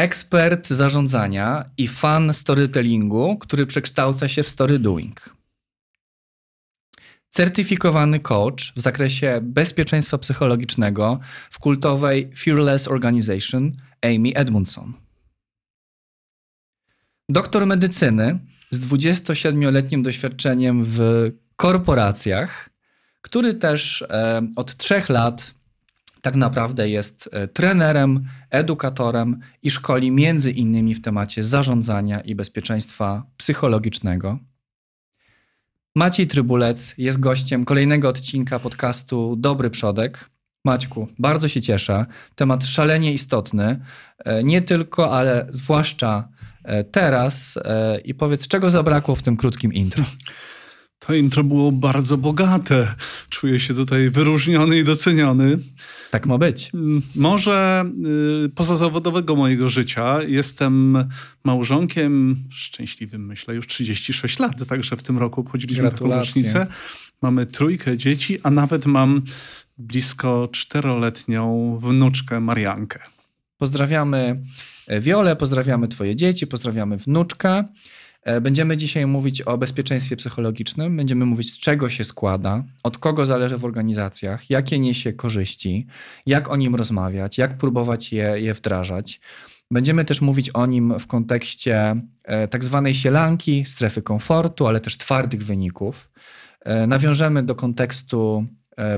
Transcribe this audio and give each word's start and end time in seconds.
ekspert 0.00 0.68
zarządzania 0.68 1.70
i 1.78 1.88
fan 1.88 2.34
storytellingu, 2.34 3.38
który 3.38 3.66
przekształca 3.66 4.28
się 4.28 4.42
w 4.42 4.48
story 4.48 4.78
doing. 4.78 5.36
Certyfikowany 7.30 8.20
coach 8.20 8.72
w 8.76 8.80
zakresie 8.80 9.40
bezpieczeństwa 9.42 10.18
psychologicznego 10.18 11.20
w 11.50 11.58
kultowej 11.58 12.30
Fearless 12.36 12.88
Organization 12.88 13.72
Amy 14.02 14.34
Edmundson. 14.34 14.92
Doktor 17.28 17.66
medycyny 17.66 18.38
z 18.70 18.78
27-letnim 18.78 20.02
doświadczeniem 20.02 20.84
w 20.84 20.98
korporacjach, 21.56 22.70
który 23.20 23.54
też 23.54 24.02
e, 24.02 24.42
od 24.56 24.76
trzech 24.76 25.08
lat 25.08 25.54
tak 26.22 26.36
naprawdę 26.36 26.88
jest 26.88 27.28
e, 27.32 27.48
trenerem, 27.48 28.24
edukatorem 28.50 29.40
i 29.62 29.70
szkoli 29.70 30.10
między 30.10 30.50
innymi 30.50 30.94
w 30.94 31.02
temacie 31.02 31.42
zarządzania 31.42 32.20
i 32.20 32.34
bezpieczeństwa 32.34 33.26
psychologicznego. 33.36 34.38
Maciej 35.94 36.26
Trybulec 36.26 36.94
jest 36.98 37.20
gościem 37.20 37.64
kolejnego 37.64 38.08
odcinka 38.08 38.58
podcastu 38.58 39.36
Dobry 39.36 39.70
Przodek. 39.70 40.30
Maćku, 40.64 41.08
bardzo 41.18 41.48
się 41.48 41.62
cieszę. 41.62 42.06
Temat 42.34 42.66
szalenie 42.66 43.12
istotny, 43.12 43.80
e, 44.18 44.44
nie 44.44 44.62
tylko, 44.62 45.12
ale 45.12 45.46
zwłaszcza 45.50 46.28
e, 46.64 46.84
teraz. 46.84 47.58
I 48.04 48.14
powiedz, 48.14 48.48
czego 48.48 48.70
zabrakło 48.70 49.14
w 49.14 49.22
tym 49.22 49.36
krótkim 49.36 49.72
intro? 49.72 50.04
To 51.00 51.14
intro 51.14 51.44
było 51.44 51.72
bardzo 51.72 52.16
bogate. 52.16 52.94
Czuję 53.28 53.60
się 53.60 53.74
tutaj 53.74 54.10
wyróżniony 54.10 54.78
i 54.78 54.84
doceniony. 54.84 55.58
Tak 56.10 56.26
ma 56.26 56.38
być. 56.38 56.70
Mm, 56.74 57.02
może 57.16 57.84
y, 58.44 58.48
pozazawodowego 58.48 59.36
mojego 59.36 59.68
życia 59.68 60.22
jestem 60.22 61.04
małżonkiem 61.44 62.44
szczęśliwym, 62.50 63.26
myślę, 63.26 63.54
już 63.54 63.66
36 63.66 64.38
lat, 64.38 64.66
także 64.68 64.96
w 64.96 65.02
tym 65.02 65.18
roku 65.18 65.40
obchodziliśmy 65.40 65.90
taką 65.90 66.10
rocznicę. 66.10 66.66
Mamy 67.22 67.46
trójkę 67.46 67.96
dzieci, 67.96 68.38
a 68.42 68.50
nawet 68.50 68.86
mam 68.86 69.22
blisko 69.78 70.48
czteroletnią 70.52 71.78
wnuczkę 71.82 72.40
Mariankę. 72.40 73.00
Pozdrawiamy 73.58 74.40
Wiolę, 75.00 75.36
pozdrawiamy 75.36 75.88
twoje 75.88 76.16
dzieci, 76.16 76.46
pozdrawiamy 76.46 76.96
wnuczkę. 76.96 77.64
E, 78.22 78.40
będziemy 78.40 78.76
dzisiaj 78.76 79.06
mówić 79.06 79.42
o 79.42 79.58
bezpieczeństwie 79.58 80.16
psychologicznym, 80.16 80.96
będziemy 80.96 81.26
mówić 81.26 81.52
z 81.52 81.58
czego 81.58 81.90
się 81.90 82.04
składa, 82.04 82.64
od 82.82 82.98
kogo 82.98 83.26
zależy 83.26 83.58
w 83.58 83.64
organizacjach, 83.64 84.50
jakie 84.50 84.78
niesie 84.78 85.12
korzyści, 85.12 85.86
jak 86.26 86.50
o 86.50 86.56
nim 86.56 86.74
rozmawiać, 86.74 87.38
jak 87.38 87.58
próbować 87.58 88.12
je, 88.12 88.34
je 88.36 88.54
wdrażać. 88.54 89.20
Będziemy 89.70 90.04
też 90.04 90.20
mówić 90.20 90.50
o 90.50 90.66
nim 90.66 90.98
w 90.98 91.06
kontekście 91.06 92.02
e, 92.24 92.48
tak 92.48 92.64
zwanej 92.64 92.94
sielanki, 92.94 93.64
strefy 93.64 94.02
komfortu, 94.02 94.66
ale 94.66 94.80
też 94.80 94.96
twardych 94.96 95.44
wyników. 95.44 96.10
E, 96.60 96.86
nawiążemy 96.86 97.42
do 97.42 97.54
kontekstu 97.54 98.46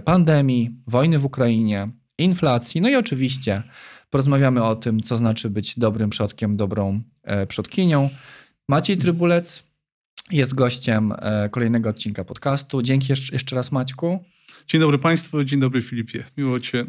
pandemii, 0.04 0.70
wojny 0.86 1.18
w 1.18 1.24
Ukrainie, 1.24 1.88
inflacji, 2.18 2.80
no 2.80 2.88
i 2.88 2.96
oczywiście 2.96 3.62
porozmawiamy 4.10 4.64
o 4.64 4.76
tym, 4.76 5.00
co 5.00 5.16
znaczy 5.16 5.50
być 5.50 5.78
dobrym 5.78 6.10
przodkiem, 6.10 6.56
dobrą 6.56 7.02
przodkinią. 7.48 8.10
Maciej 8.68 8.96
Trybulec 8.96 9.62
jest 10.30 10.54
gościem 10.54 11.12
e, 11.18 11.48
kolejnego 11.48 11.88
odcinka 11.88 12.24
podcastu. 12.24 12.82
Dzięki 12.82 13.12
jeszcze 13.32 13.56
raz 13.56 13.72
Maćku. 13.72 14.24
Dzień 14.66 14.80
dobry 14.80 14.98
Państwu, 14.98 15.44
dzień 15.44 15.60
dobry 15.60 15.82
Filipie. 15.82 16.24
Miło 16.36 16.60
Cię 16.60 16.86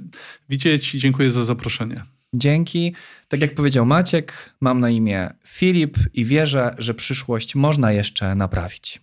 widzieć 0.50 0.96
i 0.96 1.00
dziękuję 1.00 1.32
za 1.32 1.44
zaproszenie. 1.44 2.04
Dzięki. 2.34 2.96
Tak 3.28 3.42
jak 3.42 3.56
powiedział 3.56 3.86
Maciek, 3.86 4.54
mam 4.62 4.80
na 4.80 4.90
imię 4.90 5.30
Filip 5.48 5.98
i 6.14 6.26
wierzę, 6.26 6.76
że 6.78 6.94
przyszłość 6.94 7.56
można 7.56 7.92
jeszcze 7.92 8.36
naprawić. 8.36 9.03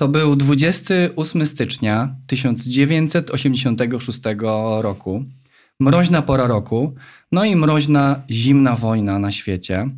To 0.00 0.08
był 0.08 0.36
28 0.36 1.46
stycznia 1.46 2.14
1986 2.26 4.20
roku. 4.80 5.24
Mroźna 5.80 6.22
pora 6.22 6.46
roku, 6.46 6.94
no 7.32 7.44
i 7.44 7.56
mroźna 7.56 8.22
zimna 8.30 8.76
wojna 8.76 9.18
na 9.18 9.32
świecie. 9.32 9.88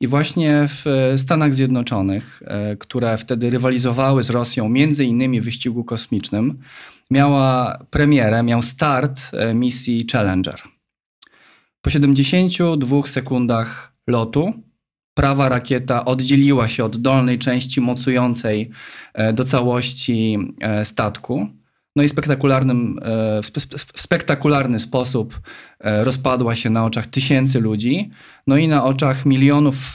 I 0.00 0.06
właśnie 0.06 0.66
w 0.68 0.84
Stanach 1.16 1.54
Zjednoczonych, 1.54 2.42
e, 2.46 2.76
które 2.76 3.18
wtedy 3.18 3.50
rywalizowały 3.50 4.22
z 4.22 4.30
Rosją, 4.30 4.68
między 4.68 5.04
innymi 5.04 5.40
w 5.40 5.44
wyścigu 5.44 5.84
kosmicznym, 5.84 6.58
miała 7.10 7.78
premierę, 7.90 8.42
miał 8.42 8.62
start 8.62 9.20
e, 9.32 9.54
misji 9.54 10.06
Challenger. 10.12 10.60
Po 11.82 11.90
72 11.90 13.02
sekundach 13.02 13.92
lotu 14.06 14.52
prawa 15.18 15.48
rakieta 15.48 16.04
oddzieliła 16.04 16.68
się 16.68 16.84
od 16.84 16.96
dolnej 16.96 17.38
części 17.38 17.80
mocującej 17.80 18.70
e, 19.14 19.32
do 19.32 19.44
całości 19.44 20.38
e, 20.60 20.84
statku. 20.84 21.48
No 21.96 22.02
i 22.02 22.08
spektakularnym, 22.08 22.98
e, 23.02 23.42
w 23.94 24.00
spektakularny 24.00 24.78
sposób 24.78 25.40
rozpadła 25.80 26.54
się 26.54 26.70
na 26.70 26.84
oczach 26.84 27.06
tysięcy 27.06 27.60
ludzi, 27.60 28.10
no 28.46 28.56
i 28.56 28.68
na 28.68 28.84
oczach 28.84 29.26
milionów 29.26 29.94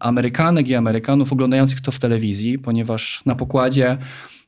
Amerykanek 0.00 0.68
i 0.68 0.74
Amerykanów 0.74 1.32
oglądających 1.32 1.80
to 1.80 1.92
w 1.92 1.98
telewizji, 1.98 2.58
ponieważ 2.58 3.22
na 3.26 3.34
pokładzie 3.34 3.96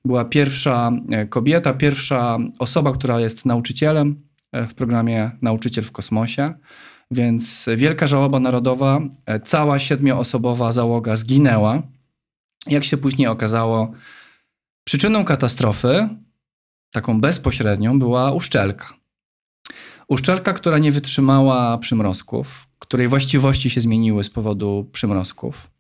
była 0.04 0.24
pierwsza 0.24 0.92
kobieta, 1.28 1.72
pierwsza 1.72 2.38
osoba, 2.58 2.92
która 2.92 3.20
jest 3.20 3.46
nauczycielem 3.46 4.22
w 4.52 4.74
programie 4.74 5.30
Nauczyciel 5.42 5.84
w 5.84 5.92
kosmosie. 5.92 6.54
Więc 7.10 7.66
wielka 7.76 8.06
żałoba 8.06 8.40
narodowa, 8.40 9.00
e, 9.26 9.40
cała 9.40 9.78
siedmioosobowa 9.78 10.72
załoga 10.72 11.16
zginęła. 11.16 11.82
Jak 12.66 12.84
się 12.84 12.96
później 12.96 13.28
okazało, 13.28 13.92
przyczyną 14.84 15.24
katastrofy, 15.24 16.08
taką 16.90 17.20
bezpośrednią, 17.20 17.98
była 17.98 18.32
uszczelka. 18.32 18.94
Uszczelka, 20.08 20.52
która 20.52 20.78
nie 20.78 20.92
wytrzymała 20.92 21.78
przymrozków, 21.78 22.68
której 22.78 23.08
właściwości 23.08 23.70
się 23.70 23.80
zmieniły 23.80 24.24
z 24.24 24.30
powodu 24.30 24.88
przymrozków. 24.92 25.70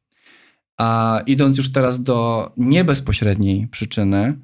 A 0.78 1.20
idąc 1.26 1.56
już 1.56 1.72
teraz 1.72 2.02
do 2.02 2.50
niebezpośredniej 2.56 3.68
przyczyny, 3.68 4.38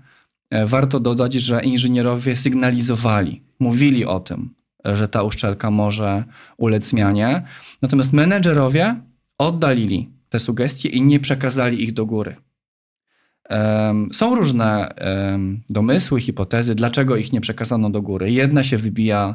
e, 0.51 0.67
warto 0.67 1.01
dodać, 1.01 1.33
że 1.33 1.65
inżynierowie 1.65 2.37
sygnalizowali, 2.37 3.43
mówili 3.59 4.05
o 4.05 4.21
tym, 4.21 4.55
że 4.85 5.09
ta 5.09 5.23
uszczelka 5.23 5.71
może 5.71 6.25
ulec 6.57 6.85
zmianie. 6.85 7.43
Natomiast 7.83 8.13
menedżerowie 8.13 8.97
oddalili 9.39 10.11
te 10.29 10.39
sugestie 10.39 10.89
i 10.89 11.03
nie 11.03 11.21
przekazali 11.21 11.83
ich 11.83 11.93
do 11.93 12.07
góry. 12.07 12.37
Są 14.13 14.35
różne 14.35 14.95
domysły, 15.71 16.21
hipotezy, 16.21 16.75
dlaczego 16.75 17.17
ich 17.17 17.33
nie 17.33 17.41
przekazano 17.41 17.91
do 17.91 18.03
góry. 18.03 18.31
Jedna 18.31 18.65
się 18.65 18.79
wybija, 18.79 19.35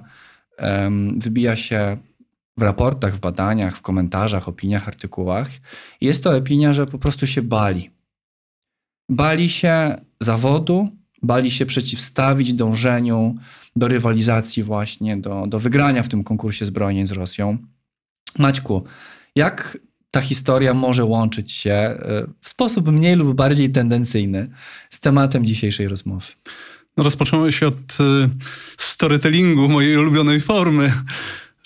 wybija 1.17 1.55
się 1.55 1.97
w 2.57 2.61
raportach, 2.61 3.15
w 3.15 3.19
badaniach, 3.19 3.77
w 3.77 3.81
komentarzach, 3.81 4.47
opiniach, 4.47 4.87
artykułach. 4.87 5.49
Jest 6.01 6.23
to 6.23 6.37
opinia, 6.37 6.73
że 6.73 6.87
po 6.87 6.97
prostu 6.97 7.27
się 7.27 7.41
bali. 7.41 7.89
Bali 9.09 9.49
się 9.49 9.95
zawodu, 10.21 10.89
bali 11.23 11.51
się 11.51 11.65
przeciwstawić 11.65 12.53
dążeniu 12.53 13.35
do 13.75 13.87
rywalizacji 13.87 14.63
właśnie, 14.63 15.17
do, 15.17 15.47
do 15.47 15.59
wygrania 15.59 16.03
w 16.03 16.09
tym 16.09 16.23
konkursie 16.23 16.65
zbrojeń 16.65 17.07
z 17.07 17.11
Rosją. 17.11 17.57
Maćku, 18.39 18.83
jak 19.35 19.77
ta 20.11 20.21
historia 20.21 20.73
może 20.73 21.05
łączyć 21.05 21.51
się 21.51 21.71
e, 21.71 21.97
w 22.41 22.49
sposób 22.49 22.87
mniej 22.87 23.15
lub 23.15 23.35
bardziej 23.35 23.71
tendencyjny 23.71 24.49
z 24.89 24.99
tematem 24.99 25.45
dzisiejszej 25.45 25.87
rozmowy? 25.87 26.25
No 26.97 27.03
rozpoczęło 27.03 27.51
się 27.51 27.67
od 27.67 27.77
e, 27.99 28.29
storytellingu, 28.77 29.69
mojej 29.69 29.97
ulubionej 29.97 30.41
formy. 30.41 30.93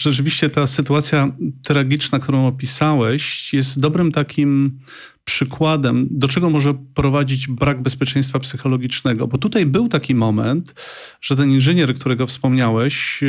Rzeczywiście 0.02 0.50
ta 0.50 0.68
sytuacja 0.68 1.32
tragiczna, 1.64 2.20
którą 2.20 2.48
opisałeś, 2.48 3.54
jest 3.54 3.80
dobrym 3.80 4.12
takim 4.12 4.80
przykładem, 5.24 6.08
do 6.12 6.28
czego 6.28 6.50
może 6.50 6.74
prowadzić 6.94 7.48
brak 7.48 7.82
bezpieczeństwa 7.82 8.40
psychologicznego. 8.40 9.28
Bo 9.28 9.38
tutaj 9.38 9.66
był 9.66 9.88
taki 9.88 10.16
moment, 10.16 10.74
że 11.22 11.36
ten 11.36 11.52
inżynier, 11.52 11.96
którego 11.96 12.28
wspomniałeś, 12.28 13.22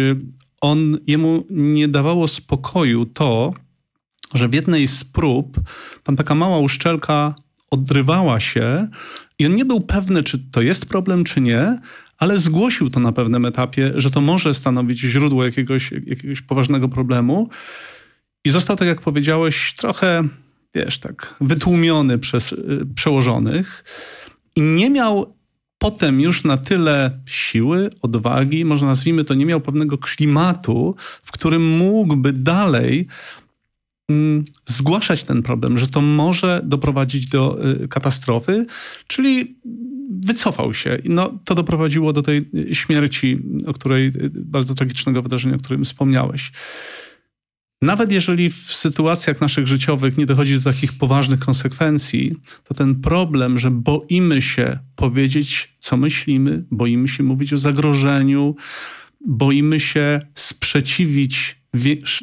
on 0.60 0.98
jemu 1.06 1.46
nie 1.50 1.88
dawało 1.88 2.28
spokoju 2.28 3.06
to, 3.06 3.54
że 4.34 4.48
w 4.48 4.54
jednej 4.54 4.88
z 4.88 5.04
prób 5.04 5.60
tam 6.02 6.16
taka 6.16 6.34
mała 6.34 6.58
uszczelka 6.58 7.34
odrywała 7.70 8.40
się 8.40 8.88
i 9.38 9.46
on 9.46 9.54
nie 9.54 9.64
był 9.64 9.80
pewny, 9.80 10.22
czy 10.22 10.38
to 10.52 10.62
jest 10.62 10.86
problem, 10.86 11.24
czy 11.24 11.40
nie, 11.40 11.78
ale 12.22 12.38
zgłosił 12.38 12.90
to 12.90 13.00
na 13.00 13.12
pewnym 13.12 13.44
etapie, 13.44 13.92
że 13.94 14.10
to 14.10 14.20
może 14.20 14.54
stanowić 14.54 14.98
źródło 15.00 15.44
jakiegoś, 15.44 15.92
jakiegoś 16.06 16.40
poważnego 16.40 16.88
problemu. 16.88 17.48
I 18.44 18.50
został, 18.50 18.76
tak 18.76 18.88
jak 18.88 19.00
powiedziałeś, 19.00 19.74
trochę, 19.76 20.28
wiesz, 20.74 20.98
tak 20.98 21.34
wytłumiony 21.40 22.18
przez 22.18 22.52
y, 22.52 22.86
przełożonych 22.94 23.84
i 24.56 24.60
nie 24.62 24.90
miał 24.90 25.36
potem 25.78 26.20
już 26.20 26.44
na 26.44 26.58
tyle 26.58 27.20
siły, 27.26 27.90
odwagi, 28.02 28.64
może 28.64 28.86
nazwijmy 28.86 29.24
to, 29.24 29.34
nie 29.34 29.46
miał 29.46 29.60
pewnego 29.60 29.98
klimatu, 29.98 30.94
w 31.22 31.32
którym 31.32 31.76
mógłby 31.76 32.32
dalej 32.32 33.06
mm, 34.08 34.44
zgłaszać 34.66 35.24
ten 35.24 35.42
problem, 35.42 35.78
że 35.78 35.88
to 35.88 36.00
może 36.00 36.60
doprowadzić 36.64 37.28
do 37.28 37.66
y, 37.84 37.88
katastrofy, 37.88 38.66
czyli 39.06 39.56
wycofał 40.20 40.74
się. 40.74 40.98
No, 41.04 41.38
to 41.44 41.54
doprowadziło 41.54 42.12
do 42.12 42.22
tej 42.22 42.44
śmierci, 42.72 43.38
o 43.66 43.72
której, 43.72 44.06
y, 44.06 44.30
bardzo 44.34 44.74
tragicznego 44.74 45.22
wydarzenia, 45.22 45.56
o 45.56 45.58
którym 45.58 45.84
wspomniałeś. 45.84 46.52
Nawet 47.82 48.12
jeżeli 48.12 48.50
w 48.50 48.56
sytuacjach 48.56 49.40
naszych 49.40 49.66
życiowych 49.66 50.18
nie 50.18 50.26
dochodzi 50.26 50.54
do 50.54 50.72
takich 50.72 50.92
poważnych 50.92 51.40
konsekwencji, 51.40 52.34
to 52.64 52.74
ten 52.74 53.00
problem, 53.00 53.58
że 53.58 53.70
boimy 53.70 54.42
się 54.42 54.78
powiedzieć, 54.96 55.76
co 55.78 55.96
myślimy, 55.96 56.64
boimy 56.70 57.08
się 57.08 57.22
mówić 57.22 57.52
o 57.52 57.58
zagrożeniu, 57.58 58.56
boimy 59.26 59.80
się 59.80 60.20
sprzeciwić 60.34 61.62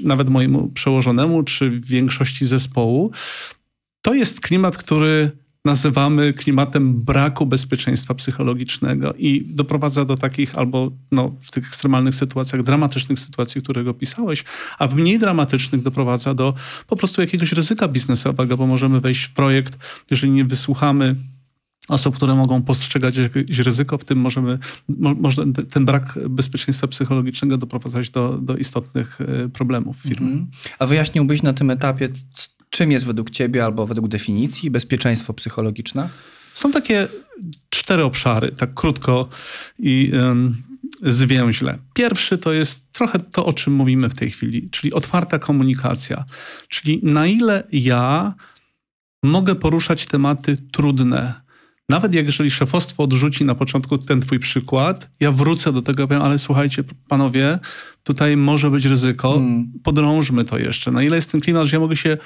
nawet 0.04 0.30
mojemu 0.30 0.70
przełożonemu 0.70 1.44
czy 1.44 1.80
większości 1.80 2.46
zespołu, 2.46 3.12
to 4.02 4.14
jest 4.14 4.42
klimat, 4.42 4.78
który 4.78 5.32
nazywamy 5.66 6.34
klimatem 6.34 7.04
braku 7.04 7.46
bezpieczeństwa 7.46 8.14
psychologicznego 8.14 9.14
i 9.14 9.46
doprowadza 9.46 10.06
do 10.06 10.16
takich 10.16 10.58
albo 10.58 10.92
no, 11.12 11.36
w 11.42 11.52
tych 11.52 11.68
ekstremalnych 11.68 12.16
sytuacjach, 12.16 12.64
dramatycznych 12.64 13.20
sytuacji, 13.20 13.62
którego 13.62 13.92
opisałeś, 13.92 14.44
a 14.80 14.88
w 14.88 14.96
mniej 14.96 15.20
dramatycznych 15.20 15.82
doprowadza 15.82 16.34
do 16.34 16.54
po 16.88 16.96
prostu 16.96 17.22
jakiegoś 17.22 17.52
ryzyka 17.52 17.88
biznesowego, 17.88 18.58
bo 18.58 18.68
możemy 18.68 19.02
wejść 19.02 19.24
w 19.24 19.34
projekt, 19.34 19.78
jeżeli 20.12 20.32
nie 20.32 20.46
wysłuchamy 20.46 21.16
osób, 21.90 22.16
które 22.16 22.36
mogą 22.36 22.62
postrzegać 22.62 23.18
jakieś 23.18 23.58
ryzyko, 23.58 23.98
w 23.98 24.06
tym 24.06 24.20
możemy, 24.20 24.60
może 24.98 25.44
ten 25.70 25.86
brak 25.86 26.20
bezpieczeństwa 26.30 26.88
psychologicznego 26.88 27.58
doprowadzać 27.58 28.10
do, 28.10 28.38
do 28.38 28.58
istotnych 28.58 29.22
e, 29.22 29.50
problemów 29.50 29.98
firmy. 29.98 30.32
Mhm. 30.32 30.48
A 30.80 30.86
wyjaśniłbyś 30.86 31.44
na 31.44 31.54
tym 31.54 31.70
etapie, 31.70 32.10
Czym 32.70 32.92
jest 32.92 33.06
według 33.06 33.30
Ciebie 33.30 33.66
albo 33.66 33.88
według 33.88 34.08
definicji 34.08 34.72
bezpieczeństwo 34.72 35.34
psychologiczne? 35.34 36.10
Są 36.54 36.72
takie 36.72 37.08
cztery 37.70 38.04
obszary, 38.04 38.52
tak 38.52 38.74
krótko 38.74 39.30
i 39.80 40.12
zwięźle. 41.02 41.78
Pierwszy 41.94 42.38
to 42.38 42.54
jest 42.54 42.92
trochę 42.92 43.20
to, 43.20 43.46
o 43.46 43.54
czym 43.54 43.74
mówimy 43.74 44.10
w 44.10 44.14
tej 44.14 44.32
chwili, 44.32 44.70
czyli 44.70 44.94
otwarta 44.94 45.40
komunikacja. 45.40 46.26
Czyli 46.68 47.00
na 47.04 47.28
ile 47.28 47.64
ja 47.72 48.34
mogę 49.24 49.56
poruszać 49.56 50.06
tematy 50.06 50.58
trudne. 50.72 51.42
Nawet 51.90 52.14
jak 52.14 52.26
jeżeli 52.26 52.52
szefostwo 52.52 53.04
odrzuci 53.04 53.46
na 53.46 53.56
początku 53.56 53.98
ten 53.98 54.22
twój 54.22 54.40
przykład, 54.40 55.10
ja 55.20 55.32
wrócę 55.32 55.74
do 55.74 55.82
tego 55.82 56.04
i 56.04 56.08
powiem, 56.08 56.22
ale 56.22 56.40
słuchajcie, 56.40 56.84
panowie, 57.08 57.60
tutaj 58.04 58.38
może 58.38 58.72
być 58.72 58.86
ryzyko, 58.86 59.34
hmm. 59.34 59.72
podrążmy 59.84 60.44
to 60.44 60.58
jeszcze. 60.58 60.92
Na 60.92 61.04
ile 61.04 61.16
jest 61.16 61.32
ten 61.32 61.42
klimat, 61.42 61.68
że 61.68 61.76
ja 61.76 61.80
mogę 61.80 61.96
się 61.96 62.18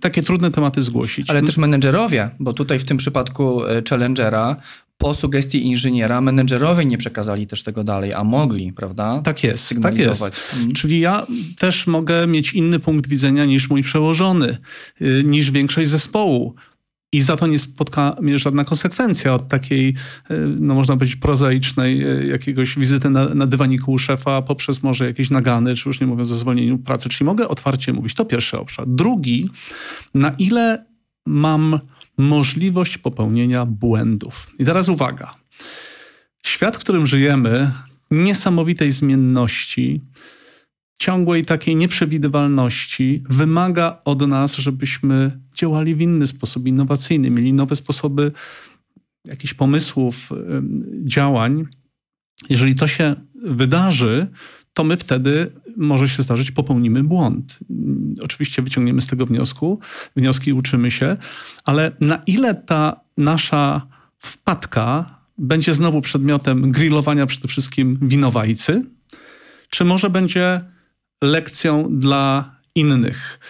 takie 0.00 0.22
trudne 0.22 0.50
tematy 0.50 0.82
zgłosić. 0.82 1.30
Ale 1.30 1.42
też 1.42 1.56
menedżerowie, 1.56 2.30
bo 2.40 2.52
tutaj 2.52 2.78
w 2.78 2.84
tym 2.84 2.96
przypadku 2.96 3.66
e, 3.66 3.82
Challengera 3.88 4.56
po 4.98 5.14
sugestii 5.14 5.66
inżyniera 5.66 6.20
menedżerowie 6.20 6.84
nie 6.84 6.98
przekazali 6.98 7.46
też 7.46 7.62
tego 7.62 7.84
dalej, 7.84 8.14
a 8.14 8.24
mogli, 8.24 8.72
prawda? 8.72 9.20
Tak 9.24 9.44
jest, 9.44 9.74
tak 9.82 9.98
jest. 9.98 10.22
Mhm. 10.52 10.72
Czyli 10.72 11.00
ja 11.00 11.26
też 11.58 11.86
mogę 11.86 12.26
mieć 12.26 12.52
inny 12.52 12.78
punkt 12.78 13.08
widzenia 13.08 13.44
niż 13.44 13.70
mój 13.70 13.82
przełożony, 13.82 14.58
y, 15.02 15.22
niż 15.26 15.50
większość 15.50 15.90
zespołu. 15.90 16.54
I 17.12 17.22
za 17.22 17.36
to 17.36 17.46
nie 17.46 17.58
spotka 17.58 18.16
mnie 18.20 18.38
żadna 18.38 18.64
konsekwencja 18.64 19.34
od 19.34 19.48
takiej, 19.48 19.94
e, 20.30 20.36
no 20.60 20.74
można 20.74 20.96
powiedzieć, 20.96 21.16
prozaicznej 21.16 22.02
e, 22.02 22.26
jakiegoś 22.26 22.78
wizyty 22.78 23.10
na, 23.10 23.34
na 23.34 23.46
dywaniku 23.46 23.92
u 23.92 23.98
szefa 23.98 24.42
poprzez 24.42 24.82
może 24.82 25.06
jakieś 25.06 25.30
nagany, 25.30 25.74
czy 25.74 25.88
już 25.88 26.00
nie 26.00 26.06
mówiąc 26.06 26.30
o 26.30 26.34
zwolnieniu 26.34 26.78
pracy. 26.78 27.08
Czyli 27.08 27.26
mogę 27.26 27.48
otwarcie 27.48 27.92
mówić. 27.92 28.14
To 28.14 28.24
pierwszy 28.24 28.58
obszar. 28.58 28.88
Drugi, 28.88 29.50
na 30.14 30.30
ile 30.30 30.84
mam 31.26 31.80
możliwość 32.18 32.98
popełnienia 32.98 33.66
błędów. 33.66 34.50
I 34.58 34.64
teraz 34.64 34.88
uwaga. 34.88 35.34
Świat, 36.46 36.76
w 36.76 36.78
którym 36.78 37.06
żyjemy, 37.06 37.70
niesamowitej 38.10 38.90
zmienności, 38.90 40.00
ciągłej 40.98 41.44
takiej 41.44 41.76
nieprzewidywalności 41.76 43.22
wymaga 43.28 44.00
od 44.04 44.28
nas, 44.28 44.56
żebyśmy 44.56 45.40
działali 45.54 45.94
w 45.94 46.00
inny 46.00 46.26
sposób, 46.26 46.66
innowacyjny, 46.66 47.30
mieli 47.30 47.52
nowe 47.52 47.76
sposoby 47.76 48.32
jakichś 49.24 49.54
pomysłów, 49.54 50.30
działań. 51.04 51.64
Jeżeli 52.50 52.74
to 52.74 52.86
się 52.86 53.16
wydarzy, 53.44 54.26
to 54.72 54.84
my 54.84 54.96
wtedy 54.96 55.52
może 55.76 56.08
się 56.08 56.22
zdarzyć, 56.22 56.50
popełnimy 56.50 57.04
błąd. 57.04 57.58
Oczywiście 58.22 58.62
wyciągniemy 58.62 59.00
z 59.00 59.06
tego 59.06 59.26
wniosku, 59.26 59.80
wnioski 60.16 60.52
uczymy 60.52 60.90
się, 60.90 61.16
ale 61.64 61.92
na 62.00 62.22
ile 62.26 62.54
ta 62.54 63.00
nasza 63.16 63.86
wpadka 64.18 65.18
będzie 65.38 65.74
znowu 65.74 66.00
przedmiotem 66.00 66.72
grillowania 66.72 67.26
przede 67.26 67.48
wszystkim 67.48 67.98
winowajcy, 68.02 68.84
czy 69.70 69.84
może 69.84 70.10
będzie 70.10 70.60
lekcją 71.22 71.98
dla 71.98 72.56
innych. 72.74 73.40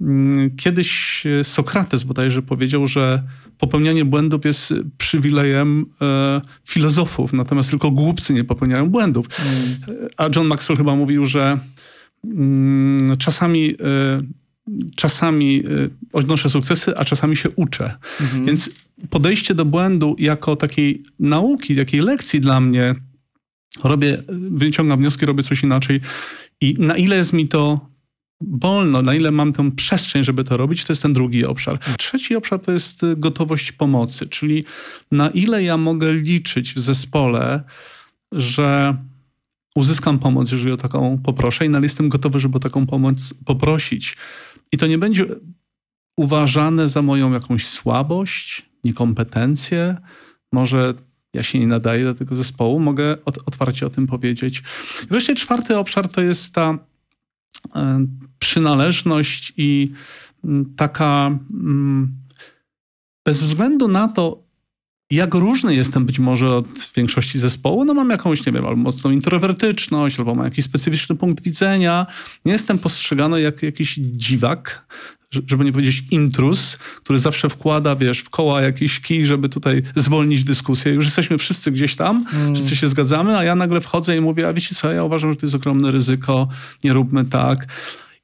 Mm, 0.00 0.56
kiedyś 0.56 1.22
Sokrates 1.42 2.02
bodajże 2.02 2.42
powiedział, 2.42 2.86
że 2.86 3.22
popełnianie 3.58 4.04
błędów 4.04 4.44
jest 4.44 4.74
przywilejem 4.98 5.86
e, 6.02 6.40
filozofów, 6.68 7.32
natomiast 7.32 7.70
tylko 7.70 7.90
głupcy 7.90 8.34
nie 8.34 8.44
popełniają 8.44 8.90
błędów. 8.90 9.26
Mm. 9.38 10.08
A 10.16 10.28
John 10.36 10.46
Maxwell 10.46 10.76
chyba 10.76 10.96
mówił, 10.96 11.26
że 11.26 11.58
mm, 12.24 13.16
czasami 13.16 13.70
e, 13.70 13.74
czasami 14.96 15.62
e, 15.66 15.88
odnoszę 16.12 16.50
sukcesy, 16.50 16.96
a 16.96 17.04
czasami 17.04 17.36
się 17.36 17.48
uczę. 17.56 17.94
Mhm. 18.20 18.46
Więc 18.46 18.70
podejście 19.10 19.54
do 19.54 19.64
błędu 19.64 20.16
jako 20.18 20.56
takiej 20.56 21.02
nauki, 21.18 21.76
takiej 21.76 22.00
lekcji 22.00 22.40
dla 22.40 22.60
mnie, 22.60 22.94
robię, 23.84 24.22
wyciągam 24.50 24.98
wnioski, 24.98 25.26
robię 25.26 25.42
coś 25.42 25.62
inaczej 25.62 26.00
i 26.64 26.76
na 26.78 26.96
ile 26.96 27.16
jest 27.16 27.32
mi 27.32 27.48
to 27.48 27.80
wolno, 28.40 29.02
na 29.02 29.14
ile 29.14 29.30
mam 29.30 29.52
tę 29.52 29.70
przestrzeń, 29.70 30.24
żeby 30.24 30.44
to 30.44 30.56
robić, 30.56 30.84
to 30.84 30.92
jest 30.92 31.02
ten 31.02 31.12
drugi 31.12 31.44
obszar. 31.44 31.78
Trzeci 31.98 32.36
obszar 32.36 32.60
to 32.60 32.72
jest 32.72 33.02
y, 33.02 33.16
gotowość 33.16 33.72
pomocy, 33.72 34.26
czyli 34.26 34.64
na 35.10 35.30
ile 35.30 35.62
ja 35.62 35.76
mogę 35.76 36.12
liczyć 36.12 36.74
w 36.74 36.78
zespole, 36.78 37.62
że 38.32 38.96
uzyskam 39.76 40.18
pomoc, 40.18 40.52
jeżeli 40.52 40.72
o 40.72 40.76
taką 40.76 41.18
poproszę 41.18 41.66
i 41.66 41.68
na 41.68 41.78
ile 41.78 41.86
jestem 41.86 42.08
gotowy, 42.08 42.40
żeby 42.40 42.56
o 42.56 42.60
taką 42.60 42.86
pomoc 42.86 43.34
poprosić. 43.44 44.16
I 44.72 44.76
to 44.76 44.86
nie 44.86 44.98
będzie 44.98 45.26
uważane 46.16 46.88
za 46.88 47.02
moją 47.02 47.32
jakąś 47.32 47.66
słabość, 47.66 48.62
niekompetencję, 48.84 49.96
może 50.52 50.94
ja 51.34 51.42
się 51.42 51.58
nie 51.58 51.66
nadaję 51.66 52.04
do 52.04 52.14
tego 52.14 52.34
zespołu, 52.34 52.80
mogę 52.80 53.24
otwarcie 53.24 53.86
o 53.86 53.90
tym 53.90 54.06
powiedzieć. 54.06 54.62
wreszcie 55.10 55.34
czwarty 55.34 55.78
obszar 55.78 56.08
to 56.08 56.20
jest 56.20 56.54
ta 56.54 56.78
e, 57.74 58.06
przynależność 58.38 59.52
i 59.56 59.92
taka 60.76 61.38
bez 63.24 63.42
względu 63.42 63.88
na 63.88 64.08
to, 64.08 64.43
jak 65.10 65.34
różny 65.34 65.74
jestem 65.74 66.06
być 66.06 66.18
może 66.18 66.56
od 66.56 66.68
większości 66.96 67.38
zespołu, 67.38 67.84
no 67.84 67.94
mam 67.94 68.10
jakąś, 68.10 68.46
nie 68.46 68.52
wiem, 68.52 68.66
albo 68.66 68.76
mocną 68.76 69.10
introwertyczność, 69.10 70.18
albo 70.18 70.34
mam 70.34 70.44
jakiś 70.44 70.64
specyficzny 70.64 71.16
punkt 71.16 71.44
widzenia. 71.44 72.06
Nie 72.44 72.52
jestem 72.52 72.78
postrzegany 72.78 73.40
jak 73.40 73.62
jakiś 73.62 73.94
dziwak, 73.96 74.86
żeby 75.46 75.64
nie 75.64 75.72
powiedzieć 75.72 76.04
intrus, 76.10 76.76
który 76.76 77.18
zawsze 77.18 77.48
wkłada, 77.48 77.96
wiesz, 77.96 78.18
w 78.18 78.30
koła 78.30 78.62
jakiś 78.62 79.00
kij, 79.00 79.24
żeby 79.24 79.48
tutaj 79.48 79.82
zwolnić 79.96 80.44
dyskusję. 80.44 80.92
Już 80.92 81.04
jesteśmy 81.04 81.38
wszyscy 81.38 81.70
gdzieś 81.70 81.96
tam, 81.96 82.26
mm. 82.32 82.54
wszyscy 82.54 82.76
się 82.76 82.88
zgadzamy, 82.88 83.36
a 83.36 83.44
ja 83.44 83.54
nagle 83.54 83.80
wchodzę 83.80 84.16
i 84.16 84.20
mówię, 84.20 84.48
a 84.48 84.52
wiecie 84.52 84.74
co, 84.74 84.92
ja 84.92 85.04
uważam, 85.04 85.32
że 85.32 85.36
to 85.36 85.46
jest 85.46 85.54
ogromne 85.54 85.90
ryzyko, 85.90 86.48
nie 86.84 86.92
róbmy 86.92 87.24
tak. 87.24 87.66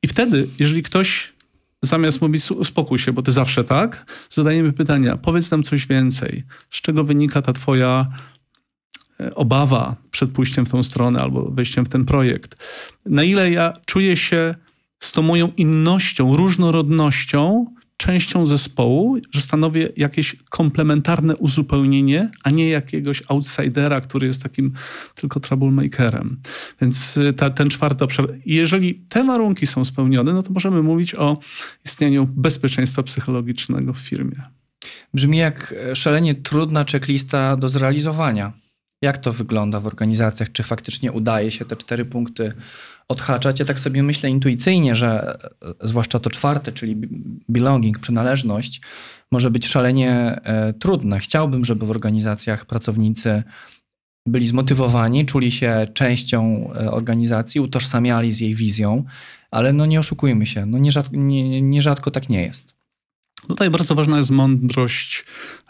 I 0.02 0.08
wtedy, 0.08 0.48
jeżeli 0.58 0.82
ktoś 0.82 1.32
zamiast 1.82 2.20
mówić 2.20 2.50
uspokój 2.50 2.98
się, 2.98 3.12
bo 3.12 3.22
ty 3.22 3.32
zawsze 3.32 3.64
tak, 3.64 4.06
zadajemy 4.30 4.72
pytania, 4.72 5.16
powiedz 5.16 5.50
nam 5.50 5.62
coś 5.62 5.86
więcej. 5.86 6.44
Z 6.70 6.80
czego 6.80 7.04
wynika 7.04 7.42
ta 7.42 7.52
twoja 7.52 8.06
e, 9.20 9.34
obawa 9.34 9.96
przed 10.10 10.30
pójściem 10.30 10.66
w 10.66 10.70
tą 10.70 10.82
stronę 10.82 11.20
albo 11.20 11.50
wejściem 11.50 11.84
w 11.84 11.88
ten 11.88 12.04
projekt? 12.04 12.56
Na 13.06 13.22
ile 13.22 13.50
ja 13.50 13.72
czuję 13.86 14.16
się 14.16 14.54
z 14.98 15.12
tą 15.12 15.22
moją 15.22 15.52
innością, 15.56 16.36
różnorodnością 16.36 17.66
częścią 18.00 18.46
zespołu, 18.46 19.18
że 19.30 19.40
stanowię 19.40 19.88
jakieś 19.96 20.36
komplementarne 20.48 21.36
uzupełnienie, 21.36 22.30
a 22.44 22.50
nie 22.50 22.68
jakiegoś 22.68 23.22
outsidera, 23.28 24.00
który 24.00 24.26
jest 24.26 24.42
takim 24.42 24.72
tylko 25.14 25.40
troublemakerem. 25.40 26.40
Więc 26.80 27.16
y, 27.16 27.32
ta, 27.32 27.50
ten 27.50 27.70
czwarty 27.70 28.04
obszar. 28.04 28.28
Jeżeli 28.46 28.94
te 28.94 29.24
warunki 29.24 29.66
są 29.66 29.84
spełnione, 29.84 30.32
no 30.32 30.42
to 30.42 30.52
możemy 30.52 30.82
mówić 30.82 31.14
o 31.14 31.38
istnieniu 31.84 32.26
bezpieczeństwa 32.26 33.02
psychologicznego 33.02 33.92
w 33.92 33.98
firmie. 33.98 34.42
Brzmi 35.14 35.38
jak 35.38 35.74
szalenie 35.94 36.34
trudna 36.34 36.84
checklista 36.84 37.56
do 37.56 37.68
zrealizowania. 37.68 38.52
Jak 39.02 39.18
to 39.18 39.32
wygląda 39.32 39.80
w 39.80 39.86
organizacjach? 39.86 40.52
Czy 40.52 40.62
faktycznie 40.62 41.12
udaje 41.12 41.50
się 41.50 41.64
te 41.64 41.76
cztery 41.76 42.04
punkty 42.04 42.52
odhaczać? 43.10 43.60
Ja 43.60 43.64
tak 43.64 43.78
sobie 43.78 44.02
myślę 44.02 44.30
intuicyjnie, 44.30 44.94
że 44.94 45.38
zwłaszcza 45.80 46.18
to 46.18 46.30
czwarte, 46.30 46.72
czyli 46.72 46.96
belonging, 47.48 47.98
przynależność, 47.98 48.80
może 49.32 49.50
być 49.50 49.66
szalenie 49.66 50.40
e, 50.44 50.72
trudne. 50.72 51.18
Chciałbym, 51.18 51.64
żeby 51.64 51.86
w 51.86 51.90
organizacjach 51.90 52.66
pracownicy 52.66 53.42
byli 54.26 54.48
zmotywowani, 54.48 55.26
czuli 55.26 55.50
się 55.50 55.86
częścią 55.94 56.70
e, 56.74 56.90
organizacji, 56.90 57.60
utożsamiali 57.60 58.32
z 58.32 58.40
jej 58.40 58.54
wizją, 58.54 59.04
ale 59.50 59.72
no 59.72 59.86
nie 59.86 60.00
oszukujmy 60.00 60.46
się, 60.46 60.66
no 60.66 60.78
nierzadko, 60.78 61.16
nie, 61.16 61.62
nierzadko 61.62 62.10
tak 62.10 62.28
nie 62.28 62.42
jest. 62.42 62.79
Tutaj 63.48 63.70
bardzo 63.70 63.94
ważna 63.94 64.18
jest 64.18 64.30
mądrość 64.30 65.24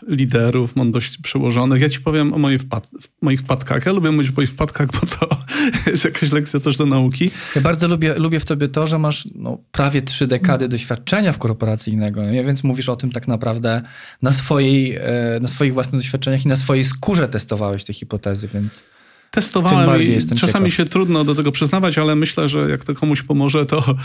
liderów, 0.09 0.77
mądrość 0.77 1.19
przełożonych. 1.19 1.83
Ja 1.83 1.89
ci 1.89 2.01
powiem 2.01 2.35
o 2.35 2.39
moich, 2.39 2.61
wpad 2.61 2.91
moich 3.23 3.41
wpadkach. 3.41 3.87
Ja 3.87 3.93
lubię 3.93 4.11
mówić 4.11 4.31
o 4.31 4.35
moich 4.37 4.51
wpadkach, 4.51 4.89
bo 4.93 5.01
to 5.07 5.37
jest 5.91 6.05
jakaś 6.05 6.33
lekcja 6.33 6.61
też 6.61 6.77
do 6.77 6.87
nauki. 6.87 7.31
Ja 7.57 7.63
bardzo 7.63 7.89
lubię, 7.89 8.15
lubię 8.15 8.41
w 8.41 8.45
tobie 8.45 8.69
to, 8.69 8.87
że 8.87 8.99
masz 8.99 9.29
no, 9.35 9.59
prawie 9.73 10.03
trzy 10.03 10.27
dekady 10.27 10.69
doświadczenia 10.69 11.33
w 11.33 11.39
korporacyjnego, 11.39 12.25
nie? 12.25 12.45
więc 12.45 12.65
mówisz 12.65 12.89
o 12.89 12.97
tym 12.97 13.13
tak 13.13 13.29
naprawdę 13.29 13.83
na, 14.23 14.33
swojej, 14.33 14.97
e, 14.97 15.03
na 15.43 15.49
swoich 15.49 15.73
własnych 15.73 16.03
doświadczeniach 16.03 16.45
i 16.45 16.49
na 16.49 16.57
swojej 16.57 16.85
skórze 16.85 17.29
testowałeś 17.29 17.85
te 17.85 17.93
hipotezy, 17.93 18.49
więc... 18.55 18.83
Testowałem 19.31 20.03
i 20.03 20.27
czasami 20.27 20.71
ciekaw. 20.71 20.73
się 20.73 20.85
trudno 20.85 21.25
do 21.25 21.35
tego 21.35 21.53
przyznawać, 21.53 21.99
ale 21.99 22.17
myślę, 22.17 22.49
że 22.49 22.71
jak 22.71 22.85
to 22.85 22.95
komuś 22.95 23.23
pomoże, 23.23 23.67
to, 23.67 23.97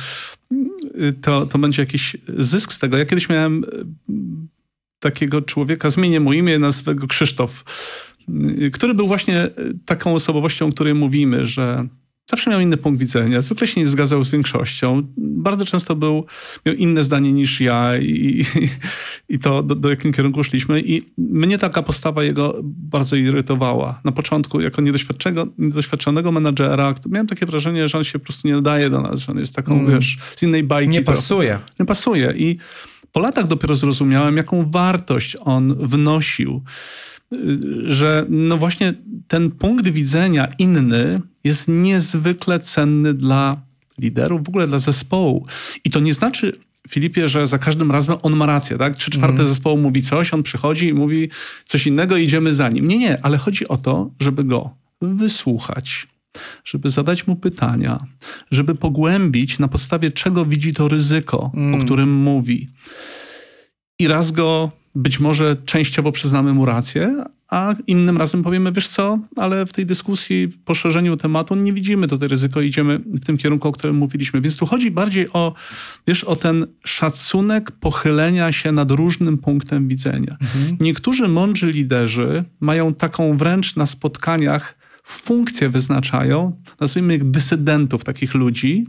to, 1.21 1.45
to 1.45 1.57
będzie 1.57 1.81
jakiś 1.81 2.17
zysk 2.37 2.73
z 2.73 2.79
tego. 2.79 2.97
Ja 2.97 3.05
kiedyś 3.05 3.29
miałem 3.29 3.63
e, 3.63 3.67
takiego 4.99 5.41
człowieka, 5.41 5.89
zmienię 5.89 6.19
mu 6.19 6.33
imię, 6.33 6.59
nazwę 6.59 6.95
go 6.95 7.07
Krzysztof, 7.07 7.63
który 8.73 8.93
był 8.93 9.07
właśnie 9.07 9.49
taką 9.85 10.13
osobowością, 10.13 10.67
o 10.67 10.71
której 10.71 10.93
mówimy, 10.93 11.45
że 11.45 11.87
Zawsze 12.29 12.49
miał 12.49 12.59
inny 12.59 12.77
punkt 12.77 12.99
widzenia, 12.99 13.41
zwykle 13.41 13.67
się 13.67 13.81
nie 13.81 13.87
zgadzał 13.87 14.23
z 14.23 14.29
większością. 14.29 15.03
Bardzo 15.17 15.65
często 15.65 15.95
był, 15.95 16.25
miał 16.65 16.75
inne 16.75 17.03
zdanie 17.03 17.33
niż 17.33 17.61
ja 17.61 17.97
i, 17.97 18.45
i 19.29 19.39
to 19.43 19.63
do, 19.63 19.75
do 19.75 19.89
jakim 19.89 20.13
kierunku 20.13 20.43
szliśmy. 20.43 20.81
I 20.81 21.01
mnie 21.17 21.59
taka 21.59 21.83
postawa 21.83 22.23
jego 22.23 22.59
bardzo 22.63 23.15
irytowała. 23.15 24.01
Na 24.03 24.11
początku, 24.11 24.61
jako 24.61 24.81
niedoświadczonego, 24.81 25.47
niedoświadczonego 25.57 26.31
menadżera, 26.31 26.95
miałem 27.09 27.27
takie 27.27 27.45
wrażenie, 27.45 27.87
że 27.87 27.97
on 27.97 28.03
się 28.03 28.19
po 28.19 28.25
prostu 28.25 28.47
nie 28.47 28.53
nadaje 28.53 28.89
do 28.89 29.01
nas, 29.01 29.19
że 29.19 29.31
on 29.31 29.39
jest 29.39 29.55
taką, 29.55 29.79
mm. 29.79 29.91
wiesz, 29.91 30.17
z 30.35 30.43
innej 30.43 30.63
bajki. 30.63 30.91
Nie 30.91 31.01
pasuje. 31.01 31.59
Nie 31.79 31.85
pasuje. 31.85 32.33
I 32.37 32.57
po 33.11 33.19
latach 33.19 33.47
dopiero 33.47 33.75
zrozumiałem, 33.75 34.37
jaką 34.37 34.69
wartość 34.69 35.37
on 35.39 35.87
wnosił 35.87 36.61
że 37.85 38.25
no 38.29 38.57
właśnie 38.57 38.93
ten 39.27 39.51
punkt 39.51 39.87
widzenia 39.87 40.47
inny 40.59 41.21
jest 41.45 41.67
niezwykle 41.67 42.59
cenny 42.59 43.13
dla 43.13 43.61
liderów, 43.99 44.43
w 44.43 44.49
ogóle 44.49 44.67
dla 44.67 44.79
zespołu. 44.79 45.45
I 45.83 45.89
to 45.89 45.99
nie 45.99 46.13
znaczy, 46.13 46.59
Filipie, 46.89 47.27
że 47.27 47.47
za 47.47 47.57
każdym 47.57 47.91
razem 47.91 48.15
on 48.21 48.35
ma 48.35 48.45
rację, 48.45 48.77
tak? 48.77 48.95
Trzy 48.95 49.11
czwarte 49.11 49.35
mm. 49.35 49.47
zespołu 49.47 49.77
mówi 49.77 50.01
coś, 50.01 50.33
on 50.33 50.43
przychodzi 50.43 50.87
i 50.87 50.93
mówi 50.93 51.29
coś 51.65 51.87
innego 51.87 52.17
idziemy 52.17 52.53
za 52.53 52.69
nim. 52.69 52.87
Nie, 52.87 52.97
nie, 52.97 53.25
ale 53.25 53.37
chodzi 53.37 53.67
o 53.67 53.77
to, 53.77 54.11
żeby 54.19 54.43
go 54.43 54.75
wysłuchać, 55.01 56.07
żeby 56.65 56.89
zadać 56.89 57.27
mu 57.27 57.35
pytania, 57.35 58.05
żeby 58.51 58.75
pogłębić 58.75 59.59
na 59.59 59.67
podstawie 59.67 60.11
czego 60.11 60.45
widzi 60.45 60.73
to 60.73 60.87
ryzyko, 60.87 61.51
mm. 61.53 61.81
o 61.81 61.83
którym 61.83 62.13
mówi. 62.13 62.69
I 63.99 64.07
raz 64.07 64.31
go 64.31 64.71
być 64.95 65.19
może 65.19 65.55
częściowo 65.65 66.11
przyznamy 66.11 66.53
mu 66.53 66.65
rację, 66.65 67.25
a 67.49 67.75
innym 67.87 68.17
razem 68.17 68.43
powiemy, 68.43 68.71
wiesz 68.71 68.87
co, 68.87 69.19
ale 69.35 69.65
w 69.65 69.73
tej 69.73 69.85
dyskusji, 69.85 70.49
poszerzeniu 70.65 71.17
tematu 71.17 71.55
nie 71.55 71.73
widzimy 71.73 72.07
tutaj 72.07 72.29
ryzyko, 72.29 72.61
idziemy 72.61 72.99
w 72.99 73.25
tym 73.25 73.37
kierunku, 73.37 73.67
o 73.67 73.71
którym 73.71 73.95
mówiliśmy. 73.95 74.41
Więc 74.41 74.57
tu 74.57 74.65
chodzi 74.65 74.91
bardziej 74.91 75.29
o, 75.33 75.53
wiesz, 76.07 76.23
o 76.23 76.35
ten 76.35 76.67
szacunek 76.85 77.71
pochylenia 77.71 78.51
się 78.51 78.71
nad 78.71 78.91
różnym 78.91 79.37
punktem 79.37 79.87
widzenia. 79.87 80.37
Mhm. 80.41 80.77
Niektórzy 80.79 81.27
mądrzy 81.27 81.71
liderzy 81.71 82.43
mają 82.59 82.93
taką 82.93 83.37
wręcz 83.37 83.75
na 83.75 83.85
spotkaniach 83.85 84.77
funkcję 85.03 85.69
wyznaczają, 85.69 86.61
nazwijmy 86.79 87.15
ich 87.15 87.23
dysydentów, 87.23 88.03
takich 88.03 88.33
ludzi, 88.33 88.87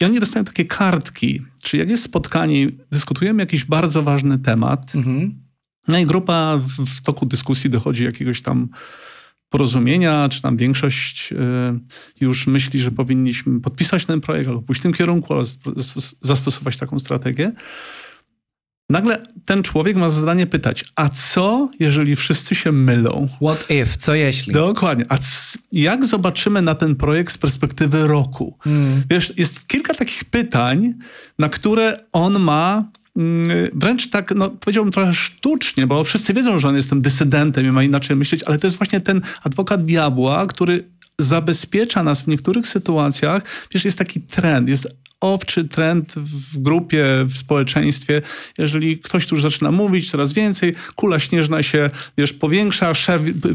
i 0.00 0.04
oni 0.04 0.20
dostają 0.20 0.44
takie 0.44 0.64
kartki, 0.64 1.42
czyli 1.62 1.80
jak 1.80 1.90
jest 1.90 2.02
spotkanie, 2.02 2.70
dyskutujemy 2.90 3.42
jakiś 3.42 3.64
bardzo 3.64 4.02
ważny 4.02 4.38
temat, 4.38 4.94
mhm. 4.94 5.43
No 5.88 5.98
i 5.98 6.06
grupa 6.06 6.56
w, 6.56 6.68
w, 6.68 7.02
toku 7.02 7.26
dyskusji 7.26 7.70
dochodzi 7.70 8.04
jakiegoś 8.04 8.42
tam 8.42 8.68
porozumienia, 9.48 10.28
czy 10.28 10.42
tam 10.42 10.56
większość 10.56 11.32
y, 11.32 11.36
już 12.20 12.46
myśli, 12.46 12.80
że 12.80 12.90
powinniśmy 12.90 13.60
podpisać 13.60 14.04
ten 14.04 14.20
projekt 14.20 14.48
albo 14.48 14.62
pójść 14.62 14.80
w 14.80 14.82
tym 14.82 14.92
kierunku, 14.92 15.34
albo 15.34 15.44
zastosować 16.22 16.76
taką 16.76 16.98
strategię. 16.98 17.52
Nagle 18.90 19.22
ten 19.44 19.62
człowiek 19.62 19.96
ma 19.96 20.10
zadanie 20.10 20.46
pytać, 20.46 20.84
a 20.96 21.08
co, 21.08 21.70
jeżeli 21.80 22.16
wszyscy 22.16 22.54
się 22.54 22.72
mylą? 22.72 23.28
What 23.42 23.70
if? 23.70 23.96
Co 23.98 24.14
jeśli? 24.14 24.52
Dokładnie. 24.52 25.04
A 25.08 25.18
jak 25.72 26.04
zobaczymy 26.04 26.62
na 26.62 26.74
ten 26.74 26.96
projekt 26.96 27.32
z 27.32 27.38
perspektywy 27.38 28.06
roku? 28.06 28.58
Hmm. 28.60 29.02
Wiesz, 29.10 29.32
jest 29.36 29.66
kilka 29.66 29.94
takich 29.94 30.24
pytań, 30.24 30.94
na 31.38 31.48
które 31.48 31.96
on 32.12 32.40
ma 32.40 32.84
wręcz 33.72 34.10
tak, 34.10 34.34
no, 34.36 34.50
powiedziałbym 34.50 34.92
trochę 34.92 35.12
sztucznie, 35.12 35.86
bo 35.86 36.04
wszyscy 36.04 36.34
wiedzą, 36.34 36.58
że 36.58 36.68
on 36.68 36.76
jest 36.76 36.88
tym 36.88 37.02
dysydentem 37.02 37.66
i 37.66 37.70
ma 37.70 37.82
inaczej 37.82 38.16
myśleć, 38.16 38.42
ale 38.42 38.58
to 38.58 38.66
jest 38.66 38.76
właśnie 38.76 39.00
ten 39.00 39.20
adwokat 39.42 39.84
diabła, 39.84 40.46
który 40.46 40.84
zabezpiecza 41.18 42.02
nas 42.02 42.22
w 42.22 42.26
niektórych 42.26 42.68
sytuacjach. 42.68 43.42
Wiesz, 43.74 43.84
jest 43.84 43.98
taki 43.98 44.20
trend, 44.20 44.68
jest 44.68 44.88
owczy 45.20 45.64
trend 45.64 46.12
w 46.16 46.58
grupie, 46.58 47.04
w 47.24 47.38
społeczeństwie. 47.38 48.22
Jeżeli 48.58 48.98
ktoś 48.98 49.26
tu 49.26 49.34
już 49.34 49.42
zaczyna 49.42 49.72
mówić 49.72 50.10
coraz 50.10 50.32
więcej, 50.32 50.74
kula 50.94 51.20
śnieżna 51.20 51.62
się 51.62 51.90
wiesz, 52.18 52.32
powiększa, 52.32 52.92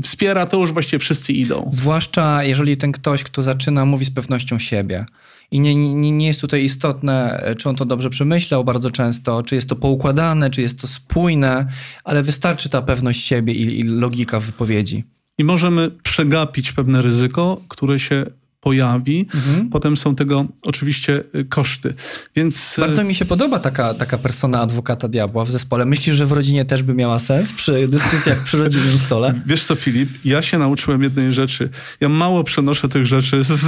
wspiera, 0.01 0.47
to 0.47 0.57
już 0.57 0.71
właściwie 0.71 0.99
wszyscy 0.99 1.33
idą. 1.33 1.69
Zwłaszcza 1.73 2.43
jeżeli 2.43 2.77
ten 2.77 2.91
ktoś, 2.91 3.23
kto 3.23 3.41
zaczyna, 3.41 3.85
mówi 3.85 4.05
z 4.05 4.11
pewnością 4.11 4.59
siebie. 4.59 5.05
I 5.51 5.59
nie, 5.59 5.75
nie, 5.75 6.11
nie 6.11 6.27
jest 6.27 6.41
tutaj 6.41 6.63
istotne, 6.63 7.43
czy 7.57 7.69
on 7.69 7.75
to 7.75 7.85
dobrze 7.85 8.09
przemyślał 8.09 8.63
bardzo 8.63 8.91
często, 8.91 9.43
czy 9.43 9.55
jest 9.55 9.69
to 9.69 9.75
poukładane, 9.75 10.49
czy 10.49 10.61
jest 10.61 10.81
to 10.81 10.87
spójne, 10.87 11.67
ale 12.03 12.23
wystarczy 12.23 12.69
ta 12.69 12.81
pewność 12.81 13.25
siebie 13.25 13.53
i, 13.53 13.79
i 13.79 13.83
logika 13.83 14.39
wypowiedzi. 14.39 15.03
I 15.37 15.43
możemy 15.43 15.91
przegapić 16.03 16.71
pewne 16.71 17.01
ryzyko, 17.01 17.61
które 17.67 17.99
się 17.99 18.25
pojawi. 18.61 19.27
Mhm. 19.35 19.69
Potem 19.69 19.97
są 19.97 20.15
tego 20.15 20.45
oczywiście 20.63 21.23
y, 21.35 21.45
koszty. 21.45 21.93
Więc... 22.35 22.77
Y, 22.77 22.81
Bardzo 22.81 23.03
mi 23.03 23.15
się 23.15 23.25
podoba 23.25 23.59
taka, 23.59 23.93
taka 23.93 24.17
persona 24.17 24.61
adwokata 24.61 25.07
diabła 25.07 25.45
w 25.45 25.51
zespole. 25.51 25.85
Myślisz, 25.85 26.15
że 26.15 26.25
w 26.25 26.31
rodzinie 26.31 26.65
też 26.65 26.83
by 26.83 26.93
miała 26.93 27.19
sens 27.19 27.51
przy 27.51 27.87
dyskusjach 27.87 28.43
przy 28.43 28.57
rodzinnym 28.57 28.97
stole? 28.97 29.33
Wiesz 29.45 29.63
co, 29.63 29.75
Filip? 29.75 30.09
Ja 30.25 30.41
się 30.41 30.57
nauczyłem 30.57 31.03
jednej 31.03 31.33
rzeczy. 31.33 31.69
Ja 31.99 32.09
mało 32.09 32.43
przenoszę 32.43 32.89
tych 32.89 33.05
rzeczy 33.05 33.43
z 33.43 33.61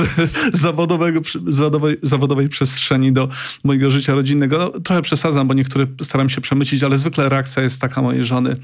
zawodowego, 0.54 1.22
zawodowej, 1.48 1.98
zawodowej 2.02 2.50
przestrzeni 2.50 3.12
do 3.14 3.30
mojego 3.64 3.92
życia 3.92 4.14
rodzinnego. 4.14 4.58
No, 4.58 4.80
trochę 4.80 5.02
przesadzam, 5.02 5.48
bo 5.48 5.54
niektóre 5.54 5.88
staram 6.04 6.30
się 6.30 6.42
przemycić, 6.42 6.84
ale 6.84 6.98
zwykle 6.98 7.30
reakcja 7.30 7.64
jest 7.64 7.82
taka 7.82 8.02
mojej 8.02 8.24
żony 8.24 8.56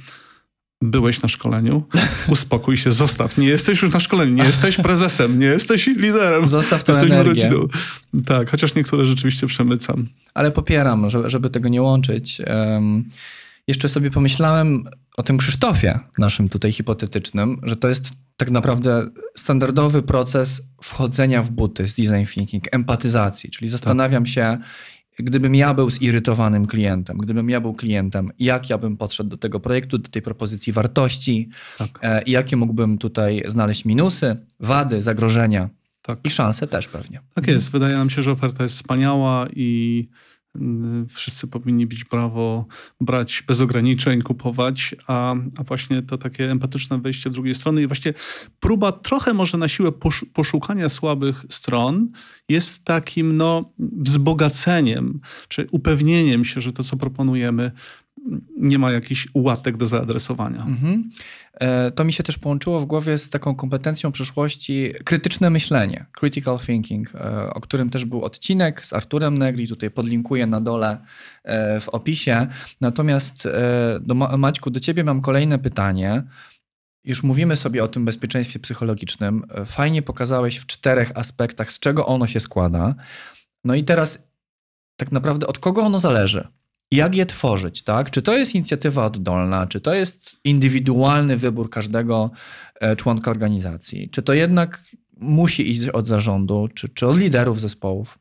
byłeś 0.81 1.21
na 1.21 1.29
szkoleniu, 1.29 1.83
uspokój 2.33 2.77
się, 2.77 2.91
zostaw. 2.91 3.37
Nie 3.37 3.47
jesteś 3.47 3.81
już 3.81 3.93
na 3.93 3.99
szkoleniu, 3.99 4.33
nie 4.33 4.43
jesteś 4.43 4.75
prezesem, 4.75 5.39
nie 5.39 5.45
jesteś 5.45 5.87
liderem. 5.87 6.47
Zostaw 6.47 6.83
tę 6.83 6.93
energię. 6.93 7.23
rodziną. 7.23 7.67
Tak, 8.25 8.49
chociaż 8.49 8.75
niektóre 8.75 9.05
rzeczywiście 9.05 9.47
przemycam. 9.47 10.07
Ale 10.33 10.51
popieram, 10.51 11.09
żeby 11.25 11.49
tego 11.49 11.69
nie 11.69 11.81
łączyć. 11.81 12.41
Jeszcze 13.67 13.89
sobie 13.89 14.11
pomyślałem 14.11 14.83
o 15.17 15.23
tym 15.23 15.37
Krzysztofie, 15.37 15.99
naszym 16.17 16.49
tutaj 16.49 16.71
hipotetycznym, 16.71 17.59
że 17.63 17.75
to 17.75 17.87
jest 17.87 18.09
tak 18.37 18.51
naprawdę 18.51 19.07
standardowy 19.35 20.01
proces 20.01 20.61
wchodzenia 20.81 21.43
w 21.43 21.51
buty 21.51 21.87
z 21.87 21.93
design 21.93 22.25
thinking, 22.33 22.75
empatyzacji, 22.75 23.49
czyli 23.49 23.69
zastanawiam 23.69 24.23
tak. 24.23 24.33
się, 24.33 24.57
Gdybym 25.19 25.55
ja 25.55 25.73
był 25.73 25.89
zirytowanym 25.89 26.65
klientem, 26.65 27.17
gdybym 27.17 27.49
ja 27.49 27.61
był 27.61 27.73
klientem, 27.73 28.31
jak 28.39 28.69
ja 28.69 28.77
bym 28.77 28.97
podszedł 28.97 29.29
do 29.29 29.37
tego 29.37 29.59
projektu, 29.59 29.97
do 29.97 30.09
tej 30.09 30.21
propozycji 30.21 30.73
wartości 30.73 31.49
tak. 31.77 31.99
e, 32.03 32.21
jakie 32.27 32.55
mógłbym 32.55 32.97
tutaj 32.97 33.43
znaleźć 33.45 33.85
minusy, 33.85 34.35
wady, 34.59 35.01
zagrożenia 35.01 35.69
tak. 36.01 36.19
i 36.23 36.29
szanse 36.29 36.67
też 36.67 36.87
pewnie. 36.87 37.19
Tak 37.33 37.47
jest. 37.47 37.71
Wydaje 37.71 37.97
nam 37.97 38.09
się, 38.09 38.21
że 38.21 38.31
oferta 38.31 38.63
jest 38.63 38.75
wspaniała 38.75 39.47
i 39.55 40.09
Wszyscy 41.09 41.47
powinni 41.47 41.87
być 41.87 42.05
prawo 42.05 42.65
brać 43.01 43.43
bez 43.47 43.61
ograniczeń, 43.61 44.21
kupować, 44.21 44.95
a, 45.07 45.35
a 45.57 45.63
właśnie 45.63 46.01
to 46.01 46.17
takie 46.17 46.51
empatyczne 46.51 47.01
wejście 47.01 47.29
w 47.29 47.33
drugiej 47.33 47.55
strony 47.55 47.81
i 47.81 47.87
właśnie 47.87 48.13
próba 48.59 48.91
trochę 48.91 49.33
może 49.33 49.57
na 49.57 49.67
siłę 49.67 49.91
poszukania 50.33 50.89
słabych 50.89 51.45
stron 51.49 52.11
jest 52.49 52.85
takim 52.85 53.37
no, 53.37 53.71
wzbogaceniem, 53.79 55.19
czy 55.47 55.67
upewnieniem 55.71 56.45
się, 56.45 56.61
że 56.61 56.73
to, 56.73 56.83
co 56.83 56.97
proponujemy, 56.97 57.71
nie 58.57 58.79
ma 58.79 58.91
jakichś 58.91 59.27
łatek 59.33 59.77
do 59.77 59.87
zaadresowania. 59.87 60.65
Mhm. 60.65 61.09
E, 61.59 61.91
to 61.91 62.03
mi 62.03 62.13
się 62.13 62.23
też 62.23 62.37
połączyło 62.37 62.79
w 62.79 62.85
głowie 62.85 63.17
z 63.17 63.29
taką 63.29 63.55
kompetencją 63.55 64.11
przyszłości 64.11 64.93
krytyczne 65.05 65.49
myślenie, 65.49 66.05
critical 66.19 66.59
thinking, 66.59 67.15
e, 67.15 67.53
o 67.53 67.61
którym 67.61 67.89
też 67.89 68.05
był 68.05 68.23
odcinek 68.23 68.85
z 68.85 68.93
Arturem 68.93 69.37
Negri, 69.37 69.67
tutaj 69.67 69.91
podlinkuję 69.91 70.47
na 70.47 70.61
dole 70.61 70.97
e, 71.43 71.79
w 71.79 71.89
opisie. 71.89 72.47
Natomiast 72.81 73.47
do 74.01 74.13
Maćku, 74.15 74.69
do 74.69 74.79
ciebie 74.79 75.03
mam 75.03 75.21
kolejne 75.21 75.59
pytanie. 75.59 76.23
Już 77.03 77.23
mówimy 77.23 77.55
sobie 77.55 77.83
o 77.83 77.87
tym 77.87 78.05
bezpieczeństwie 78.05 78.59
psychologicznym. 78.59 79.43
Fajnie 79.65 80.01
pokazałeś 80.01 80.57
w 80.57 80.65
czterech 80.65 81.11
aspektach, 81.15 81.71
z 81.71 81.79
czego 81.79 82.05
ono 82.05 82.27
się 82.27 82.39
składa. 82.39 82.95
No 83.63 83.75
i 83.75 83.83
teraz 83.83 84.27
tak 84.97 85.11
naprawdę 85.11 85.47
od 85.47 85.59
kogo 85.59 85.81
ono 85.81 85.99
zależy? 85.99 86.47
Jak 86.91 87.15
je 87.15 87.25
tworzyć, 87.25 87.83
tak? 87.83 88.11
Czy 88.11 88.21
to 88.21 88.37
jest 88.37 88.55
inicjatywa 88.55 89.05
oddolna, 89.05 89.67
czy 89.67 89.81
to 89.81 89.93
jest 89.93 90.39
indywidualny 90.43 91.37
wybór 91.37 91.69
każdego 91.69 92.31
e, 92.79 92.95
członka 92.95 93.31
organizacji, 93.31 94.09
czy 94.09 94.21
to 94.21 94.33
jednak 94.33 94.83
musi 95.19 95.71
iść 95.71 95.89
od 95.89 96.07
zarządu, 96.07 96.69
czy, 96.73 96.89
czy 96.89 97.07
od 97.07 97.17
liderów 97.17 97.61
zespołów, 97.61 98.19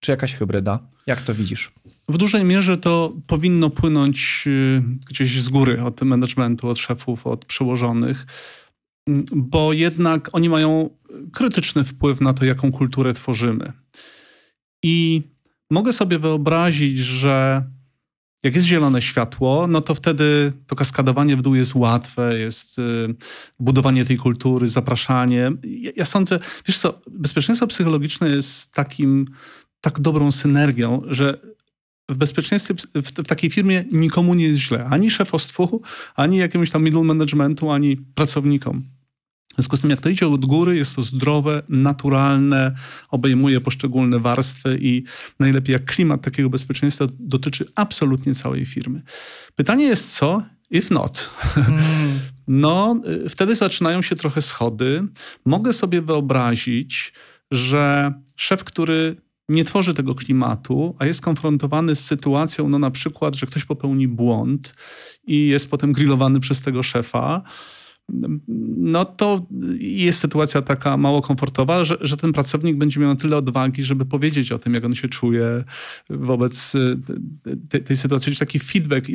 czy 0.00 0.10
jakaś 0.10 0.34
hybryda? 0.34 0.78
Jak 1.06 1.22
to 1.22 1.34
widzisz? 1.34 1.72
W 2.08 2.18
dużej 2.18 2.44
mierze 2.44 2.78
to 2.78 3.12
powinno 3.26 3.70
płynąć 3.70 4.44
y, 4.46 4.82
gdzieś 5.06 5.42
z 5.42 5.48
góry 5.48 5.82
od 5.82 6.02
managementu, 6.02 6.68
od 6.68 6.78
szefów, 6.78 7.26
od 7.26 7.44
przełożonych, 7.44 8.26
bo 9.32 9.72
jednak 9.72 10.30
oni 10.32 10.48
mają 10.48 10.90
krytyczny 11.32 11.84
wpływ 11.84 12.20
na 12.20 12.34
to, 12.34 12.44
jaką 12.44 12.72
kulturę 12.72 13.12
tworzymy. 13.12 13.72
I 14.82 15.22
mogę 15.70 15.92
sobie 15.92 16.18
wyobrazić, 16.18 16.98
że 16.98 17.64
jak 18.42 18.54
jest 18.54 18.66
zielone 18.66 19.02
światło, 19.02 19.66
no 19.66 19.80
to 19.80 19.94
wtedy 19.94 20.52
to 20.66 20.76
kaskadowanie 20.76 21.36
w 21.36 21.42
dół 21.42 21.54
jest 21.54 21.74
łatwe, 21.74 22.38
jest 22.38 22.78
y, 22.78 23.14
budowanie 23.60 24.04
tej 24.04 24.16
kultury, 24.16 24.68
zapraszanie. 24.68 25.52
Ja, 25.62 25.90
ja 25.96 26.04
sądzę, 26.04 26.38
wiesz 26.66 26.78
co, 26.78 27.00
bezpieczeństwo 27.10 27.66
psychologiczne 27.66 28.28
jest 28.28 28.74
takim, 28.74 29.26
tak 29.80 30.00
dobrą 30.00 30.32
synergią, 30.32 31.02
że 31.06 31.38
w 32.08 32.16
bezpieczeństwie, 32.16 32.74
w, 32.74 32.80
w, 32.94 33.26
takiej 33.26 33.50
firmie 33.50 33.84
nikomu 33.92 34.34
nie 34.34 34.44
jest 34.44 34.60
źle. 34.60 34.84
Ani 34.84 35.10
szefostwu, 35.10 35.82
ani 36.14 36.36
jakiemuś 36.36 36.70
tam 36.70 36.84
middle 36.84 37.04
managementu, 37.04 37.70
ani 37.70 37.96
pracownikom. 37.96 38.82
W 39.52 39.54
związku 39.54 39.76
z 39.76 39.80
tym, 39.80 39.90
jak 39.90 40.00
to 40.00 40.08
idzie 40.08 40.28
od 40.28 40.46
góry, 40.46 40.76
jest 40.76 40.96
to 40.96 41.02
zdrowe, 41.02 41.62
naturalne, 41.68 42.74
obejmuje 43.10 43.60
poszczególne 43.60 44.18
warstwy 44.18 44.78
i 44.80 45.04
najlepiej 45.38 45.72
jak 45.72 45.84
klimat 45.84 46.22
takiego 46.22 46.50
bezpieczeństwa 46.50 47.06
dotyczy 47.18 47.66
absolutnie 47.76 48.34
całej 48.34 48.66
firmy. 48.66 49.02
Pytanie 49.56 49.84
jest 49.84 50.14
co, 50.14 50.42
if 50.70 50.94
not? 50.94 51.30
Mm. 51.56 52.20
No, 52.48 53.00
y, 53.26 53.28
wtedy 53.28 53.56
zaczynają 53.56 54.02
się 54.02 54.16
trochę 54.16 54.42
schody. 54.42 55.04
Mogę 55.44 55.72
sobie 55.72 56.02
wyobrazić, 56.02 57.12
że 57.50 58.12
szef, 58.36 58.64
który 58.64 59.16
nie 59.48 59.64
tworzy 59.64 59.94
tego 59.94 60.14
klimatu, 60.14 60.96
a 60.98 61.06
jest 61.06 61.20
konfrontowany 61.20 61.96
z 61.96 62.04
sytuacją, 62.04 62.68
no 62.68 62.78
na 62.78 62.90
przykład, 62.90 63.36
że 63.36 63.46
ktoś 63.46 63.64
popełni 63.64 64.08
błąd 64.08 64.74
i 65.24 65.46
jest 65.46 65.70
potem 65.70 65.92
grillowany 65.92 66.40
przez 66.40 66.60
tego 66.60 66.82
szefa, 66.82 67.42
no 68.76 69.04
to 69.04 69.46
jest 69.78 70.18
sytuacja 70.18 70.62
taka 70.62 70.96
mało 70.96 71.22
komfortowa, 71.22 71.84
że, 71.84 71.96
że 72.00 72.16
ten 72.16 72.32
pracownik 72.32 72.76
będzie 72.76 73.00
miał 73.00 73.16
tyle 73.16 73.36
odwagi, 73.36 73.84
żeby 73.84 74.04
powiedzieć 74.04 74.52
o 74.52 74.58
tym, 74.58 74.74
jak 74.74 74.84
on 74.84 74.94
się 74.94 75.08
czuje 75.08 75.64
wobec 76.10 76.74
y, 76.74 76.98
tej, 77.68 77.82
tej 77.82 77.96
sytuacji, 77.96 78.24
czyli 78.24 78.36
taki 78.36 78.58
feedback 78.58 79.08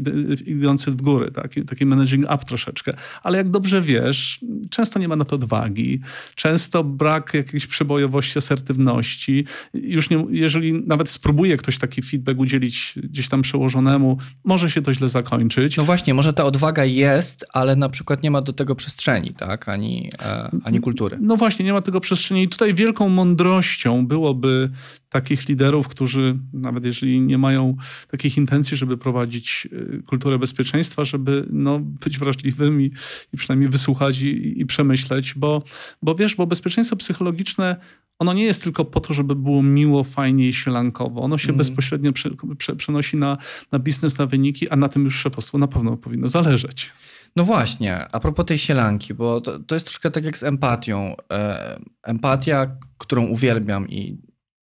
idący 0.46 0.92
w 0.92 1.01
górę, 1.01 1.32
taki, 1.32 1.65
taki 1.65 1.86
managing 1.86 2.26
up 2.26 2.38
troszeczkę. 2.48 2.93
Ale 3.24 3.38
jak 3.38 3.50
dobrze 3.50 3.82
wiesz, 3.82 4.39
często 4.69 5.00
nie 5.00 5.08
ma 5.08 5.15
na 5.15 5.26
to 5.26 5.36
odwagi, 5.36 6.00
często 6.36 6.84
brak 6.84 7.34
jakiejś 7.34 7.67
przebojowości, 7.67 8.38
asertywności. 8.38 9.45
Już 9.74 10.10
nie, 10.10 10.26
jeżeli 10.30 10.74
nawet 10.74 11.10
spróbuje 11.10 11.58
ktoś 11.58 11.78
taki 11.78 12.02
feedback 12.02 12.39
udzielić 12.39 12.93
gdzieś 13.04 13.30
tam 13.30 13.41
przełożonemu, 13.41 14.17
może 14.43 14.69
się 14.69 14.82
to 14.82 14.93
źle 14.93 15.10
zakończyć. 15.10 15.78
No 15.78 15.84
właśnie, 15.84 16.13
może 16.13 16.34
ta 16.34 16.45
odwaga 16.45 16.86
jest, 16.86 17.45
ale 17.54 17.76
na 17.76 17.89
przykład 17.89 18.24
nie 18.24 18.32
ma 18.32 18.41
do 18.41 18.54
tego 18.54 18.76
przestrzeni, 18.88 19.34
tak? 19.34 19.69
Ani, 19.69 20.10
e, 20.19 20.50
ani 20.63 20.80
kultury. 20.80 21.17
No 21.21 21.38
właśnie, 21.38 21.65
nie 21.65 21.73
ma 21.73 21.82
tego 21.82 22.00
przestrzeni. 22.00 22.43
I 22.43 22.50
tutaj 22.50 22.73
wielką 22.73 23.10
mądrością 23.10 24.08
byłoby 24.08 24.69
takich 25.10 25.50
liderów, 25.50 25.88
którzy 25.88 26.38
nawet 26.54 26.86
jeżeli 26.86 27.21
nie 27.21 27.38
mają 27.38 27.76
takich 28.08 28.38
intencji, 28.38 28.78
żeby 28.78 28.97
prowadzić 28.97 29.67
e, 29.97 30.04
kulturę 30.04 30.39
bezpieczeństwa, 30.39 31.06
żeby 31.06 31.45
no, 31.50 31.80
być 31.80 32.19
wrażliwym 32.19 32.82
i, 32.82 32.91
i 33.34 33.38
przynajmniej 33.38 33.69
wysłuchać 33.69 34.21
i, 34.21 34.62
i, 34.62 34.65
przemyśleć, 34.65 35.34
bo, 35.34 35.63
bo 36.02 36.15
wiesz, 36.15 36.36
bo 36.36 36.47
bezpieczeństwo 36.47 36.95
psychologiczne 36.95 37.76
ono 38.19 38.34
nie 38.34 38.43
jest 38.43 38.63
tylko 38.63 38.86
po 38.86 39.00
to, 39.00 39.13
żeby 39.13 39.36
było 39.36 39.63
miło, 39.63 40.04
fajnie 40.04 40.47
i 40.47 40.54
sielankowo. 40.54 41.21
Ono 41.21 41.38
się 41.38 41.50
mm. 41.50 41.58
bezpośrednio 41.58 42.13
prze, 42.13 42.30
prze, 42.58 42.76
przenosi 42.76 43.17
na, 43.17 43.38
na 43.71 43.80
biznes, 43.80 44.17
na 44.17 44.26
wyniki, 44.26 44.69
a 44.69 44.76
na 44.76 44.89
tym 44.89 45.04
już 45.04 45.15
szefostwo 45.15 45.58
na 45.58 45.67
pewno 45.67 45.97
powinno 45.97 46.28
zależeć. 46.28 46.91
No 47.38 47.45
właśnie, 47.45 48.08
a 48.12 48.19
propos 48.19 48.45
tej 48.45 48.58
sielanki, 48.58 49.13
bo 49.13 49.41
to, 49.41 49.60
to 49.60 49.76
jest 49.76 49.86
troszkę 49.86 50.12
tak 50.12 50.26
jak 50.26 50.38
z 50.38 50.43
empatią. 50.43 51.15
E, 51.32 51.80
empatia, 52.04 52.78
którą 52.97 53.26
uwielbiam 53.26 53.89
i 53.89 54.21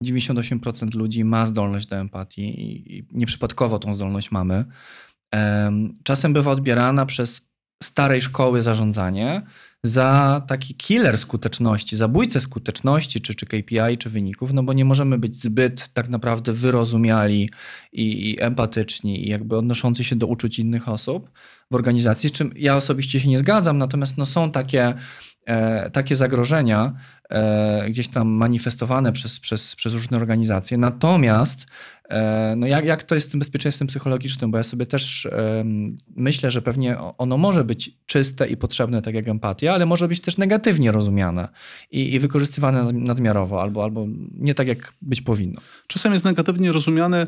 98% 0.05 0.95
ludzi 0.95 1.25
ma 1.25 1.45
zdolność 1.45 1.88
do 1.88 1.95
empatii 1.95 2.41
i, 2.41 2.97
i 2.97 3.07
nieprzypadkowo 3.12 3.79
tą 3.79 3.93
zdolność 3.93 4.31
mamy. 4.31 4.65
E, 5.36 5.71
czasem 6.03 6.34
bywa 6.34 6.51
odbierana 6.51 7.05
przez 7.05 7.51
starej 7.84 8.21
szkoły 8.21 8.62
zarządzanie 8.62 9.41
za 9.83 10.41
taki 10.47 10.75
killer 10.75 11.17
skuteczności, 11.17 11.97
zabójcę 11.97 12.41
skuteczności, 12.41 13.21
czy, 13.21 13.35
czy 13.35 13.45
KPI, 13.45 13.97
czy 13.99 14.09
wyników, 14.09 14.53
no 14.53 14.63
bo 14.63 14.73
nie 14.73 14.85
możemy 14.85 15.17
być 15.17 15.35
zbyt 15.35 15.93
tak 15.93 16.09
naprawdę 16.09 16.53
wyrozumiali 16.53 17.49
i, 17.91 18.29
i 18.29 18.41
empatyczni 18.41 19.27
i 19.27 19.29
jakby 19.29 19.57
odnoszący 19.57 20.03
się 20.03 20.15
do 20.15 20.27
uczuć 20.27 20.59
innych 20.59 20.89
osób 20.89 21.31
w 21.71 21.75
organizacji, 21.75 22.29
z 22.29 22.31
czym 22.31 22.51
ja 22.55 22.75
osobiście 22.75 23.19
się 23.19 23.29
nie 23.29 23.39
zgadzam, 23.39 23.77
natomiast 23.77 24.17
no 24.17 24.25
są 24.25 24.51
takie, 24.51 24.93
takie 25.93 26.15
zagrożenia 26.15 26.93
e, 27.29 27.89
gdzieś 27.89 28.07
tam 28.07 28.27
manifestowane 28.27 29.11
przez, 29.11 29.39
przez, 29.39 29.75
przez 29.75 29.93
różne 29.93 30.17
organizacje. 30.17 30.77
Natomiast 30.77 31.65
e, 32.09 32.53
no 32.57 32.67
jak, 32.67 32.85
jak 32.85 33.03
to 33.03 33.15
jest 33.15 33.27
z 33.27 33.31
tym 33.31 33.39
bezpieczeństwem 33.39 33.87
psychologicznym? 33.87 34.51
Bo 34.51 34.57
ja 34.57 34.63
sobie 34.63 34.85
też 34.85 35.25
e, 35.25 35.63
myślę, 36.15 36.51
że 36.51 36.61
pewnie 36.61 36.97
ono 37.17 37.37
może 37.37 37.63
być 37.63 37.97
czyste 38.05 38.47
i 38.47 38.57
potrzebne, 38.57 39.01
tak 39.01 39.15
jak 39.15 39.27
empatia, 39.27 39.73
ale 39.73 39.85
może 39.85 40.07
być 40.07 40.21
też 40.21 40.37
negatywnie 40.37 40.91
rozumiane 40.91 41.49
i, 41.91 42.13
i 42.13 42.19
wykorzystywane 42.19 42.93
nadmiarowo 42.93 43.61
albo, 43.61 43.83
albo 43.83 44.07
nie 44.33 44.53
tak, 44.53 44.67
jak 44.67 44.93
być 45.01 45.21
powinno. 45.21 45.61
Czasem 45.87 46.13
jest 46.13 46.25
negatywnie 46.25 46.71
rozumiane 46.71 47.27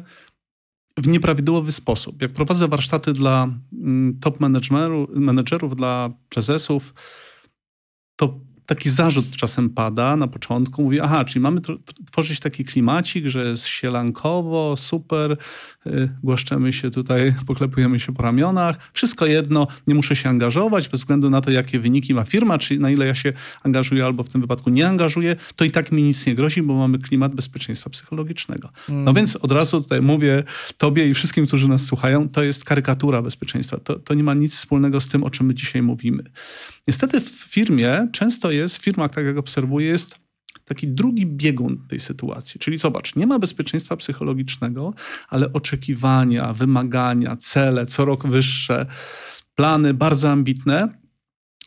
w 0.97 1.07
nieprawidłowy 1.07 1.71
sposób. 1.71 2.21
Jak 2.21 2.33
prowadzę 2.33 2.67
warsztaty 2.67 3.13
dla 3.13 3.47
mm, 3.73 4.19
top 4.19 4.39
menedżerów, 5.15 5.75
dla 5.75 6.09
prezesów, 6.29 6.93
to 8.15 8.39
taki 8.65 8.89
zarzut 8.89 9.35
czasem 9.35 9.69
pada 9.69 10.15
na 10.15 10.27
początku. 10.27 10.83
Mówi, 10.83 10.99
aha, 10.99 11.25
czyli 11.25 11.39
mamy 11.39 11.61
tworzyć 12.11 12.39
taki 12.39 12.65
klimacik, 12.65 13.27
że 13.27 13.45
jest 13.45 13.65
sielankowo, 13.65 14.75
super, 14.75 15.37
yy, 15.85 16.09
głaszczemy 16.23 16.73
się 16.73 16.91
tutaj, 16.91 17.33
poklepujemy 17.47 17.99
się 17.99 18.13
po 18.13 18.23
ramionach. 18.23 18.77
Wszystko 18.93 19.25
jedno, 19.25 19.67
nie 19.87 19.95
muszę 19.95 20.15
się 20.15 20.29
angażować 20.29 20.89
bez 20.89 20.99
względu 20.99 21.29
na 21.29 21.41
to, 21.41 21.51
jakie 21.51 21.79
wyniki 21.79 22.13
ma 22.13 22.23
firma, 22.23 22.57
czy 22.57 22.79
na 22.79 22.91
ile 22.91 23.05
ja 23.05 23.15
się 23.15 23.33
angażuję 23.63 24.05
albo 24.05 24.23
w 24.23 24.29
tym 24.29 24.41
wypadku 24.41 24.69
nie 24.69 24.87
angażuję, 24.87 25.35
to 25.55 25.65
i 25.65 25.71
tak 25.71 25.91
mi 25.91 26.03
nic 26.03 26.25
nie 26.25 26.35
grozi, 26.35 26.61
bo 26.61 26.73
mamy 26.73 26.99
klimat 26.99 27.35
bezpieczeństwa 27.35 27.89
psychologicznego. 27.89 28.69
No 28.87 28.93
mm. 28.93 29.05
No 29.05 29.13
więc 29.13 29.35
od 29.35 29.51
razu 29.51 29.81
tutaj 29.81 30.01
mówię 30.01 30.43
tobie 30.77 31.09
i 31.09 31.13
wszystkim, 31.13 31.47
którzy 31.47 31.67
nas 31.67 31.81
słuchają, 31.81 32.29
to 32.29 32.43
jest 32.43 32.65
karykatura 32.65 33.21
bezpieczeństwa. 33.21 33.77
To, 33.77 33.99
to 33.99 34.13
nie 34.13 34.23
ma 34.23 34.33
nic 34.33 34.55
wspólnego 34.55 35.01
z 35.01 35.07
tym, 35.07 35.23
o 35.23 35.29
czym 35.29 35.45
my 35.45 35.53
dzisiaj 35.53 35.81
mówimy. 35.81 36.23
Niestety 36.87 37.21
w 37.21 37.29
firmie 37.29 38.07
często 38.11 38.51
jest, 38.51 38.77
w 38.77 38.81
firmach, 38.81 39.11
tak 39.11 39.25
jak 39.25 39.37
obserwuję, 39.37 39.87
jest 39.87 40.23
taki 40.65 40.87
drugi 40.87 41.25
biegun 41.25 41.87
tej 41.89 41.99
sytuacji. 41.99 42.59
Czyli 42.59 42.77
zobacz, 42.77 43.15
nie 43.15 43.27
ma 43.27 43.39
bezpieczeństwa 43.39 43.97
psychologicznego, 43.97 44.93
ale 45.29 45.53
oczekiwania, 45.53 46.53
wymagania, 46.53 47.35
cele 47.35 47.85
co 47.85 48.05
rok 48.05 48.27
wyższe, 48.27 48.85
plany 49.55 49.93
bardzo 49.93 50.31
ambitne 50.31 50.89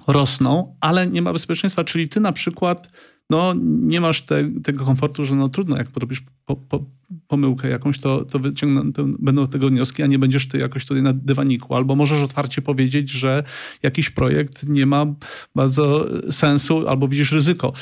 rosną, 0.06 0.76
ale 0.80 1.06
nie 1.06 1.22
ma 1.22 1.32
bezpieczeństwa. 1.32 1.84
Czyli 1.84 2.08
ty 2.08 2.20
na 2.20 2.32
przykład 2.32 2.88
no, 3.30 3.54
nie 3.64 4.00
masz 4.00 4.22
te, 4.22 4.50
tego 4.62 4.84
komfortu, 4.84 5.24
że 5.24 5.34
no 5.34 5.48
trudno, 5.48 5.76
jak 5.76 5.90
porobisz 5.90 6.22
po, 6.44 6.56
po, 6.56 6.84
pomyłkę 7.26 7.68
jakąś, 7.68 8.00
to, 8.00 8.24
to, 8.24 8.38
wyciągną, 8.38 8.92
to 8.92 9.04
będą 9.18 9.46
tego 9.46 9.68
wnioski, 9.68 10.02
a 10.02 10.06
nie 10.06 10.18
będziesz 10.18 10.48
ty 10.48 10.58
jakoś 10.58 10.86
tutaj 10.86 11.02
na 11.02 11.12
dywaniku. 11.12 11.74
Albo 11.74 11.96
możesz 11.96 12.22
otwarcie 12.22 12.62
powiedzieć, 12.62 13.10
że 13.10 13.42
jakiś 13.82 14.10
projekt 14.10 14.68
nie 14.68 14.86
ma 14.86 15.06
bardzo 15.54 16.06
sensu, 16.30 16.88
albo 16.88 17.08
widzisz 17.08 17.32
ryzyko. 17.32 17.72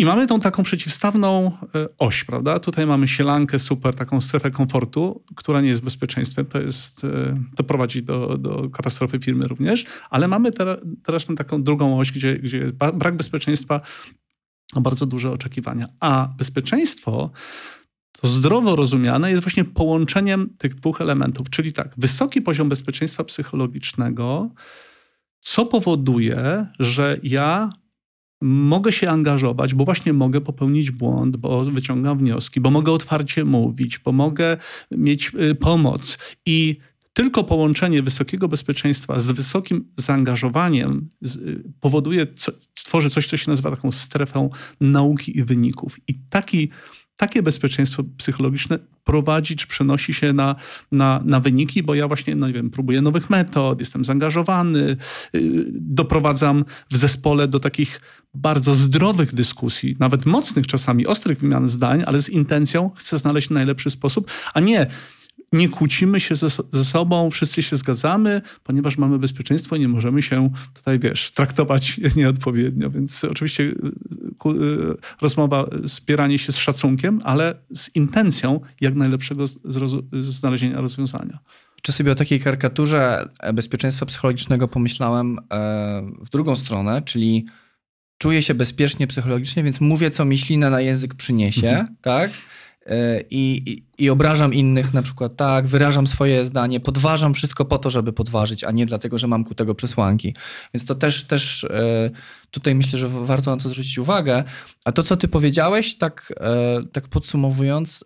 I 0.00 0.04
mamy 0.04 0.26
tą 0.26 0.40
taką 0.40 0.62
przeciwstawną 0.62 1.52
e, 1.74 1.88
oś, 1.98 2.24
prawda? 2.24 2.58
Tutaj 2.58 2.86
mamy 2.86 3.08
sielankę, 3.08 3.58
super, 3.58 3.94
taką 3.94 4.20
strefę 4.20 4.50
komfortu, 4.50 5.22
która 5.36 5.60
nie 5.60 5.68
jest 5.68 5.82
bezpieczeństwem, 5.82 6.46
to, 6.46 6.60
jest, 6.60 7.04
e, 7.04 7.42
to 7.56 7.64
prowadzi 7.64 8.02
do, 8.02 8.38
do 8.38 8.70
katastrofy 8.70 9.18
firmy 9.18 9.48
również, 9.48 9.84
ale 10.10 10.28
mamy 10.28 10.50
teraz, 11.04 11.26
tę 11.26 11.34
taką 11.34 11.62
drugą 11.62 11.98
oś, 11.98 12.12
gdzie, 12.12 12.38
gdzie 12.38 12.72
brak 12.94 13.16
bezpieczeństwa, 13.16 13.80
bardzo 14.76 15.06
duże 15.06 15.30
oczekiwania. 15.30 15.88
A 16.00 16.28
bezpieczeństwo 16.38 17.30
to 18.20 18.28
zdrowo 18.28 18.76
rozumiane 18.76 19.30
jest 19.30 19.42
właśnie 19.42 19.64
połączeniem 19.64 20.50
tych 20.58 20.74
dwóch 20.74 21.00
elementów, 21.00 21.50
czyli 21.50 21.72
tak, 21.72 21.94
wysoki 21.98 22.42
poziom 22.42 22.68
bezpieczeństwa 22.68 23.24
psychologicznego, 23.24 24.50
co 25.40 25.66
powoduje, 25.66 26.66
że 26.78 27.16
ja 27.22 27.72
mogę 28.42 28.92
się 28.92 29.10
angażować, 29.10 29.74
bo 29.74 29.84
właśnie 29.84 30.12
mogę 30.12 30.40
popełnić 30.40 30.90
błąd, 30.90 31.36
bo 31.36 31.64
wyciągam 31.64 32.18
wnioski, 32.18 32.60
bo 32.60 32.70
mogę 32.70 32.92
otwarcie 32.92 33.44
mówić, 33.44 33.98
bo 33.98 34.12
mogę 34.12 34.56
mieć 34.90 35.32
y, 35.34 35.54
pomoc. 35.54 36.18
I 36.46 36.76
tylko 37.12 37.44
połączenie 37.44 38.02
wysokiego 38.02 38.48
bezpieczeństwa 38.48 39.20
z 39.20 39.30
wysokim 39.30 39.84
zaangażowaniem 39.96 41.10
y, 41.36 41.62
powoduje, 41.80 42.26
tworzy 42.74 43.10
coś, 43.10 43.26
co 43.26 43.36
się 43.36 43.50
nazywa 43.50 43.70
taką 43.70 43.92
strefą 43.92 44.50
nauki 44.80 45.38
i 45.38 45.44
wyników. 45.44 45.96
I 46.08 46.14
taki 46.30 46.70
takie 47.20 47.42
bezpieczeństwo 47.42 48.04
psychologiczne 48.16 48.78
prowadzi 49.04 49.56
czy 49.56 49.66
przenosi 49.66 50.14
się 50.14 50.32
na, 50.32 50.56
na, 50.92 51.20
na 51.24 51.40
wyniki, 51.40 51.82
bo 51.82 51.94
ja 51.94 52.08
właśnie, 52.08 52.36
no 52.36 52.46
nie 52.46 52.52
wiem, 52.52 52.70
próbuję 52.70 53.02
nowych 53.02 53.30
metod, 53.30 53.80
jestem 53.80 54.04
zaangażowany, 54.04 54.96
yy, 55.32 55.64
doprowadzam 55.70 56.64
w 56.90 56.96
zespole 56.96 57.48
do 57.48 57.60
takich 57.60 58.00
bardzo 58.34 58.74
zdrowych 58.74 59.34
dyskusji, 59.34 59.96
nawet 59.98 60.26
mocnych 60.26 60.66
czasami, 60.66 61.06
ostrych 61.06 61.40
wymian 61.40 61.68
zdań, 61.68 62.02
ale 62.06 62.22
z 62.22 62.28
intencją 62.28 62.90
chcę 62.96 63.18
znaleźć 63.18 63.50
najlepszy 63.50 63.90
sposób, 63.90 64.30
a 64.54 64.60
nie 64.60 64.86
nie 65.52 65.68
kłócimy 65.68 66.20
się 66.20 66.34
ze, 66.34 66.48
ze, 66.72 66.84
sobą, 66.84 67.30
wszyscy 67.30 67.62
się 67.62 67.76
zgadzamy, 67.76 68.42
ponieważ 68.64 68.98
mamy 68.98 69.18
bezpieczeństwo 69.18 69.76
i 69.76 69.80
nie 69.80 69.88
możemy 69.88 70.22
się 70.22 70.50
tutaj, 70.74 70.98
wiesz, 70.98 71.30
traktować 71.30 72.00
nieodpowiednio. 72.16 72.90
Więc 72.90 73.24
oczywiście 73.24 73.62
y, 73.64 73.76
rozmowa, 75.20 75.66
spieranie 75.86 76.38
się 76.38 76.52
z 76.52 76.56
szacunkiem, 76.56 77.20
ale 77.24 77.54
z 77.70 77.96
intencją 77.96 78.60
jak 78.80 78.94
najlepszego 78.94 79.44
znalezienia 80.20 80.80
rozwiązania. 80.80 81.38
Czy 81.82 81.92
sobie 81.92 82.12
o 82.12 82.14
takiej 82.14 82.40
karykaturze 82.40 83.28
bezpieczeństwa 83.54 84.06
psychologicznego 84.06 84.68
pomyślałem 84.68 85.38
e, 85.38 85.42
w 86.20 86.30
drugą 86.30 86.56
stronę, 86.56 87.02
czyli 87.02 87.46
czuję 88.18 88.42
się 88.42 88.54
bezpiecznie 88.54 89.06
psychologicznie, 89.06 89.62
więc 89.62 89.80
mówię, 89.80 90.10
co 90.10 90.24
myślina 90.24 90.70
na 90.70 90.80
język 90.80 91.14
przyniesie, 91.14 91.68
mhm. 91.68 91.96
tak? 92.00 92.30
E, 92.86 93.20
I, 93.30 93.62
i, 93.70 94.04
i, 94.04 94.10
obrażam 94.10 94.54
innych 94.54 94.94
na 94.94 95.02
przykład, 95.02 95.36
tak, 95.36 95.66
wyrażam 95.66 96.06
swoje 96.06 96.44
zdanie, 96.44 96.80
podważam 96.80 97.34
wszystko 97.34 97.64
po 97.64 97.78
to, 97.78 97.90
żeby 97.90 98.12
podważyć, 98.12 98.64
a 98.64 98.70
nie 98.70 98.86
dlatego, 98.86 99.18
że 99.18 99.26
mam 99.26 99.44
ku 99.44 99.54
tego 99.54 99.74
przesłanki. 99.74 100.34
Więc 100.74 100.86
to 100.86 100.94
też, 100.94 101.24
też 101.24 101.64
e, 101.64 102.10
tutaj 102.50 102.74
myślę, 102.74 102.98
że 102.98 103.08
warto 103.08 103.50
na 103.56 103.62
to 103.62 103.68
zwrócić 103.68 103.98
uwagę. 103.98 104.44
A 104.84 104.92
to, 104.92 105.02
co 105.02 105.16
ty 105.16 105.28
powiedziałeś, 105.28 105.98
tak, 105.98 106.32
e, 106.40 106.82
tak 106.92 107.08
podsumowując, 107.08 108.04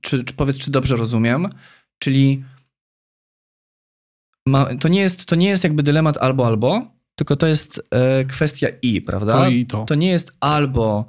czy, 0.00 0.24
czy 0.24 0.34
powiedz, 0.34 0.58
czy 0.58 0.70
dobrze 0.70 0.96
rozumiem, 0.96 1.48
czyli 1.98 2.44
ma, 4.46 4.76
to, 4.76 4.88
nie 4.88 5.00
jest, 5.00 5.24
to 5.24 5.36
nie 5.36 5.48
jest 5.48 5.64
jakby 5.64 5.82
dylemat 5.82 6.18
albo, 6.18 6.46
albo, 6.46 6.86
tylko 7.14 7.36
to 7.36 7.46
jest 7.46 7.88
kwestia 8.28 8.68
i, 8.82 9.00
prawda? 9.00 9.32
To 9.32 9.48
i 9.48 9.66
to. 9.66 9.84
To 9.84 9.94
nie 9.94 10.08
jest 10.08 10.32
albo 10.40 11.04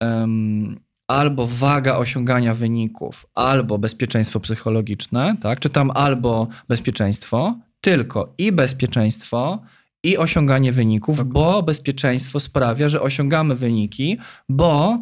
um, 0.00 0.80
albo 1.12 1.46
waga 1.46 1.96
osiągania 1.96 2.54
wyników, 2.54 3.26
albo 3.34 3.78
bezpieczeństwo 3.78 4.40
psychologiczne, 4.40 5.36
tak? 5.42 5.60
Czy 5.60 5.70
tam 5.70 5.90
albo 5.90 6.48
bezpieczeństwo, 6.68 7.58
tylko 7.80 8.34
i 8.38 8.52
bezpieczeństwo, 8.52 9.62
i 10.04 10.18
osiąganie 10.18 10.72
wyników, 10.72 11.18
tak. 11.18 11.26
bo 11.26 11.62
bezpieczeństwo 11.62 12.40
sprawia, 12.40 12.88
że 12.88 13.00
osiągamy 13.00 13.54
wyniki, 13.54 14.18
bo 14.48 14.98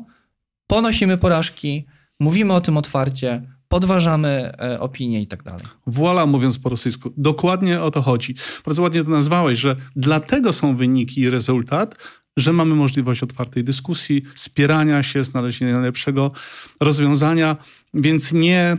ponosimy 0.67 1.19
porażki, 1.19 1.87
mówimy 2.21 2.55
o 2.55 2.61
tym 2.61 2.77
otwarcie, 2.77 3.43
podważamy 3.69 4.53
e, 4.61 4.81
opinie 4.81 5.21
i 5.23 5.27
tak 5.27 5.43
dalej. 5.43 5.67
Voila, 5.87 6.27
mówiąc 6.27 6.59
po 6.59 6.69
rosyjsku. 6.69 7.13
Dokładnie 7.17 7.83
o 7.83 7.91
to 7.91 8.03
chodzi. 8.03 8.35
Bardzo 8.65 8.83
ładnie 8.83 9.05
to 9.05 9.11
nazwałeś, 9.11 9.59
że 9.59 9.77
dlatego 9.97 10.53
są 10.53 10.77
wyniki 10.77 11.21
i 11.21 11.31
rezultat, 11.31 11.97
że 12.37 12.53
mamy 12.53 12.75
możliwość 12.75 13.23
otwartej 13.23 13.65
dyskusji, 13.65 14.23
spierania 14.35 15.03
się, 15.03 15.25
znalezienia 15.25 15.73
najlepszego 15.73 16.33
rozwiązania, 16.81 17.57
więc 17.95 18.33
nie, 18.33 18.77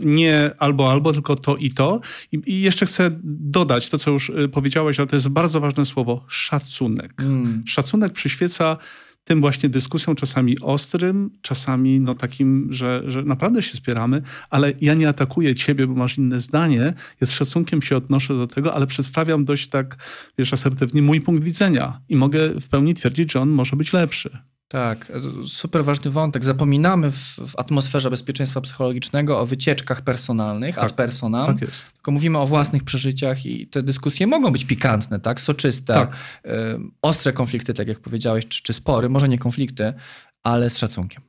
nie 0.00 0.50
albo, 0.58 0.92
albo, 0.92 1.12
tylko 1.12 1.36
to 1.36 1.56
i 1.56 1.70
to. 1.70 2.00
I, 2.32 2.42
I, 2.46 2.60
jeszcze 2.60 2.86
chcę 2.86 3.10
dodać 3.24 3.88
to, 3.88 3.98
co 3.98 4.10
już 4.10 4.28
y, 4.28 4.48
powiedziałeś, 4.48 4.98
ale 4.98 5.08
to 5.08 5.16
jest 5.16 5.28
bardzo 5.28 5.60
ważne 5.60 5.86
słowo 5.86 6.24
szacunek. 6.28 7.22
Mm. 7.22 7.62
Szacunek 7.66 8.12
przyświeca 8.12 8.76
tym 9.28 9.40
właśnie 9.40 9.68
dyskusją, 9.68 10.14
czasami 10.14 10.60
ostrym, 10.60 11.30
czasami 11.42 12.00
no 12.00 12.14
takim, 12.14 12.68
że, 12.70 13.02
że 13.06 13.22
naprawdę 13.22 13.62
się 13.62 13.76
spieramy, 13.76 14.22
ale 14.50 14.72
ja 14.80 14.94
nie 14.94 15.08
atakuję 15.08 15.54
ciebie, 15.54 15.86
bo 15.86 15.94
masz 15.94 16.18
inne 16.18 16.40
zdanie. 16.40 16.94
Z 17.20 17.30
szacunkiem 17.30 17.82
się 17.82 17.96
odnoszę 17.96 18.34
do 18.34 18.46
tego, 18.46 18.74
ale 18.74 18.86
przedstawiam 18.86 19.44
dość 19.44 19.68
tak, 19.68 19.96
wiesz, 20.38 20.52
asertywnie 20.52 21.02
mój 21.02 21.20
punkt 21.20 21.44
widzenia 21.44 22.00
i 22.08 22.16
mogę 22.16 22.48
w 22.60 22.68
pełni 22.68 22.94
twierdzić, 22.94 23.32
że 23.32 23.40
on 23.40 23.48
może 23.48 23.76
być 23.76 23.92
lepszy. 23.92 24.38
Tak, 24.68 25.12
super 25.46 25.84
ważny 25.84 26.10
wątek. 26.10 26.44
Zapominamy 26.44 27.12
w, 27.12 27.16
w, 27.16 27.58
atmosferze 27.58 28.10
bezpieczeństwa 28.10 28.60
psychologicznego 28.60 29.40
o 29.40 29.46
wycieczkach 29.46 30.02
personalnych, 30.02 30.74
tak, 30.74 30.84
ad 30.84 30.92
personam. 30.92 31.46
Tak 31.46 31.60
jest. 31.60 31.92
Tylko 31.92 32.10
mówimy 32.10 32.38
o 32.38 32.46
własnych 32.46 32.84
przeżyciach 32.84 33.46
i 33.46 33.66
te 33.66 33.82
dyskusje 33.82 34.26
mogą 34.26 34.50
być 34.50 34.64
pikantne, 34.64 35.20
tak, 35.20 35.40
soczyste, 35.40 35.94
tak. 35.94 36.16
Y, 36.46 36.50
ostre 37.02 37.32
konflikty, 37.32 37.74
tak 37.74 37.88
jak 37.88 38.00
powiedziałeś, 38.00 38.48
czy, 38.48 38.62
czy 38.62 38.72
spory, 38.72 39.08
może 39.08 39.28
nie 39.28 39.38
konflikty, 39.38 39.92
ale 40.42 40.70
z 40.70 40.78
szacunkiem. 40.78 41.22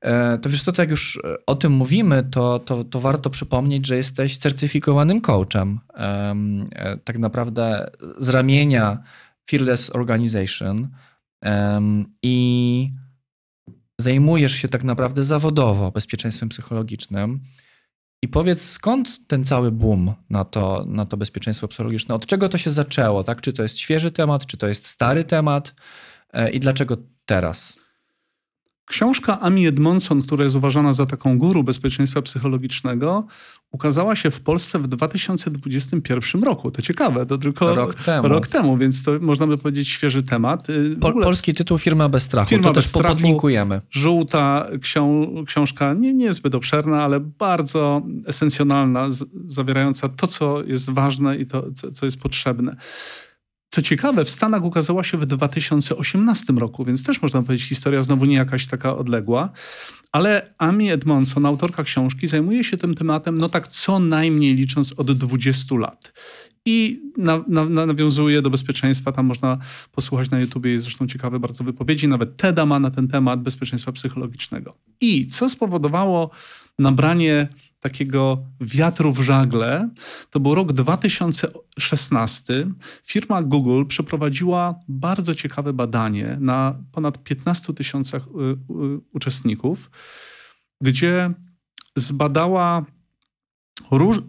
E, 0.00 0.38
to 0.38 0.48
wiesz 0.48 0.64
co, 0.64 0.72
to 0.72 0.82
jak 0.82 0.90
już 0.90 1.20
o 1.46 1.54
tym 1.54 1.72
mówimy, 1.72 2.24
to, 2.30 2.58
to, 2.58 2.84
to 2.84 3.00
warto 3.00 3.30
przypomnieć, 3.30 3.86
że 3.86 3.96
jesteś 3.96 4.38
certyfikowanym 4.38 5.20
coachem. 5.20 5.80
E, 5.94 6.34
tak 7.04 7.18
naprawdę 7.18 7.90
z 8.18 8.28
ramienia 8.28 8.98
Fearless 9.50 9.90
Organization, 9.90 10.88
i 12.22 12.90
zajmujesz 14.00 14.52
się 14.52 14.68
tak 14.68 14.84
naprawdę 14.84 15.22
zawodowo 15.22 15.90
bezpieczeństwem 15.90 16.48
psychologicznym. 16.48 17.40
I 18.22 18.28
powiedz, 18.28 18.62
skąd 18.62 19.26
ten 19.26 19.44
cały 19.44 19.72
boom 19.72 20.14
na 20.30 20.44
to, 20.44 20.84
na 20.88 21.06
to 21.06 21.16
bezpieczeństwo 21.16 21.68
psychologiczne? 21.68 22.14
Od 22.14 22.26
czego 22.26 22.48
to 22.48 22.58
się 22.58 22.70
zaczęło? 22.70 23.24
Tak? 23.24 23.40
Czy 23.40 23.52
to 23.52 23.62
jest 23.62 23.78
świeży 23.78 24.12
temat, 24.12 24.46
czy 24.46 24.56
to 24.56 24.68
jest 24.68 24.86
stary 24.86 25.24
temat? 25.24 25.74
E, 26.32 26.50
I 26.50 26.60
dlaczego 26.60 26.96
teraz? 27.26 27.85
Książka 28.86 29.40
Ami 29.40 29.66
Edmondson, 29.66 30.22
która 30.22 30.44
jest 30.44 30.56
uważana 30.56 30.92
za 30.92 31.06
taką 31.06 31.38
guru 31.38 31.64
bezpieczeństwa 31.64 32.22
psychologicznego, 32.22 33.26
ukazała 33.70 34.16
się 34.16 34.30
w 34.30 34.40
Polsce 34.40 34.78
w 34.78 34.86
2021 34.86 36.42
roku. 36.42 36.70
To 36.70 36.82
ciekawe, 36.82 37.26
to 37.26 37.38
tylko 37.38 37.74
rok 37.74 37.94
temu, 37.94 38.28
rok 38.28 38.46
temu 38.46 38.76
więc 38.76 39.02
to 39.02 39.12
można 39.20 39.46
by 39.46 39.58
powiedzieć 39.58 39.88
świeży 39.88 40.22
temat. 40.22 40.70
Y, 40.70 40.96
po, 41.00 41.12
polski 41.12 41.54
tytuł 41.54 41.78
Firma 41.78 42.08
bez 42.08 42.22
strachu, 42.22 42.48
Firma 42.48 42.64
to 42.64 42.72
bez 42.72 42.84
też 42.84 42.90
strachu, 42.90 43.14
podlinkujemy. 43.14 43.80
Żółta 43.90 44.66
ksią 44.80 45.34
książka, 45.46 45.94
nie, 45.94 46.14
nie 46.14 46.32
zbyt 46.32 46.54
obszerna, 46.54 47.02
ale 47.02 47.20
bardzo 47.20 48.02
esencjonalna, 48.26 49.08
zawierająca 49.46 50.08
to, 50.08 50.26
co 50.26 50.64
jest 50.64 50.90
ważne 50.90 51.36
i 51.36 51.46
to, 51.46 51.64
co 51.92 52.06
jest 52.06 52.20
potrzebne. 52.20 52.76
Co 53.70 53.82
ciekawe, 53.82 54.24
w 54.24 54.30
Stanach 54.30 54.64
ukazała 54.64 55.04
się 55.04 55.18
w 55.18 55.26
2018 55.26 56.52
roku, 56.52 56.84
więc 56.84 57.04
też 57.04 57.22
można 57.22 57.42
powiedzieć, 57.42 57.68
historia 57.68 58.02
znowu 58.02 58.24
nie 58.24 58.36
jakaś 58.36 58.66
taka 58.66 58.96
odległa. 58.96 59.50
Ale 60.12 60.54
Amy 60.58 60.92
Edmondson, 60.92 61.46
autorka 61.46 61.82
książki, 61.82 62.26
zajmuje 62.26 62.64
się 62.64 62.76
tym 62.76 62.94
tematem, 62.94 63.38
no 63.38 63.48
tak 63.48 63.68
co 63.68 63.98
najmniej 63.98 64.54
licząc 64.54 64.92
od 64.96 65.12
20 65.12 65.74
lat. 65.74 66.12
I 66.64 67.02
na, 67.16 67.44
na, 67.48 67.86
nawiązuje 67.86 68.42
do 68.42 68.50
bezpieczeństwa. 68.50 69.12
Tam 69.12 69.26
można 69.26 69.58
posłuchać 69.92 70.30
na 70.30 70.40
YouTubie, 70.40 70.70
jest 70.70 70.84
zresztą 70.84 71.06
ciekawe 71.06 71.40
bardzo 71.40 71.64
wypowiedzi. 71.64 72.08
Nawet 72.08 72.36
TEDa 72.36 72.66
ma 72.66 72.80
na 72.80 72.90
ten 72.90 73.08
temat 73.08 73.42
bezpieczeństwa 73.42 73.92
psychologicznego. 73.92 74.74
I 75.00 75.26
co 75.26 75.50
spowodowało 75.50 76.30
nabranie 76.78 77.48
takiego 77.80 78.44
wiatru 78.60 79.12
w 79.12 79.20
żagle, 79.20 79.88
to 80.30 80.40
był 80.40 80.54
rok 80.54 80.72
2016. 80.72 82.66
Firma 83.04 83.42
Google 83.42 83.84
przeprowadziła 83.86 84.74
bardzo 84.88 85.34
ciekawe 85.34 85.72
badanie 85.72 86.36
na 86.40 86.78
ponad 86.92 87.22
15 87.22 87.74
tysiącach 87.74 88.22
y, 88.22 88.26
y, 88.26 88.56
uczestników 89.12 89.90
gdzie 90.80 91.34
zbadała, 91.96 92.84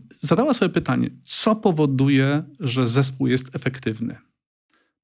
zadała 0.10 0.54
sobie 0.54 0.70
pytanie, 0.70 1.10
co 1.24 1.56
powoduje, 1.56 2.44
że 2.60 2.88
zespół 2.88 3.28
jest 3.28 3.56
efektywny. 3.56 4.27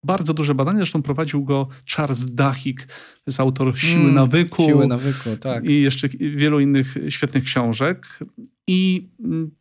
Bardzo 0.03 0.33
duże 0.33 0.55
badanie, 0.55 0.77
zresztą 0.77 1.01
prowadził 1.01 1.43
go 1.43 1.67
Charles 1.95 2.25
Duhigg, 2.25 2.87
z 3.27 3.39
autor 3.39 3.77
Siły 3.79 3.93
Mm, 4.01 4.13
Nawyku. 4.13 4.65
Siły 4.65 4.87
nawyku, 4.87 5.37
tak. 5.37 5.63
I 5.69 5.81
jeszcze 5.81 6.07
wielu 6.19 6.59
innych 6.59 6.95
świetnych 7.09 7.43
książek. 7.43 8.19
I 8.67 9.09
mm, 9.23 9.51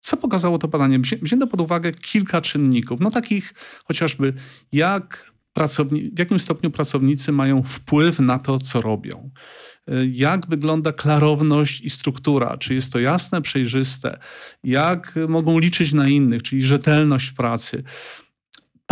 co 0.00 0.16
pokazało 0.16 0.58
to 0.58 0.68
badanie? 0.68 0.98
Wzię- 0.98 1.18
Wzięto 1.22 1.46
pod 1.46 1.60
uwagę 1.60 1.92
kilka 1.92 2.40
czynników, 2.40 3.00
no 3.00 3.10
takich 3.10 3.54
chociażby 3.84 4.34
jak 4.72 5.32
pracowni- 5.58 6.14
w 6.14 6.18
jakim 6.18 6.38
stopniu 6.38 6.70
pracownicy 6.70 7.32
mają 7.32 7.62
wpływ 7.62 8.18
na 8.18 8.38
to, 8.38 8.58
co 8.58 8.80
robią. 8.80 9.30
Y, 9.90 10.10
Jak 10.12 10.46
wygląda 10.46 10.92
klarowność 10.92 11.80
i 11.80 11.90
struktura? 11.90 12.56
Czy 12.58 12.74
jest 12.74 12.92
to 12.92 12.98
jasne, 13.00 13.42
przejrzyste? 13.42 14.18
Jak 14.64 15.14
mogą 15.28 15.58
liczyć 15.58 15.92
na 15.92 16.08
innych, 16.08 16.42
czyli 16.42 16.62
rzetelność 16.62 17.32
pracy? 17.32 17.82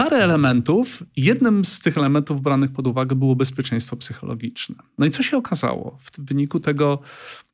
Parę 0.00 0.16
elementów. 0.16 1.02
Jednym 1.16 1.64
z 1.64 1.80
tych 1.80 1.98
elementów 1.98 2.42
branych 2.42 2.72
pod 2.72 2.86
uwagę 2.86 3.16
było 3.16 3.36
bezpieczeństwo 3.36 3.96
psychologiczne. 3.96 4.74
No 4.98 5.06
i 5.06 5.10
co 5.10 5.22
się 5.22 5.36
okazało 5.36 5.98
w 6.00 6.20
wyniku 6.20 6.60
tego 6.60 6.98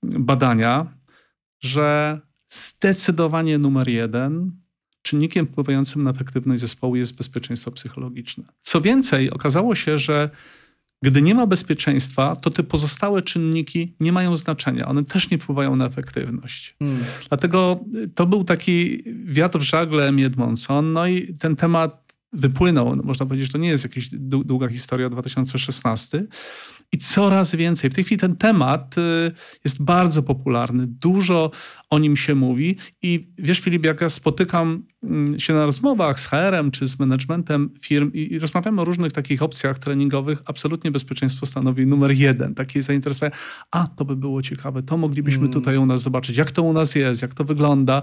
badania, 0.03 0.87
że 1.61 2.21
zdecydowanie 2.49 3.59
numer 3.59 3.89
jeden 3.89 4.53
czynnikiem 5.03 5.47
wpływającym 5.47 6.03
na 6.03 6.11
efektywność 6.11 6.61
zespołu 6.61 6.97
jest 6.97 7.17
bezpieczeństwo 7.17 7.71
psychologiczne. 7.71 8.45
Co 8.61 8.81
więcej, 8.81 9.31
okazało 9.31 9.75
się, 9.75 9.99
że 9.99 10.31
gdy 11.03 11.23
nie 11.23 11.35
ma 11.35 11.47
bezpieczeństwa, 11.47 12.37
to 12.37 12.51
te 12.51 12.63
pozostałe 12.63 13.23
czynniki 13.23 13.95
nie 14.01 14.13
mają 14.13 14.37
znaczenia. 14.37 14.89
One 14.89 15.05
też 15.05 15.31
nie 15.31 15.39
wpływają 15.39 15.77
na 15.77 15.87
efektywność. 15.87 16.77
Mm. 16.81 16.99
Dlatego 17.29 17.81
to 18.15 18.27
był 18.27 18.45
taki 18.45 19.05
wiatr 19.25 19.59
w 19.59 19.63
żagle 19.63 20.09
M. 20.09 20.19
Edmondson. 20.19 20.93
No 20.93 21.07
i 21.07 21.35
ten 21.35 21.57
temat 21.57 22.06
wypłynął. 22.37 22.97
No, 22.97 23.03
można 23.03 23.27
powiedzieć, 23.27 23.47
że 23.49 23.53
to 23.53 23.59
nie 23.59 23.69
jest 23.69 23.85
jakaś 23.85 24.09
dłu- 24.09 24.45
długa 24.45 24.69
historia 24.69 25.11
2016. 25.11 26.27
I 26.93 26.99
coraz 26.99 27.55
więcej. 27.55 27.91
W 27.91 27.95
tej 27.95 28.05
chwili 28.05 28.21
ten 28.21 28.37
temat 28.37 28.99
y, 28.99 29.33
jest 29.65 29.83
bardzo 29.83 30.23
popularny. 30.23 30.87
Dużo 30.87 31.51
o 31.91 31.99
nim 31.99 32.17
się 32.17 32.35
mówi. 32.35 32.77
I 33.03 33.33
wiesz, 33.39 33.61
Filip, 33.61 33.85
jak 33.85 34.01
ja 34.01 34.11
spotykam 34.11 34.83
mm, 35.03 35.39
się 35.41 35.55
na 35.55 35.67
rozmowach 35.67 36.21
z 36.21 36.27
HR-em 36.27 36.71
czy 36.71 36.87
z 36.87 36.99
managementem 36.99 37.71
firm 37.81 38.11
i, 38.13 38.33
i 38.33 38.39
rozmawiamy 38.39 38.81
o 38.83 38.85
różnych 38.85 39.13
takich 39.13 39.43
opcjach 39.43 39.79
treningowych, 39.79 40.43
absolutnie 40.47 40.91
bezpieczeństwo 40.91 41.47
stanowi 41.47 41.87
numer 41.87 42.11
jeden. 42.13 42.55
Takie 42.55 42.83
zainteresowanie. 42.83 43.35
A, 43.71 43.87
to 43.87 44.05
by 44.05 44.17
było 44.17 44.43
ciekawe. 44.43 44.83
To 44.83 44.97
moglibyśmy 44.97 45.41
Mm. 45.41 45.53
tutaj 45.53 45.77
u 45.77 45.87
nas 45.87 46.03
zobaczyć, 46.03 46.37
jak 46.37 46.51
to 46.51 46.63
u 46.63 46.73
nas 46.73 46.95
jest, 46.95 47.23
jak 47.23 47.35
to 47.35 47.45
wygląda. 47.45 48.03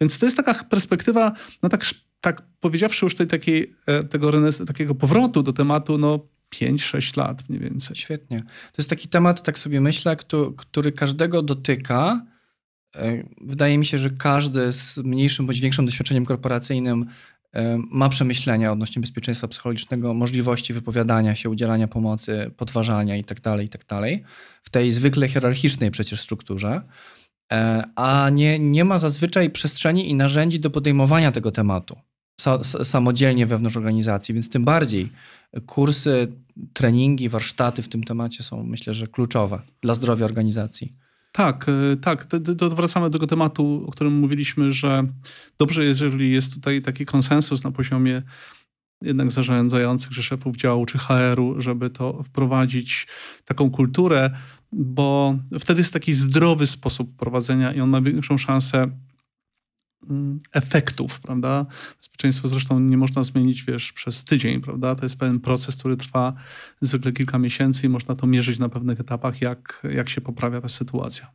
Więc 0.00 0.18
to 0.18 0.26
jest 0.26 0.36
taka 0.36 0.64
perspektywa, 0.64 1.32
no 1.62 1.68
tak, 1.68 1.84
tak 2.22 2.42
powiedziawszy 2.60 3.06
już 3.06 3.14
tej 3.14 3.26
takiej, 3.26 3.74
e, 3.86 4.04
tego 4.04 4.30
takiego 4.66 4.94
powrotu 4.94 5.42
do 5.42 5.52
tematu, 5.52 5.98
no 5.98 6.26
5-6 6.50 7.16
lat 7.16 7.48
mniej 7.48 7.60
więcej. 7.60 7.96
Świetnie. 7.96 8.40
To 8.40 8.74
jest 8.78 8.90
taki 8.90 9.08
temat, 9.08 9.42
tak 9.42 9.58
sobie 9.58 9.80
myślę, 9.80 10.16
kto- 10.16 10.52
który 10.56 10.92
każdego 10.92 11.42
dotyka. 11.42 12.26
E, 12.96 13.24
Wydaje 13.40 13.78
mi 13.78 13.86
się, 13.86 13.98
że 13.98 14.10
każdy 14.10 14.72
z 14.72 14.96
mniejszym 14.96 15.46
bądź 15.46 15.60
większym 15.60 15.86
doświadczeniem 15.86 16.24
korporacyjnym 16.24 17.06
e, 17.52 17.78
ma 17.90 18.08
przemyślenia 18.08 18.72
odnośnie 18.72 19.00
bezpieczeństwa 19.00 19.48
psychologicznego, 19.48 20.14
możliwości 20.14 20.72
wypowiadania 20.72 21.34
się, 21.34 21.50
udzielania 21.50 21.88
pomocy, 21.88 22.50
podważania 22.56 23.16
itd., 23.16 23.62
itd. 23.62 24.18
w 24.62 24.70
tej 24.70 24.92
zwykle 24.92 25.28
hierarchicznej 25.28 25.90
przecież 25.90 26.20
strukturze, 26.20 26.82
a 27.96 28.30
nie, 28.32 28.58
nie 28.58 28.84
ma 28.84 28.98
zazwyczaj 28.98 29.50
przestrzeni 29.50 30.10
i 30.10 30.14
narzędzi 30.14 30.60
do 30.60 30.70
podejmowania 30.70 31.32
tego 31.32 31.50
tematu 31.50 31.96
sa, 32.40 32.84
samodzielnie 32.84 33.46
wewnątrz 33.46 33.76
organizacji, 33.76 34.34
więc 34.34 34.48
tym 34.48 34.64
bardziej 34.64 35.12
kursy, 35.66 36.28
treningi, 36.72 37.28
warsztaty 37.28 37.82
w 37.82 37.88
tym 37.88 38.04
temacie 38.04 38.42
są 38.42 38.64
myślę, 38.64 38.94
że 38.94 39.06
kluczowe 39.06 39.62
dla 39.80 39.94
zdrowia 39.94 40.24
organizacji. 40.24 40.92
Tak, 41.32 41.66
e, 41.68 41.96
tak. 41.96 42.26
To, 42.58 42.68
wracamy 42.68 43.06
do 43.06 43.12
tego 43.12 43.26
tematu, 43.26 43.84
o 43.86 43.90
którym 43.90 44.12
mówiliśmy, 44.12 44.72
że 44.72 45.04
dobrze 45.58 45.84
jest, 45.84 46.00
jeżeli 46.00 46.32
jest 46.32 46.54
tutaj 46.54 46.82
taki 46.82 47.06
konsensus 47.06 47.64
na 47.64 47.70
poziomie 47.70 48.22
jednak 49.02 49.30
zarządzających, 49.30 50.10
czy 50.10 50.22
szefów 50.22 50.56
działu, 50.56 50.86
czy 50.86 50.98
HR-u, 50.98 51.60
żeby 51.60 51.90
to 51.90 52.22
wprowadzić 52.22 53.06
taką 53.44 53.70
kulturę, 53.70 54.30
bo 54.72 55.36
wtedy 55.60 55.80
jest 55.80 55.92
taki 55.92 56.12
zdrowy 56.12 56.66
sposób 56.66 57.16
prowadzenia 57.16 57.72
i 57.72 57.80
on 57.80 57.90
ma 57.90 58.00
większą 58.00 58.38
szansę 58.38 58.88
efektów, 60.52 61.20
prawda? 61.20 61.66
Bezpieczeństwo 61.98 62.48
zresztą 62.48 62.80
nie 62.80 62.96
można 62.96 63.22
zmienić, 63.22 63.64
wiesz, 63.64 63.92
przez 63.92 64.24
tydzień, 64.24 64.60
prawda? 64.60 64.94
To 64.94 65.04
jest 65.04 65.16
pewien 65.16 65.40
proces, 65.40 65.76
który 65.76 65.96
trwa 65.96 66.32
zwykle 66.80 67.12
kilka 67.12 67.38
miesięcy 67.38 67.86
i 67.86 67.88
można 67.88 68.16
to 68.16 68.26
mierzyć 68.26 68.58
na 68.58 68.68
pewnych 68.68 69.00
etapach, 69.00 69.40
jak, 69.40 69.82
jak 69.94 70.08
się 70.08 70.20
poprawia 70.20 70.60
ta 70.60 70.68
sytuacja. 70.68 71.30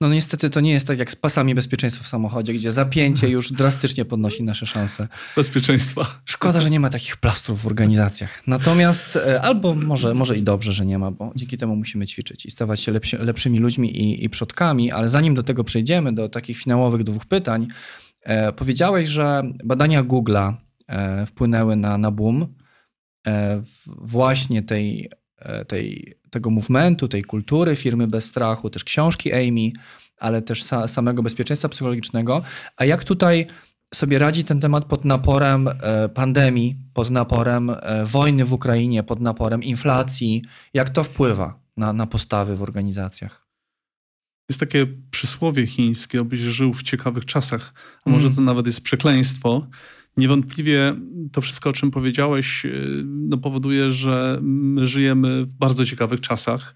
No 0.00 0.08
niestety 0.08 0.50
to 0.50 0.60
nie 0.60 0.72
jest 0.72 0.86
tak 0.86 0.98
jak 0.98 1.10
z 1.10 1.16
pasami 1.16 1.54
bezpieczeństwa 1.54 2.04
w 2.04 2.06
samochodzie, 2.06 2.54
gdzie 2.54 2.72
zapięcie 2.72 3.28
już 3.28 3.52
drastycznie 3.52 4.04
podnosi 4.04 4.44
nasze 4.44 4.66
szanse. 4.66 5.08
Bezpieczeństwa. 5.36 6.20
Szkoda, 6.24 6.60
że 6.60 6.70
nie 6.70 6.80
ma 6.80 6.90
takich 6.90 7.16
plastrów 7.16 7.62
w 7.62 7.66
organizacjach. 7.66 8.42
Natomiast, 8.46 9.16
e, 9.16 9.42
albo 9.42 9.74
może, 9.74 10.14
może 10.14 10.38
i 10.38 10.42
dobrze, 10.42 10.72
że 10.72 10.86
nie 10.86 10.98
ma, 10.98 11.10
bo 11.10 11.32
dzięki 11.36 11.58
temu 11.58 11.76
musimy 11.76 12.06
ćwiczyć 12.06 12.46
i 12.46 12.50
stawać 12.50 12.80
się 12.80 12.92
lepsi, 12.92 13.16
lepszymi 13.16 13.58
ludźmi 13.58 13.96
i, 14.00 14.24
i 14.24 14.28
przodkami, 14.28 14.92
ale 14.92 15.08
zanim 15.08 15.34
do 15.34 15.42
tego 15.42 15.64
przejdziemy, 15.64 16.12
do 16.12 16.28
takich 16.28 16.58
finałowych 16.58 17.02
dwóch 17.02 17.26
pytań, 17.26 17.66
powiedziałeś, 18.56 19.08
że 19.08 19.42
badania 19.64 20.04
Google'a 20.04 20.54
e, 20.86 21.26
wpłynęły 21.26 21.76
na, 21.76 21.98
na 21.98 22.10
boom 22.10 22.54
e, 23.26 23.62
właśnie 23.86 24.62
tej, 24.62 25.10
e, 25.38 25.64
tej, 25.64 26.14
tego 26.30 26.50
movementu, 26.50 27.08
tej 27.08 27.22
kultury 27.22 27.76
firmy 27.76 28.06
bez 28.06 28.24
strachu, 28.24 28.70
też 28.70 28.84
książki 28.84 29.32
Amy, 29.32 29.72
ale 30.18 30.42
też 30.42 30.62
sa, 30.62 30.88
samego 30.88 31.22
bezpieczeństwa 31.22 31.68
psychologicznego. 31.68 32.42
A 32.76 32.84
jak 32.84 33.04
tutaj 33.04 33.46
sobie 33.94 34.18
radzi 34.18 34.44
ten 34.44 34.60
temat 34.60 34.84
pod 34.84 35.04
naporem 35.04 35.68
e, 35.68 36.08
pandemii, 36.08 36.76
pod 36.94 37.10
naporem 37.10 37.70
e, 37.70 38.04
wojny 38.04 38.44
w 38.44 38.52
Ukrainie, 38.52 39.02
pod 39.02 39.20
naporem 39.20 39.62
inflacji? 39.62 40.42
Jak 40.74 40.90
to 40.90 41.04
wpływa 41.04 41.60
na, 41.76 41.92
na 41.92 42.06
postawy 42.06 42.56
w 42.56 42.62
organizacjach? 42.62 43.47
Jest 44.48 44.60
takie 44.60 44.86
przysłowie 45.10 45.66
chińskie, 45.66 46.20
abyś 46.20 46.40
żył 46.40 46.74
w 46.74 46.82
ciekawych 46.82 47.24
czasach, 47.24 47.74
a 48.04 48.10
może 48.10 48.26
Mm. 48.26 48.36
to 48.36 48.42
nawet 48.42 48.66
jest 48.66 48.80
przekleństwo. 48.80 49.66
Niewątpliwie 50.16 50.96
to 51.32 51.40
wszystko, 51.40 51.70
o 51.70 51.72
czym 51.72 51.90
powiedziałeś, 51.90 52.64
yy, 52.64 53.02
no, 53.04 53.38
powoduje, 53.38 53.92
że 53.92 54.38
my 54.42 54.86
żyjemy 54.86 55.44
w 55.44 55.54
bardzo 55.54 55.84
ciekawych 55.86 56.20
czasach, 56.20 56.74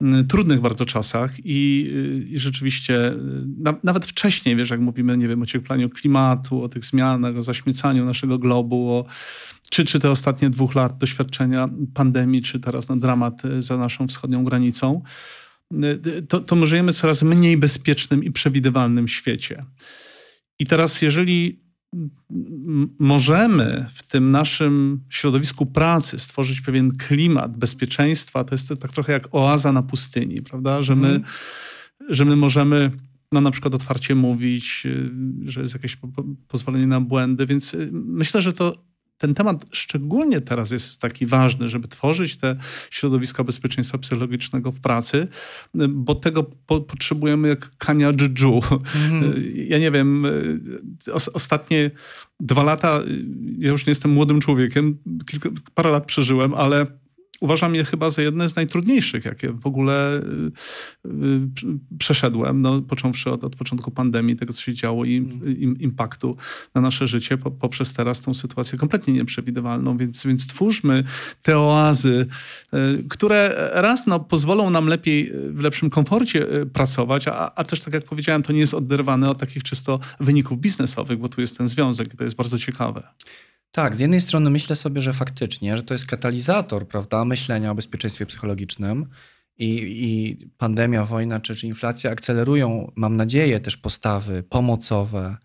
yy, 0.00 0.24
trudnych 0.24 0.60
bardzo 0.60 0.84
czasach 0.86 1.32
i, 1.44 1.84
yy, 1.84 2.24
i 2.28 2.38
rzeczywiście 2.38 3.14
na, 3.58 3.74
nawet 3.84 4.04
wcześniej, 4.04 4.56
wiesz, 4.56 4.70
jak 4.70 4.80
mówimy, 4.80 5.16
nie 5.18 5.28
wiem, 5.28 5.40
o 5.40 5.42
ocieplaniu 5.42 5.90
klimatu, 5.90 6.62
o 6.62 6.68
tych 6.68 6.84
zmianach, 6.84 7.36
o 7.36 7.42
zaśmiecaniu 7.42 8.04
naszego 8.04 8.38
globu, 8.38 8.90
o, 8.90 9.04
czy, 9.70 9.84
czy 9.84 10.00
te 10.00 10.10
ostatnie 10.10 10.50
dwóch 10.50 10.74
lat 10.74 10.98
doświadczenia 10.98 11.68
pandemii, 11.94 12.42
czy 12.42 12.60
teraz 12.60 12.88
na 12.88 12.96
dramat 12.96 13.42
za 13.58 13.76
naszą 13.78 14.08
wschodnią 14.08 14.44
granicą, 14.44 15.02
to, 16.28 16.40
to 16.40 16.56
my 16.56 16.66
żyjemy 16.66 16.92
w 16.92 16.96
coraz 16.96 17.22
mniej 17.22 17.56
bezpiecznym 17.56 18.24
i 18.24 18.30
przewidywalnym 18.30 19.08
świecie. 19.08 19.64
I 20.58 20.66
teraz, 20.66 21.02
jeżeli 21.02 21.62
możemy 22.98 23.86
w 23.94 24.08
tym 24.08 24.30
naszym 24.30 25.00
środowisku 25.10 25.66
pracy 25.66 26.18
stworzyć 26.18 26.60
pewien 26.60 26.96
klimat 26.96 27.56
bezpieczeństwa, 27.56 28.44
to 28.44 28.54
jest 28.54 28.68
to 28.68 28.76
tak 28.76 28.92
trochę 28.92 29.12
jak 29.12 29.28
oaza 29.34 29.72
na 29.72 29.82
pustyni, 29.82 30.42
prawda? 30.42 30.82
Że 30.82 30.96
my, 30.96 31.08
Mhm. 31.08 31.24
że 32.08 32.24
my 32.24 32.36
możemy 32.36 32.90
no, 33.32 33.40
na 33.40 33.50
przykład 33.50 33.74
otwarcie 33.74 34.14
mówić, 34.14 34.82
y, 34.86 35.10
że 35.44 35.60
jest 35.60 35.74
jakieś 35.74 35.96
po, 35.96 36.08
po, 36.08 36.24
pozwolenie 36.48 36.86
na 36.86 37.00
błędy, 37.00 37.46
więc 37.46 37.74
y, 37.74 37.90
myślę, 37.92 38.42
że 38.42 38.52
to 38.52 38.84
ten 39.22 39.34
temat 39.34 39.64
szczególnie 39.72 40.40
teraz 40.40 40.70
jest 40.70 41.00
taki 41.00 41.26
ważny, 41.26 41.68
żeby 41.68 41.88
tworzyć 41.88 42.36
te 42.36 42.56
środowiska 42.90 43.44
bezpieczeństwa 43.44 43.98
psychologicznego 43.98 44.72
w 44.72 44.80
pracy, 44.80 45.28
bo 45.88 46.14
tego 46.14 46.42
po, 46.66 46.80
potrzebujemy 46.80 47.48
jak 47.48 47.76
kania 47.76 48.12
dżdżu. 48.12 48.60
Mhm. 48.94 49.34
Ja 49.72 49.78
nie 49.78 49.90
wiem, 49.90 50.26
os, 51.12 51.28
ostatnie 51.28 51.90
dwa 52.40 52.62
lata, 52.62 53.00
ja 53.58 53.70
już 53.70 53.86
nie 53.86 53.90
jestem 53.90 54.10
młodym 54.10 54.40
człowiekiem, 54.40 54.98
kilka, 55.26 55.50
parę 55.74 55.90
lat 55.90 56.06
przeżyłem, 56.06 56.54
ale 56.54 56.86
uważam 57.42 57.74
je 57.74 57.84
chyba 57.84 58.10
za 58.10 58.22
jedne 58.22 58.48
z 58.48 58.56
najtrudniejszych, 58.56 59.24
jakie 59.24 59.52
w 59.52 59.66
ogóle 59.66 60.20
y, 61.04 61.08
y, 61.08 61.10
przeszedłem, 61.98 62.62
no, 62.62 62.82
począwszy 62.82 63.30
od, 63.30 63.44
od 63.44 63.56
początku 63.56 63.90
pandemii, 63.90 64.36
tego 64.36 64.52
co 64.52 64.62
się 64.62 64.74
działo 64.74 65.04
i 65.04 65.14
im, 65.58 65.78
impaktu 65.78 66.36
na 66.74 66.80
nasze 66.80 67.06
życie, 67.06 67.38
po, 67.38 67.50
poprzez 67.50 67.92
teraz 67.92 68.20
tą 68.20 68.34
sytuację 68.34 68.78
kompletnie 68.78 69.14
nieprzewidywalną, 69.14 69.96
więc, 69.96 70.26
więc 70.26 70.46
twórzmy 70.46 71.04
te 71.42 71.58
oazy, 71.58 72.26
y, 72.74 73.04
które 73.08 73.70
raz 73.74 74.06
no, 74.06 74.20
pozwolą 74.20 74.70
nam 74.70 74.86
lepiej, 74.86 75.32
w 75.48 75.60
lepszym 75.60 75.90
komforcie 75.90 76.46
pracować, 76.72 77.28
a, 77.28 77.54
a 77.54 77.64
też 77.64 77.80
tak 77.80 77.94
jak 77.94 78.04
powiedziałem, 78.04 78.42
to 78.42 78.52
nie 78.52 78.60
jest 78.60 78.74
oderwane 78.74 79.30
od 79.30 79.38
takich 79.38 79.62
czysto 79.62 80.00
wyników 80.20 80.60
biznesowych, 80.60 81.18
bo 81.18 81.28
tu 81.28 81.40
jest 81.40 81.58
ten 81.58 81.68
związek 81.68 82.14
i 82.14 82.16
to 82.16 82.24
jest 82.24 82.36
bardzo 82.36 82.58
ciekawe. 82.58 83.02
Tak, 83.72 83.96
z 83.96 83.98
jednej 83.98 84.20
strony 84.20 84.50
myślę 84.50 84.76
sobie, 84.76 85.00
że 85.00 85.12
faktycznie, 85.12 85.76
że 85.76 85.82
to 85.82 85.94
jest 85.94 86.06
katalizator, 86.06 86.88
prawda, 86.88 87.24
myślenia 87.24 87.70
o 87.70 87.74
bezpieczeństwie 87.74 88.26
psychologicznym 88.26 89.06
i, 89.58 89.68
i 90.04 90.36
pandemia, 90.58 91.04
wojna 91.04 91.40
czy, 91.40 91.54
czy 91.54 91.66
inflacja 91.66 92.10
akcelerują, 92.10 92.92
mam 92.96 93.16
nadzieję, 93.16 93.60
też 93.60 93.76
postawy 93.76 94.42
pomocowe, 94.42 95.36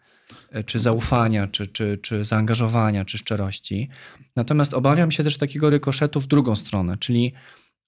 e, 0.51 0.63
czy 0.63 0.79
zaufania, 0.79 1.47
czy, 1.47 1.67
czy, 1.67 1.97
czy 1.97 2.25
zaangażowania, 2.25 3.05
czy 3.05 3.17
szczerości. 3.17 3.89
Natomiast 4.35 4.73
obawiam 4.73 5.11
się 5.11 5.23
też 5.23 5.37
takiego 5.37 5.69
rykoszetu 5.69 6.19
w 6.19 6.27
drugą 6.27 6.55
stronę, 6.55 6.97
czyli 6.97 7.33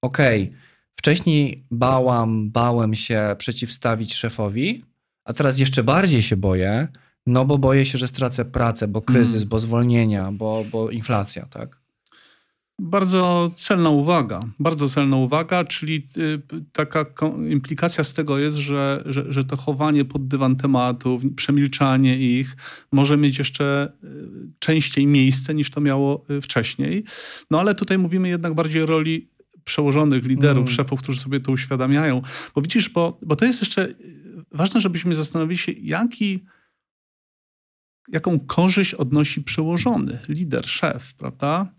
okej, 0.02 0.44
okay, 0.44 0.58
wcześniej 0.96 1.66
bałam, 1.72 2.52
bałem 2.52 2.96
się 2.96 3.36
przeciwstawić 3.38 4.16
szefowi, 4.16 4.86
a 5.26 5.34
teraz 5.34 5.60
jeszcze 5.60 5.84
bardziej 5.84 6.22
się 6.22 6.38
boję, 6.38 6.88
no 7.30 7.46
bo 7.46 7.58
boję 7.58 7.86
się, 7.86 7.98
że 7.98 8.08
stracę 8.08 8.46
pracę, 8.46 8.88
bo 8.88 9.02
kryzys, 9.02 9.36
mm. 9.36 9.50
bo 9.50 9.60
zwolnienia, 9.60 10.32
bo, 10.32 10.66
bo 10.72 10.90
inflacja, 10.90 11.46
tak? 11.46 11.80
Bardzo 12.82 13.52
celna 13.56 13.90
uwaga, 13.90 14.44
bardzo 14.60 14.90
celna 14.90 15.18
uwaga, 15.18 15.66
czyli 15.66 16.08
y, 16.18 16.42
taka 16.72 17.06
implikacja 17.50 18.04
z 18.04 18.14
tego 18.14 18.38
jest, 18.38 18.58
że, 18.58 19.04
że, 19.06 19.34
że 19.34 19.46
to 19.46 19.58
chowanie 19.58 20.06
pod 20.06 20.28
dywan 20.28 20.56
tematów, 20.56 21.22
przemilczanie 21.36 22.20
ich 22.20 22.56
może 22.92 23.18
mieć 23.18 23.38
jeszcze 23.38 23.92
y, 24.04 24.08
częściej 24.60 25.08
miejsce 25.08 25.54
niż 25.54 25.72
to 25.72 25.82
miało 25.82 26.24
y, 26.30 26.42
wcześniej. 26.42 27.04
No 27.52 27.60
ale 27.60 27.76
tutaj 27.76 27.98
mówimy 27.98 28.30
jednak 28.30 28.54
bardziej 28.54 28.82
o 28.82 28.86
roli 28.86 29.28
przełożonych, 29.64 30.26
liderów, 30.26 30.64
mm. 30.64 30.76
szefów, 30.76 31.02
którzy 31.02 31.20
sobie 31.20 31.40
to 31.40 31.52
uświadamiają. 31.52 32.22
Bo 32.56 32.62
widzisz, 32.62 32.90
bo, 32.90 33.20
bo 33.26 33.36
to 33.36 33.46
jest 33.46 33.62
jeszcze 33.62 33.90
ważne, 34.52 34.82
żebyśmy 34.82 35.16
zastanowili 35.16 35.58
się, 35.58 35.72
jaki 35.72 36.46
jaką 38.12 38.40
korzyść 38.40 38.94
odnosi 38.94 39.42
przełożony, 39.42 40.20
lider, 40.30 40.66
szef, 40.66 41.14
prawda? 41.14 41.74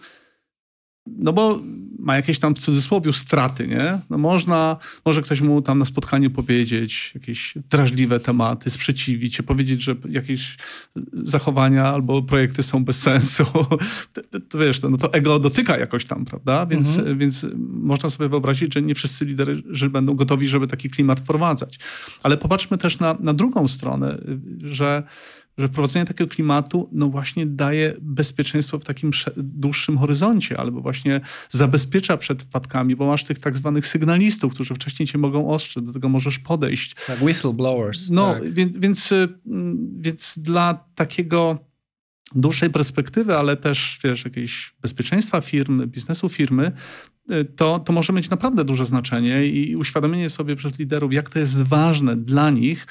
No 1.06 1.32
bo 1.32 1.60
ma 1.98 2.16
jakieś 2.16 2.38
tam 2.38 2.54
w 2.54 2.58
cudzysłowie 2.58 3.12
straty, 3.12 3.68
nie? 3.68 3.98
No 4.10 4.18
można, 4.18 4.76
może 5.04 5.22
ktoś 5.22 5.40
mu 5.40 5.62
tam 5.62 5.78
na 5.78 5.84
spotkaniu 5.84 6.30
powiedzieć 6.30 7.12
jakieś 7.14 7.54
drażliwe 7.70 8.20
tematy, 8.20 8.70
sprzeciwić 8.70 9.34
się, 9.34 9.42
powiedzieć, 9.42 9.82
że 9.82 9.96
jakieś 10.08 10.56
zachowania 11.12 11.84
albo 11.86 12.22
projekty 12.22 12.62
są 12.62 12.84
bez 12.84 12.98
sensu. 12.98 13.44
To, 14.12 14.40
to 14.40 14.58
wiesz, 14.58 14.82
no 14.82 14.96
to 14.96 15.12
ego 15.12 15.38
dotyka 15.38 15.78
jakoś 15.78 16.04
tam, 16.04 16.24
prawda? 16.24 16.66
Więc, 16.66 16.98
mhm. 16.98 17.18
więc 17.18 17.46
można 17.58 18.10
sobie 18.10 18.28
wyobrazić, 18.28 18.74
że 18.74 18.82
nie 18.82 18.94
wszyscy 18.94 19.24
liderzy 19.24 19.90
będą 19.90 20.14
gotowi, 20.14 20.48
żeby 20.48 20.66
taki 20.66 20.90
klimat 20.90 21.20
wprowadzać. 21.20 21.78
Ale 22.22 22.36
popatrzmy 22.36 22.78
też 22.78 22.98
na, 22.98 23.16
na 23.20 23.34
drugą 23.34 23.68
stronę, 23.68 24.18
że 24.62 25.02
że 25.60 25.68
wprowadzenie 25.68 26.06
takiego 26.06 26.30
klimatu 26.30 26.88
no 26.92 27.08
właśnie 27.08 27.46
daje 27.46 27.94
bezpieczeństwo 28.00 28.78
w 28.78 28.84
takim 28.84 29.10
dłuższym 29.36 29.98
horyzoncie, 29.98 30.60
albo 30.60 30.80
właśnie 30.80 31.20
zabezpiecza 31.48 32.16
przed 32.16 32.42
wpadkami, 32.42 32.96
bo 32.96 33.06
masz 33.06 33.24
tych 33.24 33.38
tak 33.38 33.56
zwanych 33.56 33.86
sygnalistów, 33.86 34.54
którzy 34.54 34.74
wcześniej 34.74 35.06
cię 35.06 35.18
mogą 35.18 35.50
ostrzec, 35.50 35.84
do 35.84 35.92
tego 35.92 36.08
możesz 36.08 36.38
podejść. 36.38 36.94
Tak, 37.06 37.22
whistleblowers. 37.22 38.10
No, 38.10 38.34
tak. 38.34 38.52
więc, 38.52 38.76
więc, 38.76 39.12
y, 39.12 39.28
więc 39.98 40.34
dla 40.36 40.84
takiego 40.94 41.58
dłuższej 42.34 42.70
perspektywy, 42.70 43.36
ale 43.36 43.56
też 43.56 43.98
wiesz, 44.04 44.24
jakiegoś 44.24 44.74
bezpieczeństwa 44.82 45.40
firmy, 45.40 45.86
biznesu 45.86 46.28
firmy, 46.28 46.72
y, 47.30 47.44
to, 47.44 47.78
to 47.78 47.92
może 47.92 48.12
mieć 48.12 48.30
naprawdę 48.30 48.64
duże 48.64 48.84
znaczenie 48.84 49.46
i 49.46 49.76
uświadomienie 49.76 50.30
sobie 50.30 50.56
przez 50.56 50.78
liderów, 50.78 51.12
jak 51.12 51.30
to 51.30 51.38
jest 51.38 51.62
ważne 51.62 52.16
dla 52.16 52.50
nich, 52.50 52.86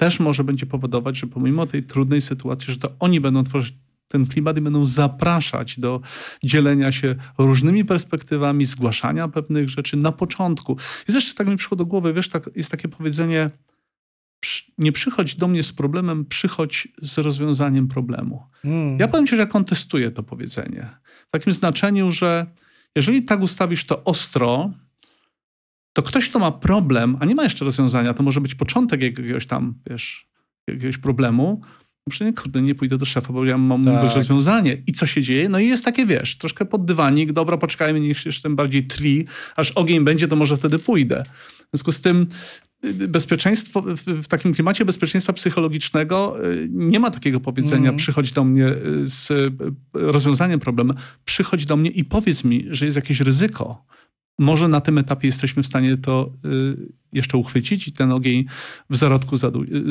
też 0.00 0.20
może 0.20 0.44
będzie 0.44 0.66
powodować, 0.66 1.18
że 1.18 1.26
pomimo 1.26 1.66
tej 1.66 1.82
trudnej 1.82 2.20
sytuacji, 2.20 2.72
że 2.72 2.78
to 2.78 2.92
oni 2.98 3.20
będą 3.20 3.44
tworzyć 3.44 3.74
ten 4.08 4.26
klimat 4.26 4.58
i 4.58 4.60
będą 4.60 4.86
zapraszać 4.86 5.80
do 5.80 6.00
dzielenia 6.44 6.92
się 6.92 7.14
różnymi 7.38 7.84
perspektywami, 7.84 8.64
zgłaszania 8.64 9.28
pewnych 9.28 9.68
rzeczy 9.68 9.96
na 9.96 10.12
początku. 10.12 10.76
I 11.08 11.12
jeszcze 11.12 11.34
tak 11.34 11.46
mi 11.46 11.56
przyszło 11.56 11.76
do 11.76 11.86
głowy, 11.86 12.12
wiesz, 12.12 12.28
tak, 12.28 12.50
jest 12.56 12.70
takie 12.70 12.88
powiedzenie, 12.88 13.50
nie 14.78 14.92
przychodź 14.92 15.34
do 15.34 15.48
mnie 15.48 15.62
z 15.62 15.72
problemem, 15.72 16.24
przychodź 16.24 16.88
z 17.02 17.18
rozwiązaniem 17.18 17.88
problemu. 17.88 18.46
Mm. 18.64 18.98
Ja 18.98 19.08
powiem 19.08 19.26
ci, 19.26 19.36
że 19.36 19.42
ja 19.42 19.48
kontestuję 19.48 20.10
to 20.10 20.22
powiedzenie. 20.22 20.88
W 21.28 21.30
takim 21.30 21.52
znaczeniu, 21.52 22.10
że 22.10 22.46
jeżeli 22.96 23.22
tak 23.22 23.40
ustawisz 23.40 23.84
to 23.84 24.04
ostro, 24.04 24.70
to 25.92 26.02
ktoś, 26.02 26.28
kto 26.30 26.38
ma 26.38 26.52
problem, 26.52 27.16
a 27.20 27.24
nie 27.24 27.34
ma 27.34 27.44
jeszcze 27.44 27.64
rozwiązania, 27.64 28.14
to 28.14 28.22
może 28.22 28.40
być 28.40 28.54
początek 28.54 29.02
jakiegoś 29.02 29.46
tam, 29.46 29.74
wiesz, 29.90 30.28
jakiegoś 30.68 30.98
problemu, 30.98 31.60
Przecież 32.10 32.34
kurde, 32.42 32.62
nie 32.62 32.74
pójdę 32.74 32.98
do 32.98 33.04
szefa, 33.04 33.32
bo 33.32 33.44
ja 33.44 33.58
mam 33.58 33.84
tak. 33.84 34.14
rozwiązanie. 34.14 34.82
I 34.86 34.92
co 34.92 35.06
się 35.06 35.22
dzieje? 35.22 35.48
No 35.48 35.58
i 35.58 35.68
jest 35.68 35.84
takie, 35.84 36.06
wiesz, 36.06 36.38
troszkę 36.38 36.64
pod 36.64 36.84
dywanik, 36.84 37.32
dobra, 37.32 37.56
poczekajmy, 37.56 38.00
niech 38.00 38.18
się 38.18 38.28
jeszcze 38.28 38.50
bardziej 38.50 38.86
tli, 38.86 39.24
aż 39.56 39.70
ogień 39.70 40.04
będzie, 40.04 40.28
to 40.28 40.36
może 40.36 40.56
wtedy 40.56 40.78
pójdę. 40.78 41.24
W 41.58 41.70
związku 41.70 41.92
z 41.92 42.00
tym 42.00 42.26
y, 42.84 43.08
bezpieczeństwo, 43.08 43.84
w 44.22 44.28
takim 44.28 44.54
klimacie 44.54 44.84
bezpieczeństwa 44.84 45.32
psychologicznego 45.32 46.44
y, 46.44 46.68
nie 46.70 47.00
ma 47.00 47.10
takiego 47.10 47.40
powiedzenia, 47.40 47.88
mm. 47.88 47.96
przychodź 47.96 48.32
do 48.32 48.44
mnie 48.44 48.68
y, 48.68 49.06
z 49.06 49.32
rozwiązaniem 49.92 50.60
problemu, 50.60 50.94
przychodź 51.24 51.66
do 51.66 51.76
mnie 51.76 51.90
i 51.90 52.04
powiedz 52.04 52.44
mi, 52.44 52.66
że 52.70 52.84
jest 52.84 52.96
jakieś 52.96 53.20
ryzyko 53.20 53.84
może 54.40 54.68
na 54.68 54.80
tym 54.80 54.98
etapie 54.98 55.28
jesteśmy 55.28 55.62
w 55.62 55.66
stanie 55.66 55.96
to 55.96 56.30
y, 56.44 56.76
jeszcze 57.12 57.38
uchwycić 57.38 57.88
i 57.88 57.92
ten 57.92 58.12
ogień 58.12 58.44
w 58.90 58.96
zarodku 58.96 59.36
y, 59.36 59.38
y, 59.38 59.84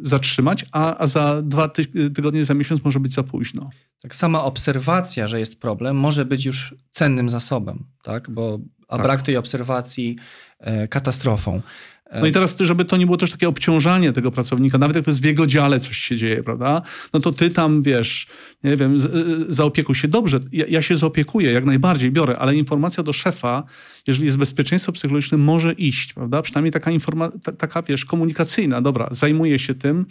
zatrzymać, 0.00 0.66
a, 0.72 0.98
a 0.98 1.06
za 1.06 1.42
dwa 1.42 1.68
tygodnie, 2.14 2.44
za 2.44 2.54
miesiąc 2.54 2.84
może 2.84 3.00
być 3.00 3.14
za 3.14 3.22
późno. 3.22 3.70
Tak 4.00 4.14
sama 4.14 4.44
obserwacja, 4.44 5.26
że 5.26 5.40
jest 5.40 5.60
problem, 5.60 5.96
może 5.96 6.24
być 6.24 6.44
już 6.44 6.74
cennym 6.90 7.28
zasobem, 7.28 7.84
tak? 8.02 8.30
Bo, 8.30 8.58
a 8.88 8.96
tak. 8.96 9.06
brak 9.06 9.22
tej 9.22 9.36
obserwacji 9.36 10.16
e, 10.58 10.88
katastrofą. 10.88 11.60
No 12.12 12.26
i 12.26 12.32
teraz, 12.32 12.56
żeby 12.60 12.84
to 12.84 12.96
nie 12.96 13.06
było 13.06 13.18
też 13.18 13.30
takie 13.30 13.48
obciążanie 13.48 14.12
tego 14.12 14.30
pracownika, 14.30 14.78
nawet 14.78 14.96
jak 14.96 15.04
to 15.04 15.10
jest 15.10 15.22
w 15.22 15.24
jego 15.24 15.46
dziale 15.46 15.80
coś 15.80 15.96
się 15.96 16.16
dzieje, 16.16 16.42
prawda? 16.42 16.82
No 17.12 17.20
to 17.20 17.32
ty 17.32 17.50
tam, 17.50 17.82
wiesz, 17.82 18.26
nie 18.64 18.76
wiem, 18.76 18.96
zaopiekuj 19.48 19.94
się. 19.94 20.08
Dobrze, 20.08 20.40
ja, 20.52 20.64
ja 20.68 20.82
się 20.82 20.96
zaopiekuję, 20.96 21.52
jak 21.52 21.64
najbardziej 21.64 22.10
biorę, 22.12 22.38
ale 22.38 22.56
informacja 22.56 23.02
do 23.02 23.12
szefa, 23.12 23.62
jeżeli 24.06 24.24
jest 24.24 24.36
bezpieczeństwo 24.36 24.92
psychologiczne, 24.92 25.38
może 25.38 25.72
iść, 25.72 26.12
prawda? 26.12 26.42
Przynajmniej 26.42 26.72
taka 26.72 26.90
informacja, 26.90 27.52
taka, 27.52 27.82
wiesz, 27.82 28.04
komunikacyjna. 28.04 28.80
Dobra, 28.80 29.08
zajmuję 29.10 29.58
się 29.58 29.74
tym, 29.74 30.06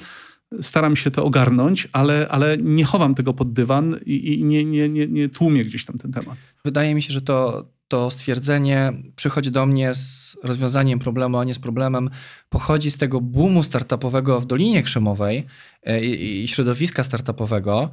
staram 0.62 0.95
się 0.95 1.12
to 1.12 1.25
ogarnąć, 1.25 1.88
ale, 1.91 2.27
ale 2.29 2.58
nie 2.58 2.86
chowam 2.86 3.15
tego 3.15 3.34
pod 3.34 3.53
dywan 3.53 3.95
i, 4.06 4.34
i 4.34 4.43
nie, 4.43 4.65
nie, 4.65 4.89
nie, 4.89 5.08
nie 5.08 5.29
tłumię 5.29 5.65
gdzieś 5.65 5.86
tam 5.86 5.97
ten 5.97 6.12
temat. 6.12 6.36
Wydaje 6.65 6.95
mi 6.95 7.01
się, 7.01 7.13
że 7.13 7.21
to 7.21 7.65
to 7.93 8.10
stwierdzenie 8.10 8.93
przychodzi 9.15 9.51
do 9.51 9.65
mnie 9.65 9.93
z 9.93 10.38
rozwiązaniem 10.43 10.99
problemu, 10.99 11.38
a 11.38 11.43
nie 11.43 11.53
z 11.53 11.60
problemem, 11.60 12.10
pochodzi 12.49 12.91
z 12.91 12.97
tego 12.97 13.21
boomu 13.21 13.63
startupowego 13.63 14.39
w 14.39 14.45
Dolinie 14.45 14.84
Krzemowej 14.84 15.45
e, 15.84 16.06
i 16.06 16.47
środowiska 16.47 17.03
startupowego, 17.03 17.89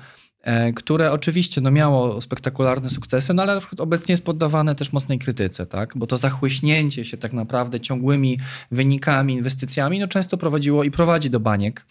które 0.74 1.12
oczywiście 1.12 1.60
no, 1.60 1.70
miało 1.70 2.20
spektakularne 2.20 2.90
sukcesy, 2.90 3.34
no 3.34 3.42
ale 3.42 3.54
na 3.54 3.60
przykład 3.60 3.80
obecnie 3.80 4.12
jest 4.12 4.24
poddawane 4.24 4.74
też 4.74 4.92
mocnej 4.92 5.18
krytyce, 5.18 5.66
tak? 5.66 5.92
bo 5.96 6.06
to 6.06 6.16
zachłyśnięcie 6.16 7.04
się 7.04 7.16
tak 7.16 7.32
naprawdę 7.32 7.80
ciągłymi 7.80 8.38
wynikami, 8.70 9.34
inwestycjami 9.34 9.98
no, 9.98 10.08
często 10.08 10.36
prowadziło 10.36 10.84
i 10.84 10.90
prowadzi 10.90 11.30
do 11.30 11.40
baniek. 11.40 11.86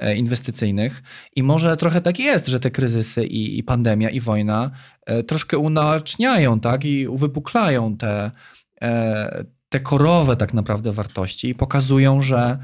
E, 0.00 0.16
inwestycyjnych. 0.16 1.02
I 1.36 1.42
może 1.42 1.76
trochę 1.76 2.00
tak 2.00 2.18
jest, 2.18 2.46
że 2.46 2.60
te 2.60 2.70
kryzysy 2.70 3.26
i, 3.26 3.58
i 3.58 3.62
pandemia, 3.62 4.10
i 4.10 4.20
wojna 4.20 4.70
e, 5.06 5.22
troszkę 5.22 5.58
unaczniają, 5.58 6.60
tak, 6.60 6.84
i 6.84 7.08
uwypuklają 7.08 7.96
te, 7.96 8.30
e, 8.82 9.44
te 9.68 9.80
korowe 9.80 10.36
tak 10.36 10.54
naprawdę 10.54 10.92
wartości 10.92 11.48
i 11.48 11.54
pokazują, 11.54 12.20
że, 12.20 12.58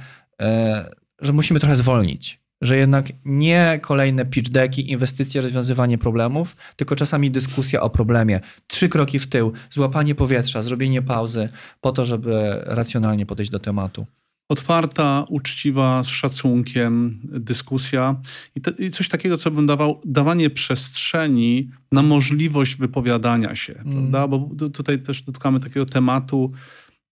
że 1.21 1.33
musimy 1.33 1.61
trochę 1.61 1.77
zwolnić. 1.77 2.41
Że 2.63 2.77
jednak 2.77 3.07
nie 3.25 3.81
kolejne 3.83 4.25
pitch 4.27 4.51
decki, 4.51 4.91
inwestycje, 4.91 5.41
rozwiązywanie 5.41 5.99
problemów, 5.99 6.57
tylko 6.77 6.97
czasami 6.97 7.31
dyskusja 7.31 7.81
o 7.81 7.91
problemie. 7.91 8.41
Trzy 8.67 8.89
kroki 8.89 9.19
w 9.19 9.27
tył, 9.27 9.53
złapanie 9.71 10.15
powietrza, 10.15 10.63
zrobienie 10.63 11.03
pauzy 11.03 11.49
po 11.81 11.93
to, 11.93 12.05
żeby 12.05 12.63
racjonalnie 12.67 13.27
podejść 13.27 13.51
do 13.51 13.59
tematu. 13.59 14.07
otwarta, 14.49 15.25
uczciwa, 15.29 16.03
z 16.03 16.07
szacunkiem 16.07 17.21
dyskusja 17.25 18.21
i, 18.55 18.61
te, 18.61 18.71
i, 18.71 18.91
coś 18.91 19.09
takiego, 19.09 19.39
co 19.39 19.51
bym 19.51 19.67
dawał, 19.67 20.01
dawanie 20.05 20.51
przestrzeni 20.51 21.71
na 21.93 22.03
możliwość 22.03 22.75
wypowiadania 22.77 23.57
się, 23.57 23.75
mm. 23.75 23.93
prawda? 23.93 24.29
Bo 24.29 24.51
tutaj 24.69 24.99
też 24.99 25.23
dotykamy 25.23 25.61
takiego 25.61 25.87
tematu 25.87 26.53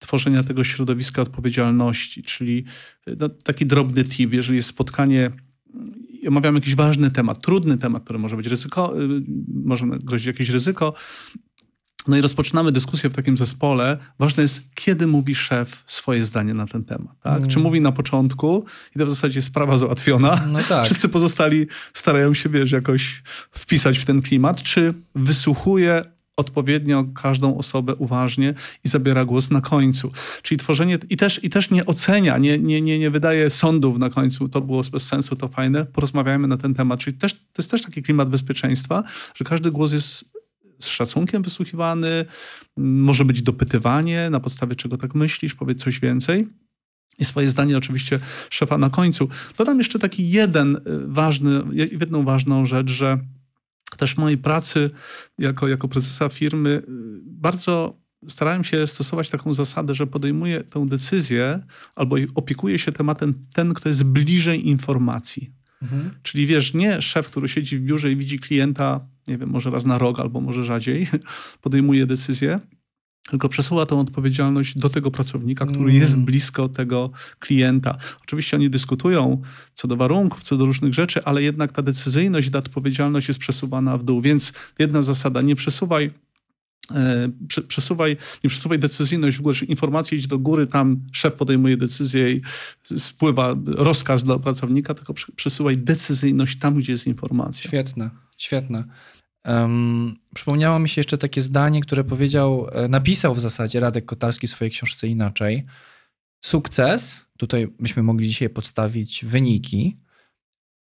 tworzenia 0.05 0.43
tego 0.43 0.65
środowiska 0.65 1.23
odpowiedzialności, 1.23 2.23
czyli 2.23 2.65
no, 3.19 3.29
taki 3.29 3.67
drobny 3.67 4.05
tip, 4.05 4.33
jeżeli 4.33 4.57
jest 4.57 4.69
spotkanie 4.69 5.31
omawiamy 6.29 6.59
jakiś 6.59 6.75
ważny 6.75 7.11
temat, 7.11 7.43
trudny 7.43 7.77
temat, 7.77 8.05
który 8.05 8.19
może 8.19 8.37
być 8.37 8.47
ryzyko, 8.47 9.03
y, 9.03 9.23
może 9.65 9.87
grozić 9.87 10.27
jakieś 10.27 10.49
ryzyko, 10.49 10.95
no 12.09 12.17
i 12.17 12.21
rozpoczynamy 12.21 12.73
dyskusję 12.73 13.11
w 13.11 13.15
takim 13.15 13.37
zespole. 13.37 13.99
Ważne 14.19 14.43
jest, 14.43 14.63
kiedy 14.75 15.07
mówi 15.07 15.35
szef 15.35 15.85
swoje 15.87 16.23
zdanie 16.23 16.55
na 16.55 16.67
ten 16.67 16.85
temat. 16.85 17.21
Tak? 17.23 17.37
Mm. 17.37 17.49
Czy 17.49 17.59
mówi 17.59 17.81
na 17.81 17.93
początku 17.93 18.65
i 18.97 18.99
to 18.99 19.07
w 19.07 19.09
zasadzie 19.09 19.39
jest 19.39 19.49
sprawa 19.49 19.79
załatwiona. 19.79 20.47
No 20.49 20.59
tak. 20.69 20.85
Wszyscy 20.87 21.09
pozostali 21.09 21.67
starają 21.93 22.35
się, 22.35 22.49
wiesz, 22.49 22.73
jakoś 22.73 23.23
wpisać 23.51 23.99
w 23.99 24.05
ten 24.05 24.23
klimat. 24.23 24.63
Czy 24.63 24.95
wysłuchuje 25.15 26.05
odpowiednio 26.37 27.05
każdą 27.14 27.59
osobę 27.59 27.95
uważnie 27.95 28.55
i 28.85 28.89
zabiera 28.89 29.24
głos 29.24 29.51
na 29.51 29.61
końcu. 29.61 30.12
Czyli 30.43 30.59
tworzenie 30.59 30.99
i 31.11 31.16
też, 31.16 31.45
i 31.45 31.51
też 31.51 31.70
nie 31.70 31.87
ocenia, 31.87 32.39
nie, 32.39 32.59
nie, 32.59 32.80
nie, 32.80 32.99
nie 32.99 33.11
wydaje 33.11 33.51
sądów 33.51 33.99
na 33.99 34.11
końcu, 34.11 34.49
to 34.49 34.61
było 34.61 34.82
bez 34.93 35.03
sensu, 35.03 35.37
to 35.37 35.49
fajne, 35.49 35.87
porozmawiajmy 35.87 36.49
na 36.49 36.57
ten 36.57 36.74
temat. 36.74 37.01
Czyli 37.01 37.18
też, 37.18 37.32
to 37.32 37.39
jest 37.59 37.70
też 37.70 37.82
taki 37.82 38.03
klimat 38.03 38.28
bezpieczeństwa, 38.28 39.05
że 39.35 39.45
każdy 39.45 39.70
głos 39.70 39.93
jest 39.93 40.35
z 40.78 40.87
szacunkiem 40.87 41.43
wysłuchiwany, 41.43 42.24
może 42.76 43.24
być 43.24 43.43
dopytywanie, 43.43 44.30
na 44.30 44.41
podstawie 44.41 44.76
czego 44.76 44.97
tak 44.97 45.14
myślisz, 45.14 45.55
powiedz 45.55 45.82
coś 45.82 46.01
więcej. 46.01 46.49
I 47.18 47.24
swoje 47.24 47.51
zdanie 47.51 47.76
oczywiście 47.76 48.20
szefa 48.51 48.78
na 48.78 48.91
końcu. 48.91 49.28
Dodam 49.59 49.78
jeszcze 49.78 49.99
taki 49.99 50.30
jeden 50.30 50.76
y, 50.76 50.80
ważny, 51.07 51.62
jedną 51.72 52.24
ważną 52.24 52.66
rzecz, 52.66 52.91
że 52.91 53.18
też 53.97 54.15
w 54.15 54.19
mojej 54.19 54.39
pracy 54.39 54.91
jako, 55.39 55.69
jako 55.69 55.89
prezesa 55.89 56.29
firmy 56.29 56.71
y, 56.71 56.83
bardzo 57.25 58.05
starałem 58.29 58.65
się 58.65 58.87
stosować 58.87 59.31
taką 59.31 59.53
zasadę, 59.53 59.95
że 59.95 60.07
podejmuję 60.07 60.61
tę 60.65 60.87
decyzję 60.87 61.67
albo 61.95 62.17
opiekuje 62.35 62.79
się 62.79 62.93
tematem 62.93 63.35
ten, 63.55 63.75
kto 63.75 63.89
jest 63.89 64.05
bliżej 64.05 64.69
informacji. 64.69 65.51
Mhm. 65.83 66.11
Czyli 66.23 66.47
wiesz, 66.47 66.75
nie 66.75 67.01
szef, 67.01 67.27
który 67.27 67.49
siedzi 67.49 67.79
w 67.79 67.83
biurze 67.83 68.13
i 68.13 68.17
widzi 68.17 68.39
klienta, 68.39 69.07
nie 69.29 69.39
wiem, 69.39 69.51
może 69.51 69.71
raz 69.71 69.85
na 69.85 69.99
rok 69.99 70.21
albo 70.21 70.41
może 70.41 70.65
rzadziej, 70.65 71.09
podejmuje 71.63 72.07
decyzję, 72.07 72.61
tylko 73.31 73.49
przesuwa 73.49 73.87
tę 73.87 73.97
odpowiedzialność 73.97 74.79
do 74.79 74.91
tego 74.91 75.11
pracownika, 75.11 75.66
który 75.66 75.81
mm. 75.81 75.95
jest 75.95 76.16
blisko 76.16 76.68
tego 76.68 77.11
klienta. 77.39 77.99
Oczywiście 78.22 78.57
oni 78.57 78.70
dyskutują 78.70 79.43
co 79.75 79.89
do 79.89 79.97
warunków, 79.97 80.43
co 80.43 80.57
do 80.57 80.66
różnych 80.66 80.95
rzeczy, 80.95 81.25
ale 81.25 81.43
jednak 81.43 81.72
ta 81.72 81.83
decyzyjność, 81.83 82.51
ta 82.51 82.59
odpowiedzialność 82.59 83.29
jest 83.29 83.41
przesuwana 83.41 83.99
w 83.99 84.05
dół. 84.05 84.20
Więc 84.20 84.53
jedna 84.79 85.03
zasada, 85.03 85.43
nie 85.43 85.57
przesuwaj 85.57 86.11
e, 86.91 87.29
przesuwaj, 87.68 88.16
nie 88.45 88.51
przesuwaj 88.51 88.79
decyzyjność 88.79 89.37
w 89.37 89.41
górę, 89.41 89.59
informacje 89.68 90.18
idź 90.18 90.27
do 90.27 90.39
góry, 90.39 90.66
tam 90.66 91.01
szef 91.12 91.35
podejmuje 91.35 91.77
decyzję 91.77 92.33
i 92.33 92.41
spływa 92.97 93.57
rozkaz 93.66 94.25
do 94.25 94.41
pracownika, 94.41 94.95
tylko 94.95 95.14
przesuwaj 95.37 95.79
decyzyjność 95.79 96.59
tam, 96.59 96.75
gdzie 96.75 96.93
jest 96.93 97.07
informacja. 97.07 97.68
Świetne, 97.68 98.11
świetne. 98.39 98.85
Um, 99.45 100.17
przypomniało 100.35 100.79
mi 100.79 100.89
się 100.89 101.01
jeszcze 101.01 101.19
takie 101.19 101.43
zdanie, 101.43 101.81
które 101.81 102.05
powiedział, 102.05 102.69
e, 102.73 102.89
napisał 102.89 103.35
w 103.35 103.41
zasadzie 103.41 103.81
Radek 103.81 104.05
Kotarski 104.05 104.47
w 104.47 104.51
swojej 104.51 104.71
książce 104.71 105.09
inaczej. 105.09 105.65
Sukces, 106.45 107.27
tutaj 107.39 107.69
byśmy 107.81 108.03
mogli 108.03 108.29
dzisiaj 108.29 108.51
podstawić 108.51 109.25
wyniki, 109.25 109.97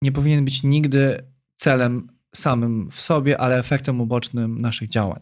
nie 0.03 0.13
powinien 0.13 0.45
być 0.45 0.63
nigdy 0.63 1.23
celem 1.57 2.09
samym 2.35 2.91
w 2.91 3.01
sobie, 3.01 3.41
ale 3.41 3.59
efektem 3.59 4.01
ubocznym 4.01 4.61
naszych 4.61 4.89
działań. 4.89 5.21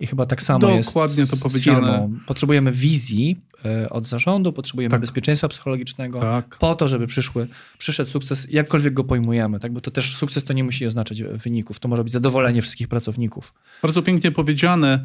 I 0.00 0.06
chyba 0.06 0.26
tak 0.26 0.42
samo 0.42 0.58
Dokładnie 0.58 0.76
jest 0.76 0.88
Dokładnie 0.88 1.26
to 1.26 1.36
powiedziane. 1.36 1.80
Firmą. 1.80 2.18
Potrzebujemy 2.26 2.72
wizji 2.72 3.36
e, 3.64 3.90
od 3.90 4.06
zarządu, 4.06 4.52
potrzebujemy 4.52 4.90
tak. 4.90 5.00
bezpieczeństwa 5.00 5.48
psychologicznego 5.48 6.20
tak. 6.20 6.56
po 6.58 6.74
to, 6.74 6.88
żeby 6.88 7.06
przyszły, 7.06 7.46
przyszedł 7.78 8.10
sukces, 8.10 8.46
jakkolwiek 8.50 8.94
go 8.94 9.04
pojmujemy. 9.04 9.60
Tak? 9.60 9.72
Bo 9.72 9.80
to 9.80 9.90
też 9.90 10.16
sukces 10.16 10.44
to 10.44 10.52
nie 10.52 10.64
musi 10.64 10.86
oznaczać 10.86 11.22
wyników. 11.22 11.80
To 11.80 11.88
może 11.88 12.04
być 12.04 12.12
zadowolenie 12.12 12.62
wszystkich 12.62 12.88
pracowników. 12.88 13.54
Bardzo 13.82 14.02
pięknie 14.02 14.32
powiedziane. 14.32 15.04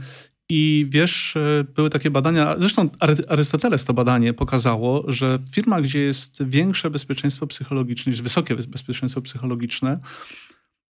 I 0.52 0.88
wiesz, 0.90 1.36
e, 1.36 1.64
były 1.76 1.90
takie 1.90 2.12
badania, 2.12 2.56
zresztą 2.58 2.86
Arystoteles 3.28 3.86
to 3.86 3.94
badanie 3.94 4.34
pokazało, 4.34 5.12
że 5.12 5.40
firma, 5.52 5.82
gdzie 5.82 6.00
jest 6.00 6.44
większe 6.44 6.90
bezpieczeństwo 6.90 7.48
psychologiczne, 7.48 8.10
niż 8.10 8.22
wysokie 8.22 8.56
bezpieczeństwo 8.56 9.22
psychologiczne, 9.22 10.00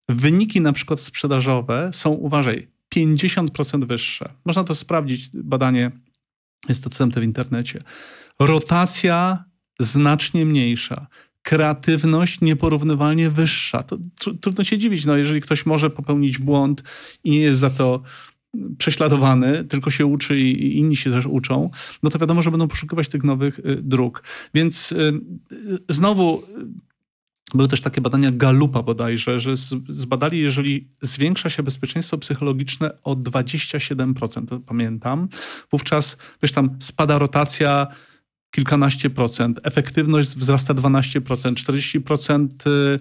wyniki 0.09 0.61
na 0.61 0.73
przykład 0.73 0.99
sprzedażowe 0.99 1.89
są, 1.93 2.09
uważaj, 2.09 2.67
50% 2.95 3.85
wyższe. 3.85 4.33
Można 4.45 4.63
to 4.63 4.75
sprawdzić, 4.75 5.29
badanie 5.33 5.91
jest 6.69 6.83
dostępne 6.83 7.21
w 7.21 7.25
internecie. 7.25 7.83
Rotacja 8.39 9.43
znacznie 9.79 10.45
mniejsza. 10.45 11.07
Kreatywność 11.41 12.41
nieporównywalnie 12.41 13.29
wyższa. 13.29 13.83
To 13.83 13.97
tr 13.97 14.37
trudno 14.41 14.63
się 14.63 14.77
dziwić, 14.77 15.05
no, 15.05 15.17
jeżeli 15.17 15.41
ktoś 15.41 15.65
może 15.65 15.89
popełnić 15.89 16.37
błąd 16.37 16.83
i 17.23 17.31
nie 17.31 17.39
jest 17.39 17.59
za 17.59 17.69
to 17.69 18.03
prześladowany, 18.77 19.63
tylko 19.63 19.89
się 19.89 20.05
uczy 20.05 20.39
i 20.39 20.77
inni 20.77 20.95
się 20.95 21.11
też 21.11 21.25
uczą, 21.25 21.69
no 22.03 22.09
to 22.09 22.19
wiadomo, 22.19 22.41
że 22.41 22.51
będą 22.51 22.67
poszukiwać 22.67 23.07
tych 23.07 23.23
nowych 23.23 23.59
y, 23.59 23.63
dróg. 23.81 24.23
Więc 24.53 24.91
y, 24.91 24.95
y, 25.51 25.79
znowu 25.89 26.43
były 27.53 27.69
też 27.69 27.81
takie 27.81 28.01
badania 28.01 28.31
Galupa 28.31 28.83
bodajże, 28.83 29.39
że 29.39 29.55
zbadali, 29.89 30.39
jeżeli 30.39 30.87
zwiększa 31.01 31.49
się 31.49 31.63
bezpieczeństwo 31.63 32.17
psychologiczne 32.17 33.01
o 33.03 33.15
27%, 33.15 34.47
to 34.47 34.59
pamiętam, 34.59 35.27
wówczas 35.71 36.17
wiesz, 36.43 36.51
tam 36.51 36.77
spada 36.79 37.19
rotacja 37.19 37.87
kilkanaście 38.51 39.09
procent, 39.09 39.59
efektywność 39.63 40.29
wzrasta 40.29 40.73
12%, 40.73 41.21
40% 41.21 42.47
y, 42.67 42.99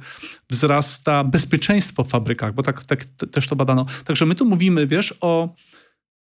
wzrasta 0.51 1.25
bezpieczeństwo 1.25 2.05
w 2.05 2.09
fabrykach, 2.09 2.55
bo 2.55 2.63
tak, 2.63 2.85
tak 2.85 3.05
też 3.05 3.49
to 3.49 3.57
badano. 3.57 3.87
Także 4.05 4.27
my 4.27 4.35
tu 4.35 4.45
mówimy, 4.45 4.87
wiesz, 4.87 5.15
o 5.21 5.55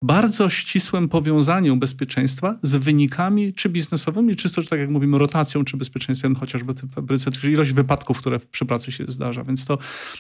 bardzo 0.03 0.51
ścisłym 0.51 1.09
powiązaniu 1.09 1.77
bezpieczeństwa 1.77 2.59
z 2.63 2.75
wynikami 2.75 3.55
czy 3.55 3.69
biznesowymi, 3.69 4.37
czysto, 4.37 4.63
czy 4.63 4.69
tak 4.69 4.81
jak 4.81 4.91
mówimy, 4.91 5.19
rotacją, 5.19 5.65
czy 5.65 5.77
bezpieczeństwem 5.77 6.35
chociażby 6.35 6.73
w 6.73 6.93
fabryce, 6.95 7.31
czyli 7.31 7.53
ilość 7.53 7.73
wypadków, 7.73 8.19
które 8.19 8.41
przy 8.41 8.67
pracy 8.67 8.93
się 8.93 9.05
zdarza. 9.09 9.45
Więc 9.45 9.65
to, 9.65 9.77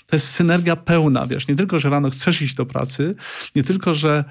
to 0.06 0.16
jest 0.16 0.26
synergia 0.26 0.76
pełna, 0.76 1.26
wiesz, 1.26 1.48
nie 1.48 1.56
tylko, 1.56 1.78
że 1.78 1.90
rano 1.90 2.10
chcesz 2.10 2.42
iść 2.42 2.54
do 2.54 2.66
pracy, 2.66 3.14
nie 3.56 3.62
tylko, 3.62 3.94
że 3.94 4.24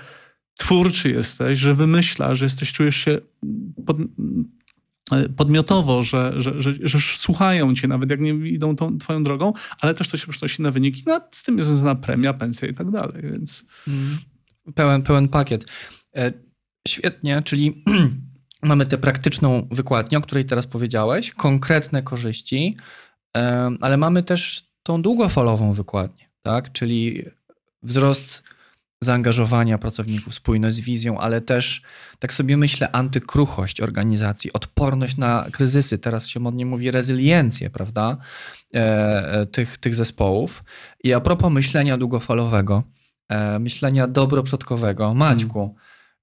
twórczy 0.58 1.10
jesteś, 1.10 1.60
że 1.60 1.76
wymyślasz, 1.76 2.39
że 2.39 2.45
jesteś, 2.45 2.72
czujesz 2.72 2.95
się 2.95 3.18
pod, 3.86 3.97
podmiotowo, 5.38 6.04
że, 6.04 6.34
że, 6.38 6.62
że, 6.62 6.74
że, 6.84 7.00
słuchają 7.18 7.76
cię, 7.76 7.88
nawet 7.88 8.10
jak 8.10 8.20
nie 8.20 8.32
idą 8.32 8.76
tą 8.76 8.97
twoją 8.97 9.24
drogą, 9.24 9.54
ale 9.82 9.93
też 9.93 10.08
to 10.08 10.18
się 10.18 10.28
przenosi 10.28 10.62
na 10.62 10.72
wyniki. 10.72 11.04
No, 11.08 11.22
z 11.32 11.43
tym 11.43 11.58
jest 11.58 11.70
związana 11.70 11.95
premia, 11.95 12.34
pensja 12.34 12.68
i 12.68 12.74
tak 12.74 12.91
dalej, 12.91 13.22
więc... 13.24 13.66
Mm 13.88 14.18
pełen, 14.76 15.01
pełen 15.01 15.28
pakiet. 15.28 15.65
E, 16.15 16.32
świetnie, 16.88 17.41
czyli 17.41 17.84
mamy 18.63 18.86
tę 18.86 18.97
praktyczną 18.97 19.67
wykładnię, 19.72 20.17
o 20.17 20.22
której 20.22 20.45
teraz 20.45 20.67
powiedziałeś, 20.67 21.32
konkretne 21.32 22.03
korzyści, 22.03 22.78
e, 23.38 23.72
ale 23.82 23.97
mamy 23.97 24.24
też 24.24 24.70
tą 24.84 25.01
długofalową 25.01 25.74
wykładnię, 25.74 26.30
tak? 26.41 26.72
czyli 26.72 27.24
wzrost 27.84 28.43
zaangażowania 29.01 29.78
pracowników, 29.78 30.34
spójność 30.34 30.76
z 30.76 30.80
wizją, 30.80 31.20
ale 31.20 31.41
też, 31.41 31.82
tak 32.20 32.34
sobie 32.34 32.57
myślę, 32.57 32.91
antykruchość 32.91 33.82
organizacji, 33.82 34.53
odporność 34.53 35.17
na 35.17 35.45
kryzysy. 35.51 35.97
Teraz 35.97 36.28
się 36.28 36.39
modnie 36.39 36.65
mówi 36.65 36.91
rezyliencję, 36.91 37.70
prawda, 37.70 38.17
e, 38.74 39.45
tych, 39.45 39.78
tych 39.78 39.95
zespołów. 39.95 40.63
I 41.03 41.13
a 41.13 41.20
propos 41.20 41.53
myślenia 41.53 41.97
długofalowego, 41.97 42.84
myślenia 43.59 44.07
dobroprzodkowego. 44.07 45.13
Maćku, 45.13 45.75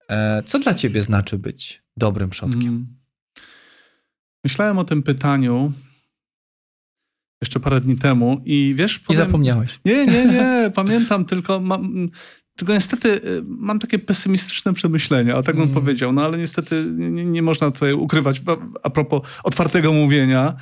mm. 0.09 0.39
e, 0.39 0.43
co 0.43 0.59
dla 0.59 0.75
ciebie 0.75 1.03
znaczy 1.03 1.39
być 1.39 1.83
dobrym 1.97 2.31
przodkiem? 2.31 2.69
Mm. 2.69 2.97
Myślałem 4.45 4.79
o 4.79 4.85
tym 4.85 5.03
pytaniu 5.03 5.73
jeszcze 7.41 7.61
parę 7.61 7.81
dni 7.81 7.97
temu 7.99 8.43
i 8.45 8.75
wiesz... 8.77 8.99
Powiem, 8.99 9.23
I 9.23 9.27
zapomniałeś. 9.27 9.81
Nie, 9.85 10.07
nie, 10.07 10.27
nie. 10.27 10.71
pamiętam, 10.75 11.25
tylko 11.31 11.61
mam... 11.61 12.09
Tylko 12.57 12.73
niestety 12.73 13.09
y, 13.09 13.43
mam 13.47 13.79
takie 13.79 13.99
pesymistyczne 13.99 14.73
przemyślenia, 14.73 15.37
o 15.37 15.43
tak 15.43 15.55
bym 15.55 15.65
mm. 15.65 15.75
powiedział, 15.75 16.13
no 16.13 16.25
ale 16.25 16.39
niestety 16.39 16.85
nie, 16.97 17.25
nie 17.25 17.43
można 17.43 17.71
tutaj 17.71 17.93
ukrywać 17.93 18.43
a 18.83 18.91
propos 18.91 19.23
otwartego 19.43 19.93
mówienia. 19.93 20.57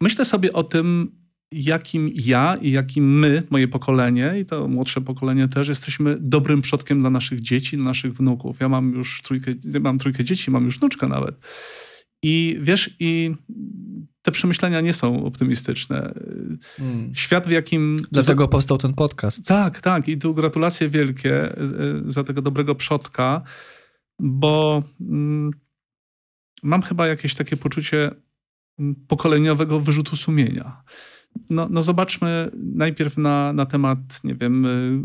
Myślę 0.00 0.24
sobie 0.24 0.52
o 0.52 0.62
tym, 0.62 1.12
jakim 1.52 2.10
ja 2.14 2.54
i 2.60 2.70
jakim 2.70 3.18
my, 3.18 3.42
moje 3.50 3.68
pokolenie 3.68 4.34
i 4.40 4.44
to 4.44 4.68
młodsze 4.68 5.00
pokolenie 5.00 5.48
też, 5.48 5.68
jesteśmy 5.68 6.16
dobrym 6.20 6.62
przodkiem 6.62 7.00
dla 7.00 7.10
naszych 7.10 7.40
dzieci, 7.40 7.76
dla 7.76 7.84
naszych 7.84 8.14
wnuków. 8.14 8.60
Ja 8.60 8.68
mam 8.68 8.92
już 8.92 9.22
trójkę, 9.22 9.52
mam 9.80 9.98
trójkę 9.98 10.24
dzieci, 10.24 10.50
mam 10.50 10.64
już 10.64 10.78
wnuczkę 10.78 11.08
nawet. 11.08 11.34
I 12.22 12.58
wiesz, 12.60 12.96
i 13.00 13.34
te 14.22 14.32
przemyślenia 14.32 14.80
nie 14.80 14.92
są 14.92 15.24
optymistyczne. 15.24 16.14
Hmm. 16.76 17.14
Świat, 17.14 17.46
w 17.46 17.50
jakim. 17.50 18.00
Dlatego 18.12 18.48
powstał 18.48 18.78
ten 18.78 18.94
podcast. 18.94 19.46
Tak, 19.46 19.80
tak. 19.80 20.08
I 20.08 20.18
tu 20.18 20.34
gratulacje 20.34 20.88
wielkie 20.88 21.58
y, 21.58 21.62
y, 22.06 22.10
za 22.10 22.24
tego 22.24 22.42
dobrego 22.42 22.74
przodka, 22.74 23.42
bo 24.18 24.82
mm, 25.00 25.50
mam 26.62 26.82
chyba 26.82 27.06
jakieś 27.06 27.34
takie 27.34 27.56
poczucie 27.56 28.10
mm, 28.78 28.94
pokoleniowego 29.08 29.80
wyrzutu 29.80 30.16
sumienia. 30.16 30.82
No, 31.50 31.68
no 31.70 31.82
zobaczmy 31.82 32.50
najpierw 32.56 33.18
na, 33.18 33.52
na 33.52 33.66
temat, 33.66 33.98
nie 34.24 34.34
wiem 34.34 34.66
y, 34.66 35.00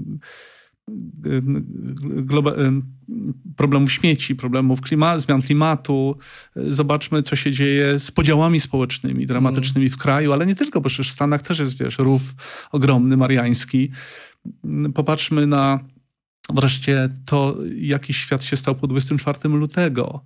problemów 3.56 3.92
śmieci, 3.92 4.36
problemów 4.36 4.82
klima 4.82 5.20
zmian 5.20 5.42
klimatu. 5.42 6.18
Zobaczmy, 6.56 7.24
co 7.24 7.36
się 7.36 7.52
dzieje 7.52 8.00
z 8.00 8.12
podziałami 8.12 8.60
społecznymi, 8.60 9.26
dramatycznymi 9.26 9.90
w 9.90 9.98
kraju, 9.98 10.34
ale 10.34 10.46
nie 10.46 10.56
tylko, 10.56 10.82
bo 10.82 10.90
przecież 10.90 11.10
w 11.10 11.14
Stanach 11.14 11.42
też 11.42 11.60
jest, 11.60 11.80
wiesz, 11.80 11.98
rów 11.98 12.22
ogromny, 12.72 13.18
mariański. 13.18 13.92
Popatrzmy 14.94 15.48
na 15.48 15.80
wreszcie 16.54 17.10
to, 17.26 17.58
jaki 17.76 18.14
świat 18.14 18.44
się 18.44 18.56
stał 18.56 18.76
po 18.76 18.88
24 18.88 19.50
lutego. 19.50 20.24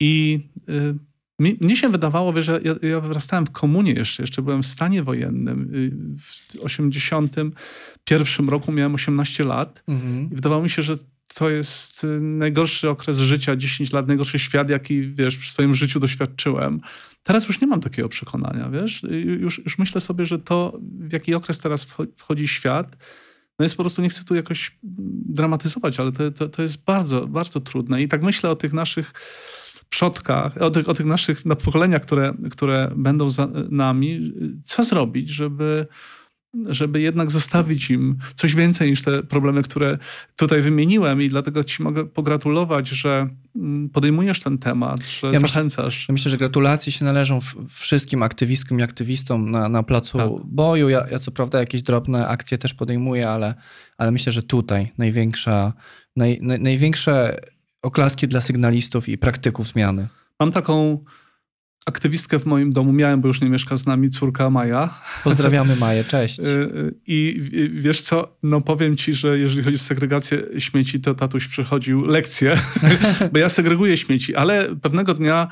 I 0.00 0.40
y, 0.68 0.94
mi, 1.38 1.56
mnie 1.60 1.76
się 1.76 1.88
wydawało, 1.88 2.32
wiesz, 2.32 2.46
że 2.46 2.60
ja, 2.64 2.88
ja 2.88 3.00
wyrastałem 3.00 3.46
w 3.46 3.50
komunie 3.50 3.92
jeszcze, 3.92 4.22
jeszcze 4.22 4.42
byłem 4.42 4.62
w 4.62 4.66
stanie 4.66 5.02
wojennym. 5.02 5.74
Y, 5.74 5.90
w 6.20 6.64
81 6.64 8.48
roku 8.48 8.72
miałem 8.72 8.94
18 8.94 9.44
lat 9.44 9.82
mhm. 9.88 10.30
i 10.32 10.34
wydawało 10.34 10.62
mi 10.62 10.70
się, 10.70 10.82
że 10.82 10.96
to 11.34 11.50
jest 11.50 12.04
y, 12.04 12.20
najgorszy 12.20 12.90
okres 12.90 13.18
życia, 13.18 13.56
10 13.56 13.92
lat, 13.92 14.08
najgorszy 14.08 14.38
świat, 14.38 14.70
jaki, 14.70 15.02
wiesz, 15.14 15.38
w 15.38 15.50
swoim 15.50 15.74
życiu 15.74 16.00
doświadczyłem. 16.00 16.80
Teraz 17.22 17.48
już 17.48 17.60
nie 17.60 17.66
mam 17.66 17.80
takiego 17.80 18.08
przekonania, 18.08 18.70
wiesz. 18.70 19.04
Y, 19.04 19.20
już, 19.40 19.58
już 19.58 19.78
myślę 19.78 20.00
sobie, 20.00 20.26
że 20.26 20.38
to, 20.38 20.78
w 20.82 21.12
jaki 21.12 21.34
okres 21.34 21.58
teraz 21.58 21.86
wchodzi 22.16 22.48
świat, 22.48 22.96
no 23.58 23.64
jest 23.64 23.76
po 23.76 23.82
prostu, 23.82 24.02
nie 24.02 24.08
chcę 24.08 24.24
tu 24.24 24.34
jakoś 24.34 24.78
dramatyzować, 25.28 26.00
ale 26.00 26.12
to, 26.12 26.30
to, 26.30 26.48
to 26.48 26.62
jest 26.62 26.84
bardzo, 26.84 27.26
bardzo 27.26 27.60
trudne. 27.60 28.02
I 28.02 28.08
tak 28.08 28.22
myślę 28.22 28.50
o 28.50 28.56
tych 28.56 28.72
naszych 28.72 29.12
przodkach, 29.88 30.56
o 30.62 30.70
tych, 30.70 30.88
o 30.88 30.94
tych 30.94 31.06
naszych 31.06 31.44
no, 31.44 31.56
pokoleniach, 31.56 32.02
które, 32.02 32.34
które 32.50 32.90
będą 32.96 33.30
za 33.30 33.48
nami, 33.70 34.32
co 34.64 34.84
zrobić, 34.84 35.30
żeby, 35.30 35.86
żeby 36.66 37.00
jednak 37.00 37.30
zostawić 37.30 37.90
im 37.90 38.18
coś 38.34 38.54
więcej 38.54 38.90
niż 38.90 39.02
te 39.02 39.22
problemy, 39.22 39.62
które 39.62 39.98
tutaj 40.36 40.62
wymieniłem 40.62 41.22
i 41.22 41.28
dlatego 41.28 41.64
ci 41.64 41.82
mogę 41.82 42.06
pogratulować, 42.06 42.88
że 42.88 43.28
mm, 43.56 43.88
podejmujesz 43.88 44.40
ten 44.40 44.58
temat, 44.58 45.06
że 45.06 45.32
ja 45.32 45.38
zachęcasz. 45.38 45.84
Myślę, 45.84 46.04
ja 46.08 46.12
myślę, 46.12 46.30
że 46.30 46.36
gratulacje 46.36 46.92
się 46.92 47.04
należą 47.04 47.38
wszystkim 47.68 48.22
aktywistkom 48.22 48.80
i 48.80 48.82
aktywistom 48.82 49.50
na, 49.50 49.68
na 49.68 49.82
placu 49.82 50.18
tak. 50.18 50.30
boju. 50.44 50.88
Ja, 50.88 51.06
ja 51.10 51.18
co 51.18 51.30
prawda 51.30 51.60
jakieś 51.60 51.82
drobne 51.82 52.28
akcje 52.28 52.58
też 52.58 52.74
podejmuję, 52.74 53.30
ale, 53.30 53.54
ale 53.98 54.10
myślę, 54.10 54.32
że 54.32 54.42
tutaj 54.42 54.92
największa, 54.98 55.72
naj, 56.16 56.38
naj, 56.42 56.60
największe 56.60 57.40
oklaski 57.82 58.28
dla 58.28 58.40
sygnalistów 58.40 59.08
i 59.08 59.18
praktyków 59.18 59.66
zmiany. 59.66 60.08
Mam 60.40 60.52
taką 60.52 61.04
aktywistkę 61.86 62.38
w 62.38 62.46
moim 62.46 62.72
domu, 62.72 62.92
miałem, 62.92 63.20
bo 63.20 63.28
już 63.28 63.40
nie 63.40 63.50
mieszka 63.50 63.76
z 63.76 63.86
nami, 63.86 64.10
córka 64.10 64.50
Maja. 64.50 65.00
Pozdrawiamy 65.24 65.76
Maję, 65.86 66.04
cześć. 66.04 66.38
Y, 66.38 66.42
y, 66.42 66.94
I 67.06 67.40
wiesz 67.72 68.02
co, 68.02 68.36
no 68.42 68.60
powiem 68.60 68.96
ci, 68.96 69.12
że 69.12 69.38
jeżeli 69.38 69.62
chodzi 69.62 69.76
o 69.76 69.78
segregację 69.78 70.42
śmieci, 70.58 71.00
to 71.00 71.14
tatuś 71.14 71.46
przechodził 71.46 72.04
lekcję, 72.04 72.60
bo 73.32 73.38
ja 73.38 73.48
segreguję 73.48 73.96
śmieci, 73.96 74.34
ale 74.34 74.76
pewnego 74.76 75.14
dnia 75.14 75.48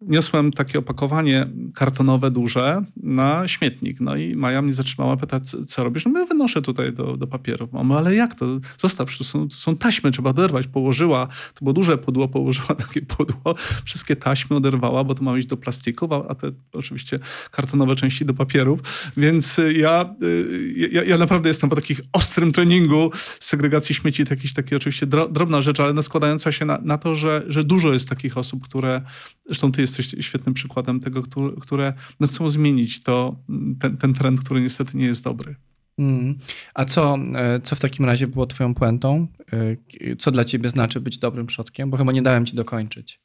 niosłem 0.00 0.52
takie 0.52 0.78
opakowanie 0.78 1.46
kartonowe 1.74 2.30
duże 2.30 2.84
na 2.96 3.48
śmietnik. 3.48 4.00
No 4.00 4.16
i 4.16 4.36
Maja 4.36 4.62
mnie 4.62 4.74
zatrzymała, 4.74 5.16
pyta, 5.16 5.40
co 5.68 5.84
robisz? 5.84 6.06
No 6.06 6.20
ja 6.20 6.26
wynoszę 6.26 6.62
tutaj 6.62 6.92
do, 6.92 7.16
do 7.16 7.26
papierów. 7.26 7.72
Mamy, 7.72 7.96
ale 7.96 8.14
jak 8.14 8.36
to? 8.36 8.46
Zostaw, 8.78 9.18
to 9.18 9.24
są, 9.24 9.48
to 9.48 9.56
są 9.56 9.76
taśmy, 9.76 10.10
trzeba 10.10 10.30
oderwać. 10.30 10.66
Położyła, 10.66 11.26
to 11.26 11.60
było 11.60 11.72
duże 11.72 11.98
pudło, 11.98 12.28
położyła 12.28 12.74
takie 12.86 13.02
pudło, 13.02 13.54
wszystkie 13.84 14.16
taśmy 14.16 14.56
oderwała, 14.56 15.04
bo 15.04 15.14
to 15.14 15.22
ma 15.22 15.38
iść 15.38 15.46
do 15.46 15.56
plastików, 15.56 16.12
a 16.28 16.34
te 16.34 16.52
oczywiście 16.72 17.18
kartonowe 17.50 17.96
części 17.96 18.24
do 18.24 18.34
papierów. 18.34 18.80
Więc 19.16 19.60
ja, 19.76 20.14
y, 20.22 20.88
ja, 20.92 21.04
ja 21.04 21.18
naprawdę 21.18 21.48
jestem 21.48 21.70
po 21.70 21.76
takich 21.76 22.00
ostrym 22.12 22.52
treningu 22.52 23.10
segregacji 23.40 23.94
śmieci, 23.94 24.24
to 24.24 24.34
jakieś 24.34 24.54
takie 24.54 24.76
oczywiście 24.76 25.06
drobna 25.06 25.62
rzecz, 25.62 25.80
ale 25.80 25.92
no 25.92 26.02
składająca 26.02 26.52
się 26.52 26.64
na, 26.64 26.78
na 26.82 26.98
to, 26.98 27.14
że, 27.14 27.44
że 27.48 27.64
dużo 27.64 27.92
jest 27.92 28.08
takich 28.08 28.38
osób, 28.38 28.64
które, 28.64 29.02
zresztą 29.46 29.72
ty 29.72 29.87
jesteś 29.96 30.26
świetnym 30.26 30.54
przykładem 30.54 31.00
tego, 31.00 31.22
które 31.60 31.92
no, 32.20 32.26
chcą 32.26 32.48
zmienić 32.48 33.02
to, 33.02 33.36
ten, 33.80 33.96
ten 33.96 34.14
trend, 34.14 34.40
który 34.40 34.60
niestety 34.60 34.96
nie 34.96 35.06
jest 35.06 35.24
dobry. 35.24 35.56
Mm. 35.98 36.38
A 36.74 36.84
co, 36.84 37.18
e, 37.34 37.60
co 37.60 37.76
w 37.76 37.80
takim 37.80 38.04
razie 38.04 38.26
było 38.26 38.46
twoją 38.46 38.74
puentą? 38.74 39.26
E, 39.52 40.16
co 40.16 40.30
dla 40.30 40.44
ciebie 40.44 40.68
znaczy 40.68 41.00
być 41.00 41.18
dobrym 41.18 41.46
przodkiem? 41.46 41.90
Bo 41.90 41.96
chyba 41.96 42.12
nie 42.12 42.22
dałem 42.22 42.46
ci 42.46 42.56
dokończyć. 42.56 43.20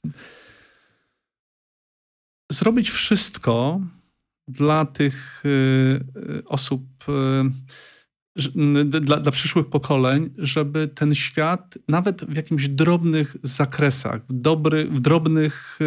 Zrobić 2.51 2.89
wszystko 2.89 3.82
dla 4.47 4.86
tych 4.86 5.43
e, 5.45 6.45
osób, 6.45 6.84
dla, 8.86 9.19
dla 9.19 9.31
przyszłych 9.31 9.67
pokoleń, 9.67 10.29
żeby 10.38 10.88
ten 10.88 11.15
świat 11.15 11.77
nawet 11.88 12.25
w 12.25 12.36
jakimś 12.36 12.67
drobnych 12.67 13.38
zakresach, 13.43 14.21
w, 14.29 14.34
dobry, 14.34 14.86
w 14.86 15.01
drobnych 15.01 15.79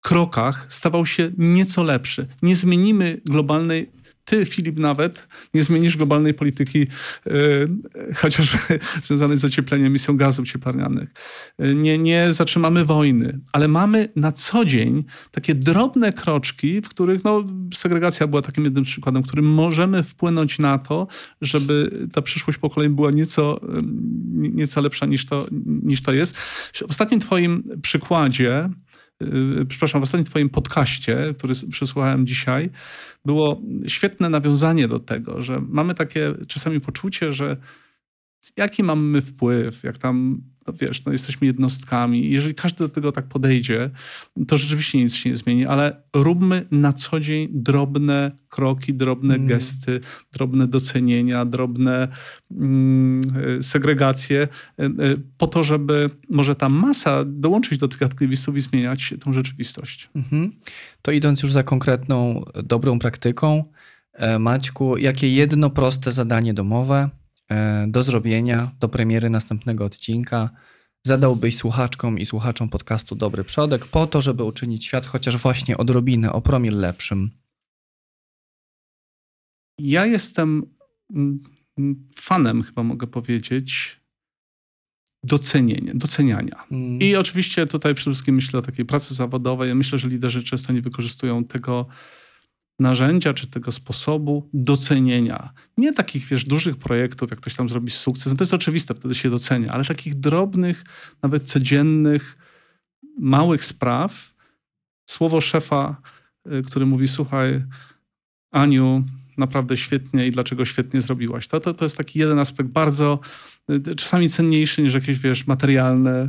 krokach 0.00 0.66
stawał 0.68 1.06
się 1.06 1.30
nieco 1.38 1.82
lepszy. 1.82 2.26
Nie 2.42 2.56
zmienimy 2.56 3.20
globalnej 3.24 3.90
ty, 4.30 4.46
Filip, 4.46 4.78
nawet 4.78 5.28
nie 5.54 5.62
zmienisz 5.62 5.96
globalnej 5.96 6.34
polityki, 6.34 6.78
yy, 6.78 7.68
chociażby 8.16 8.58
związanej 9.04 9.38
z 9.38 9.44
ociepleniem 9.44 9.86
emisją 9.86 10.16
gazów 10.16 10.48
cieplarnianych. 10.48 11.08
Yy, 11.58 11.74
nie, 11.74 11.98
nie 11.98 12.32
zatrzymamy 12.32 12.84
wojny, 12.84 13.40
ale 13.52 13.68
mamy 13.68 14.08
na 14.16 14.32
co 14.32 14.64
dzień 14.64 15.04
takie 15.30 15.54
drobne 15.54 16.12
kroczki, 16.12 16.80
w 16.80 16.88
których 16.88 17.24
no, 17.24 17.44
segregacja 17.74 18.26
była 18.26 18.42
takim 18.42 18.64
jednym 18.64 18.84
przykładem, 18.84 19.22
którym 19.22 19.44
możemy 19.44 20.02
wpłynąć 20.02 20.58
na 20.58 20.78
to, 20.78 21.06
żeby 21.40 22.06
ta 22.12 22.22
przyszłość 22.22 22.58
pokoleń 22.58 22.90
była 22.90 23.10
nieco, 23.10 23.60
nieco 24.32 24.80
lepsza 24.80 25.06
niż 25.06 25.26
to, 25.26 25.46
niż 25.82 26.02
to 26.02 26.12
jest. 26.12 26.36
W 26.72 26.82
ostatnim 26.82 27.20
twoim 27.20 27.62
przykładzie 27.82 28.70
przepraszam, 29.68 30.00
w 30.00 30.04
ostatnim 30.04 30.24
twoim 30.24 30.48
podcaście, 30.48 31.34
który 31.38 31.54
przesłuchałem 31.70 32.26
dzisiaj, 32.26 32.70
było 33.24 33.60
świetne 33.86 34.28
nawiązanie 34.28 34.88
do 34.88 34.98
tego, 34.98 35.42
że 35.42 35.62
mamy 35.68 35.94
takie 35.94 36.34
czasami 36.48 36.80
poczucie, 36.80 37.32
że 37.32 37.56
jaki 38.56 38.82
mamy 38.82 39.20
wpływ, 39.22 39.82
jak 39.82 39.98
tam 39.98 40.42
no 40.66 40.72
wiesz, 40.80 41.04
no 41.04 41.12
jesteśmy 41.12 41.46
jednostkami. 41.46 42.30
Jeżeli 42.30 42.54
każdy 42.54 42.78
do 42.78 42.88
tego 42.88 43.12
tak 43.12 43.26
podejdzie, 43.26 43.90
to 44.48 44.56
rzeczywiście 44.56 44.98
nic 44.98 45.14
się 45.14 45.30
nie 45.30 45.36
zmieni, 45.36 45.66
ale 45.66 46.02
róbmy 46.14 46.66
na 46.70 46.92
co 46.92 47.20
dzień 47.20 47.48
drobne 47.52 48.32
kroki, 48.48 48.94
drobne 48.94 49.34
mm. 49.34 49.46
gesty, 49.46 50.00
drobne 50.32 50.68
docenienia, 50.68 51.44
drobne 51.44 52.08
mm, 52.50 53.22
segregacje, 53.62 54.48
e, 54.78 54.84
e, 54.84 54.90
po 55.38 55.46
to, 55.46 55.62
żeby 55.62 56.10
może 56.28 56.54
ta 56.54 56.68
masa 56.68 57.24
dołączyć 57.26 57.78
do 57.78 57.88
tych 57.88 58.02
aktywistów 58.02 58.56
i 58.56 58.60
zmieniać 58.60 59.14
tą 59.24 59.32
rzeczywistość. 59.32 60.10
Mm-hmm. 60.16 60.50
To 61.02 61.12
idąc 61.12 61.42
już 61.42 61.52
za 61.52 61.62
konkretną, 61.62 62.44
dobrą 62.64 62.98
praktyką, 62.98 63.64
e, 64.12 64.38
Maćku, 64.38 64.96
jakie 64.96 65.28
jedno 65.34 65.70
proste 65.70 66.12
zadanie 66.12 66.54
domowe 66.54 67.10
do 67.86 68.02
zrobienia, 68.02 68.70
do 68.80 68.88
premiery 68.88 69.30
następnego 69.30 69.84
odcinka 69.84 70.50
zadałbyś 71.06 71.56
słuchaczkom 71.56 72.18
i 72.18 72.26
słuchaczom 72.26 72.68
podcastu 72.68 73.14
Dobry 73.14 73.44
Przodek 73.44 73.86
po 73.86 74.06
to, 74.06 74.20
żeby 74.20 74.44
uczynić 74.44 74.84
świat 74.84 75.06
chociaż 75.06 75.36
właśnie 75.36 75.76
odrobinę, 75.76 76.32
o 76.32 76.40
promil 76.40 76.76
lepszym? 76.76 77.30
Ja 79.78 80.06
jestem 80.06 80.62
fanem, 82.14 82.62
chyba 82.62 82.82
mogę 82.82 83.06
powiedzieć, 83.06 84.00
docenienia. 85.24 85.92
doceniania. 85.94 86.64
Mm. 86.70 87.00
I 87.00 87.16
oczywiście 87.16 87.66
tutaj 87.66 87.94
przede 87.94 88.12
wszystkim 88.12 88.34
myślę 88.34 88.58
o 88.58 88.62
takiej 88.62 88.84
pracy 88.84 89.14
zawodowej. 89.14 89.74
Myślę, 89.74 89.98
że 89.98 90.08
liderzy 90.08 90.42
często 90.42 90.72
nie 90.72 90.82
wykorzystują 90.82 91.44
tego 91.44 91.86
narzędzia 92.80 93.34
czy 93.34 93.46
tego 93.46 93.72
sposobu 93.72 94.48
docenienia. 94.52 95.52
Nie 95.78 95.92
takich, 95.92 96.24
wiesz, 96.26 96.44
dużych 96.44 96.76
projektów, 96.76 97.30
jak 97.30 97.40
ktoś 97.40 97.54
tam 97.54 97.68
zrobi 97.68 97.90
sukces, 97.90 98.26
no 98.26 98.36
to 98.36 98.44
jest 98.44 98.54
oczywiste, 98.54 98.94
wtedy 98.94 99.14
się 99.14 99.30
docenia, 99.30 99.72
ale 99.72 99.84
takich 99.84 100.14
drobnych, 100.14 100.84
nawet 101.22 101.44
codziennych, 101.44 102.38
małych 103.18 103.64
spraw. 103.64 104.34
Słowo 105.10 105.40
szefa, 105.40 105.96
y, 106.52 106.62
który 106.62 106.86
mówi, 106.86 107.08
słuchaj, 107.08 107.64
Aniu, 108.52 109.04
naprawdę 109.40 109.76
świetnie 109.76 110.26
i 110.26 110.30
dlaczego 110.30 110.64
świetnie 110.64 111.00
zrobiłaś. 111.00 111.48
To, 111.48 111.60
to, 111.60 111.72
to 111.72 111.84
jest 111.84 111.96
taki 111.96 112.18
jeden 112.18 112.38
aspekt 112.38 112.70
bardzo 112.70 113.20
y, 113.70 113.94
czasami 113.96 114.30
cenniejszy 114.30 114.82
niż 114.82 114.94
jakieś, 114.94 115.18
wiesz, 115.18 115.46
materialne 115.46 116.28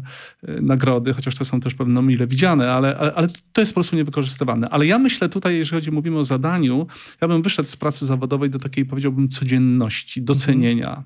y, 0.50 0.62
nagrody, 0.62 1.14
chociaż 1.14 1.36
to 1.36 1.46
są 1.46 1.60
też 1.60 1.76
pewno 1.76 2.02
mile 2.02 2.28
widziane, 2.28 2.72
ale, 2.72 2.98
ale, 2.98 3.14
ale 3.14 3.28
to 3.54 3.62
jest 3.62 3.72
po 3.72 3.76
prostu 3.76 3.96
niewykorzystywane. 3.96 4.70
Ale 4.70 4.86
ja 4.86 5.00
myślę 5.00 5.30
tutaj, 5.30 5.58
jeżeli 5.58 5.78
chodzi, 5.78 5.92
mówimy 5.92 6.18
o 6.18 6.24
zadaniu, 6.24 6.88
ja 7.22 7.28
bym 7.28 7.42
wyszedł 7.42 7.70
z 7.70 7.76
pracy 7.76 8.06
zawodowej 8.06 8.50
do 8.50 8.60
takiej, 8.60 8.86
powiedziałbym, 8.86 9.30
codzienności, 9.30 10.22
docenienia. 10.22 11.04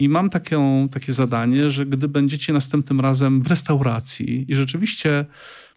I 0.00 0.08
mam 0.08 0.30
takie, 0.30 0.88
takie 0.90 1.12
zadanie, 1.12 1.70
że 1.70 1.86
gdy 1.86 2.08
będziecie 2.08 2.52
następnym 2.52 3.00
razem 3.00 3.42
w 3.42 3.46
restauracji 3.46 4.52
i 4.52 4.54
rzeczywiście 4.54 5.26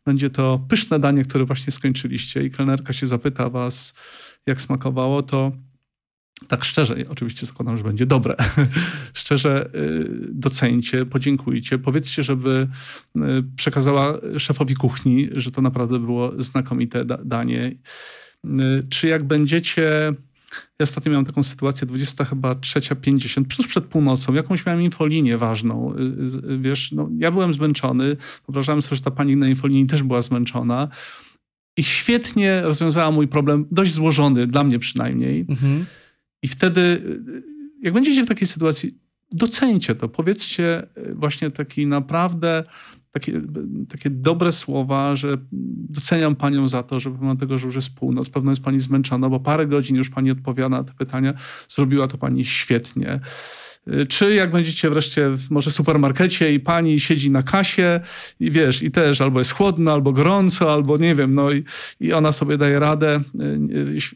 będzie 0.05 0.29
to 0.29 0.65
pyszne 0.69 0.99
danie, 0.99 1.23
które 1.23 1.45
właśnie 1.45 1.73
skończyliście 1.73 2.43
i 2.43 2.51
kelnerka 2.51 2.93
się 2.93 3.07
zapyta 3.07 3.49
was, 3.49 3.93
jak 4.47 4.61
smakowało, 4.61 5.23
to 5.23 5.51
tak 6.47 6.63
szczerze, 6.63 6.95
oczywiście 7.09 7.45
zakładam, 7.45 7.77
że 7.77 7.83
będzie 7.83 8.05
dobre. 8.05 8.35
szczerze 9.13 9.69
y, 9.75 10.09
docencie, 10.31 11.05
podziękujcie, 11.05 11.77
powiedzcie, 11.77 12.23
żeby 12.23 12.67
y, 13.15 13.21
przekazała 13.55 14.17
szefowi 14.37 14.75
kuchni, 14.75 15.29
że 15.31 15.51
to 15.51 15.61
naprawdę 15.61 15.99
było 15.99 16.31
znakomite 16.41 17.05
danie. 17.05 17.71
Y, 18.45 18.49
czy 18.89 19.07
jak 19.07 19.23
będziecie 19.23 20.13
ja 20.79 20.83
ostatnio 20.83 21.11
miałem 21.11 21.25
taką 21.25 21.43
sytuację, 21.43 21.87
20 21.87 22.25
chyba 22.25 22.53
3.50, 22.53 23.55
tuż 23.55 23.67
przed 23.67 23.85
północą, 23.85 24.33
jakąś 24.33 24.65
miałem 24.65 24.81
infolinię 24.81 25.37
ważną. 25.37 25.93
Wiesz, 26.59 26.91
no, 26.91 27.09
ja 27.17 27.31
byłem 27.31 27.53
zmęczony, 27.53 28.17
wyobrażałem 28.47 28.81
sobie, 28.81 28.95
że 28.95 29.01
ta 29.01 29.11
pani 29.11 29.35
na 29.35 29.47
infolinii 29.47 29.85
też 29.85 30.03
była 30.03 30.21
zmęczona 30.21 30.87
i 31.77 31.83
świetnie 31.83 32.61
rozwiązała 32.61 33.11
mój 33.11 33.27
problem, 33.27 33.65
dość 33.71 33.93
złożony, 33.93 34.47
dla 34.47 34.63
mnie 34.63 34.79
przynajmniej. 34.79 35.45
Mhm. 35.49 35.85
I 36.41 36.47
wtedy, 36.47 37.01
jak 37.81 37.93
będziecie 37.93 38.23
w 38.23 38.27
takiej 38.27 38.47
sytuacji, 38.47 38.97
docencie 39.31 39.95
to, 39.95 40.09
powiedzcie 40.09 40.87
właśnie 41.13 41.51
taki 41.51 41.87
naprawdę 41.87 42.63
takie, 43.13 43.41
takie 43.89 44.09
dobre 44.09 44.51
słowa, 44.51 45.15
że 45.15 45.37
doceniam 45.89 46.35
panią 46.35 46.67
za 46.67 46.83
to, 46.83 46.99
że 46.99 47.11
pomimo 47.11 47.35
tego, 47.35 47.57
że 47.57 47.65
już 47.65 47.75
jest 47.75 47.95
północ, 47.95 48.29
pewno 48.29 48.51
jest 48.51 48.61
pani 48.61 48.79
zmęczona, 48.79 49.29
bo 49.29 49.39
parę 49.39 49.67
godzin 49.67 49.95
już 49.95 50.09
pani 50.09 50.31
odpowiada 50.31 50.69
na 50.69 50.83
te 50.83 50.93
pytania, 50.93 51.33
zrobiła 51.67 52.07
to 52.07 52.17
pani 52.17 52.45
świetnie. 52.45 53.19
Y, 53.87 54.05
czy 54.05 54.33
jak 54.33 54.51
będziecie 54.51 54.89
wreszcie 54.89 55.29
w 55.29 55.51
może 55.51 55.71
supermarkecie 55.71 56.53
i 56.53 56.59
pani 56.59 56.99
siedzi 56.99 57.31
na 57.31 57.43
kasie 57.43 57.99
i 58.39 58.51
wiesz, 58.51 58.83
i 58.83 58.91
też 58.91 59.21
albo 59.21 59.39
jest 59.39 59.51
chłodno, 59.51 59.91
albo 59.91 60.13
gorąco, 60.13 60.73
albo 60.73 60.97
nie 60.97 61.15
wiem, 61.15 61.33
no 61.33 61.51
i, 61.51 61.63
i 61.99 62.13
ona 62.13 62.31
sobie 62.31 62.57
daje 62.57 62.79
radę 62.79 63.21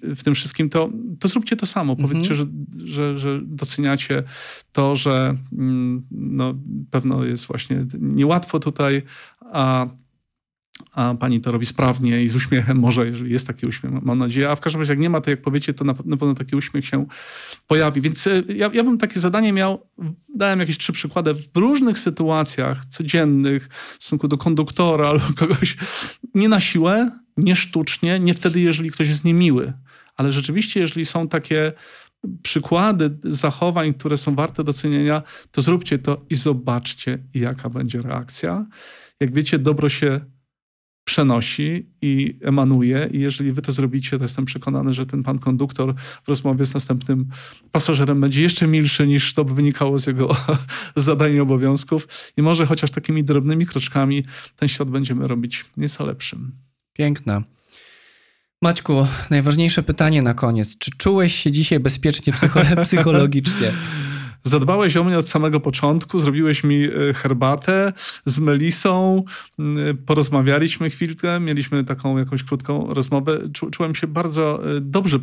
y, 0.04 0.16
w 0.16 0.24
tym 0.24 0.36
wszystkim, 0.36 0.70
to, 0.70 0.90
to 1.20 1.28
zróbcie 1.28 1.56
to 1.56 1.66
samo. 1.66 1.94
Mhm. 1.94 2.10
Powiedzcie, 2.10 2.36
że, 2.36 2.46
że, 2.86 3.20
że 3.20 3.40
doceniacie 3.44 4.24
to, 4.72 4.96
że 4.96 5.36
mm, 5.54 6.06
no, 6.12 6.54
pewno 6.92 7.26
jest 7.26 7.46
właśnie 7.46 7.86
niełatwo 8.00 8.60
tutaj, 8.60 9.02
a 9.52 9.88
a 10.94 11.16
pani 11.20 11.42
to 11.42 11.52
robi 11.52 11.66
sprawnie 11.66 12.24
i 12.24 12.30
z 12.30 12.36
uśmiechem, 12.36 12.80
może 12.80 13.08
jeżeli 13.08 13.32
jest 13.32 13.48
taki 13.48 13.68
uśmiech, 13.68 13.94
mam 14.02 14.18
nadzieję, 14.18 14.52
a 14.52 14.56
w 14.56 14.60
każdym 14.60 14.82
razie 14.82 14.92
jak 14.92 15.00
nie 15.00 15.10
ma, 15.10 15.22
to 15.22 15.30
jak 15.30 15.42
powiecie, 15.42 15.74
to 15.74 15.86
na 15.86 15.94
pewno 15.94 16.34
taki 16.34 16.56
uśmiech 16.56 16.86
się 16.86 17.06
pojawi. 17.68 18.02
Więc 18.02 18.28
e, 18.28 18.44
ja, 18.56 18.70
ja 18.74 18.84
bym 18.84 18.98
takie 18.98 19.20
zadanie 19.20 19.54
miał, 19.54 19.88
dałem 20.36 20.60
jakieś 20.60 20.78
trzy 20.78 20.94
przykłady, 20.94 21.34
w 21.34 21.58
różnych 21.58 22.00
sytuacjach 22.00 22.86
codziennych 22.86 23.68
w 23.72 24.04
stosunku 24.04 24.28
do 24.28 24.38
konduktora 24.38 25.08
albo 25.10 25.26
kogoś, 25.36 25.78
nie 26.34 26.50
na 26.50 26.60
siłę, 26.60 27.12
nie 27.38 27.56
sztucznie, 27.56 28.20
nie 28.20 28.34
wtedy, 28.34 28.60
jeżeli 28.60 28.92
ktoś 28.92 29.08
jest 29.08 29.24
niemiły, 29.24 29.74
ale 30.16 30.32
rzeczywiście, 30.32 30.80
jeżeli 30.80 31.06
są 31.06 31.28
takie 31.28 31.74
przykłady 32.44 33.18
zachowań, 33.24 33.94
które 33.94 34.18
są 34.18 34.36
warte 34.36 34.64
docenienia, 34.64 35.24
to 35.52 35.62
zróbcie 35.62 36.00
to 36.00 36.26
i 36.30 36.36
zobaczcie, 36.36 37.20
jaka 37.34 37.70
będzie 37.70 38.02
reakcja. 38.02 38.66
Jak 39.20 39.34
wiecie, 39.34 39.60
dobro 39.60 39.90
się 39.90 40.22
przenosi 41.08 41.86
i 42.02 42.40
emanuje. 42.42 43.10
I 43.12 43.20
jeżeli 43.20 43.52
wy 43.52 43.62
to 43.62 43.72
zrobicie, 43.72 44.18
to 44.18 44.24
jestem 44.24 44.46
przekonany, 44.46 44.94
że 44.94 45.06
ten 45.06 45.24
pan 45.24 45.40
konduktor 45.40 45.96
w 46.24 46.28
rozmowie 46.28 46.66
z 46.66 46.74
następnym 46.74 47.26
pasażerem 47.72 48.22
będzie 48.22 48.42
jeszcze 48.42 48.68
milszy 48.68 49.08
niż 49.08 49.34
to 49.34 49.46
by 49.46 49.54
wynikało 49.54 50.00
z 50.00 50.08
jego 50.08 50.36
zadań 50.96 51.34
i 51.34 51.40
obowiązków. 51.40 52.08
I 52.38 52.42
może 52.42 52.66
chociaż 52.66 52.92
takimi 52.92 53.24
drobnymi 53.24 53.66
kroczkami 53.66 54.24
ten 54.56 54.70
świat 54.70 54.90
będziemy 54.90 55.28
robić 55.28 55.66
nieco 55.78 56.06
lepszym. 56.06 56.52
Piękne. 56.94 57.42
Maćku, 58.62 59.08
najważniejsze 59.30 59.84
pytanie 59.84 60.22
na 60.22 60.34
koniec. 60.34 60.78
Czy 60.78 60.92
czułeś 60.98 61.36
się 61.36 61.52
dzisiaj 61.52 61.80
bezpiecznie 61.80 62.34
psychologicznie? 62.84 63.72
Zadbałeś 64.44 64.98
o 64.98 65.04
mnie 65.04 65.18
od 65.18 65.30
samego 65.30 65.60
początku, 65.60 66.20
zrobiłeś 66.20 66.64
mi 66.64 66.84
e, 66.84 67.14
herbatę 67.14 67.94
z 68.26 68.40
melisą, 68.40 69.24
porozmawialiśmy 70.06 70.90
chwilkę, 70.90 71.40
mieliśmy 71.40 71.84
taką 71.84 72.18
jakąś 72.18 72.44
krótką 72.44 72.94
rozmowę. 72.94 73.40
Czułem 73.72 73.96
się 73.96 74.08
bardzo 74.08 74.76
e, 74.78 74.82
dobrze 74.82 75.18
e, 75.18 75.20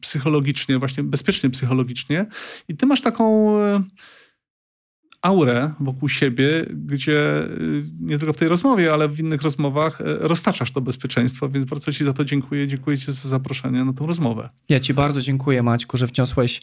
psychologicznie, 0.00 0.78
właśnie 0.78 1.02
bezpiecznie 1.04 1.50
psychologicznie. 1.50 2.26
I 2.68 2.76
ty 2.76 2.86
masz 2.86 3.00
taką 3.00 3.54
aurę 5.22 5.72
wokół 5.80 6.08
siebie, 6.08 6.66
gdzie 6.70 7.48
nie 8.00 8.18
tylko 8.18 8.32
w 8.32 8.36
tej 8.36 8.48
rozmowie, 8.48 8.92
ale 8.92 9.08
w 9.08 9.20
innych 9.20 9.42
rozmowach 9.42 9.98
roztaczasz 10.04 10.72
to 10.72 10.80
bezpieczeństwo, 10.80 11.48
więc 11.48 11.70
bardzo 11.70 11.92
Ci 11.92 12.04
za 12.04 12.12
to 12.12 12.24
dziękuję. 12.24 12.68
Dziękuję 12.68 12.98
Ci 12.98 13.12
za 13.12 13.28
zaproszenie 13.28 13.84
na 13.84 13.92
tą 13.92 14.06
rozmowę. 14.06 14.48
Ja 14.68 14.80
Ci 14.80 14.94
bardzo 14.94 15.22
dziękuję, 15.22 15.62
Maćku, 15.62 15.96
że 15.96 16.06
wniosłeś 16.06 16.60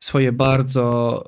swoje 0.00 0.32
bardzo 0.32 1.24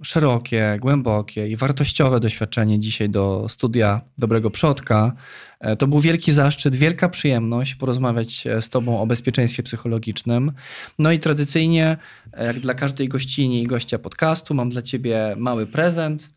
y, 0.00 0.04
szerokie, 0.04 0.78
głębokie 0.80 1.48
i 1.48 1.56
wartościowe 1.56 2.20
doświadczenie 2.20 2.78
dzisiaj 2.78 3.10
do 3.10 3.46
studia 3.48 4.00
Dobrego 4.18 4.50
Przodka. 4.50 5.12
E, 5.60 5.76
to 5.76 5.86
był 5.86 6.00
wielki 6.00 6.32
zaszczyt, 6.32 6.74
wielka 6.74 7.08
przyjemność 7.08 7.74
porozmawiać 7.74 8.46
e, 8.46 8.62
z 8.62 8.68
Tobą 8.68 9.00
o 9.00 9.06
bezpieczeństwie 9.06 9.62
psychologicznym. 9.62 10.52
No 10.98 11.12
i 11.12 11.18
tradycyjnie, 11.18 11.96
e, 12.32 12.46
jak 12.46 12.60
dla 12.60 12.74
każdej 12.74 13.08
gościni 13.08 13.62
i 13.62 13.66
gościa 13.66 13.98
podcastu, 13.98 14.54
mam 14.54 14.70
dla 14.70 14.82
Ciebie 14.82 15.34
mały 15.38 15.66
prezent. 15.66 16.30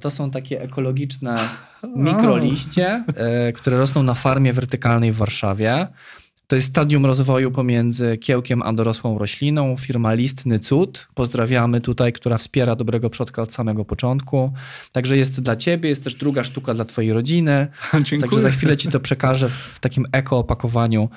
To 0.00 0.10
są 0.10 0.30
takie 0.30 0.62
ekologiczne 0.62 1.48
mikroliście, 1.96 3.04
które 3.54 3.78
rosną 3.78 4.02
na 4.02 4.14
farmie 4.14 4.52
wertykalnej 4.52 5.12
w 5.12 5.16
Warszawie. 5.16 5.86
To 6.46 6.56
jest 6.56 6.68
stadium 6.68 7.06
rozwoju 7.06 7.50
pomiędzy 7.50 8.18
kiełkiem 8.18 8.62
a 8.62 8.72
dorosłą 8.72 9.18
rośliną. 9.18 9.76
Firma 9.76 10.14
Listny 10.14 10.58
Cud, 10.58 11.08
pozdrawiamy 11.14 11.80
tutaj, 11.80 12.12
która 12.12 12.38
wspiera 12.38 12.76
dobrego 12.76 13.10
przodka 13.10 13.42
od 13.42 13.52
samego 13.52 13.84
początku. 13.84 14.52
Także 14.92 15.16
jest 15.16 15.40
dla 15.40 15.56
ciebie, 15.56 15.88
jest 15.88 16.04
też 16.04 16.14
druga 16.14 16.44
sztuka 16.44 16.74
dla 16.74 16.84
twojej 16.84 17.12
rodziny. 17.12 17.66
Dziękuję. 17.94 18.20
Także 18.20 18.40
za 18.40 18.50
chwilę 18.50 18.76
ci 18.76 18.88
to 18.88 19.00
przekażę 19.00 19.48
w 19.48 19.78
takim 19.80 20.06
eko 20.12 20.38
opakowaniu 20.38 21.08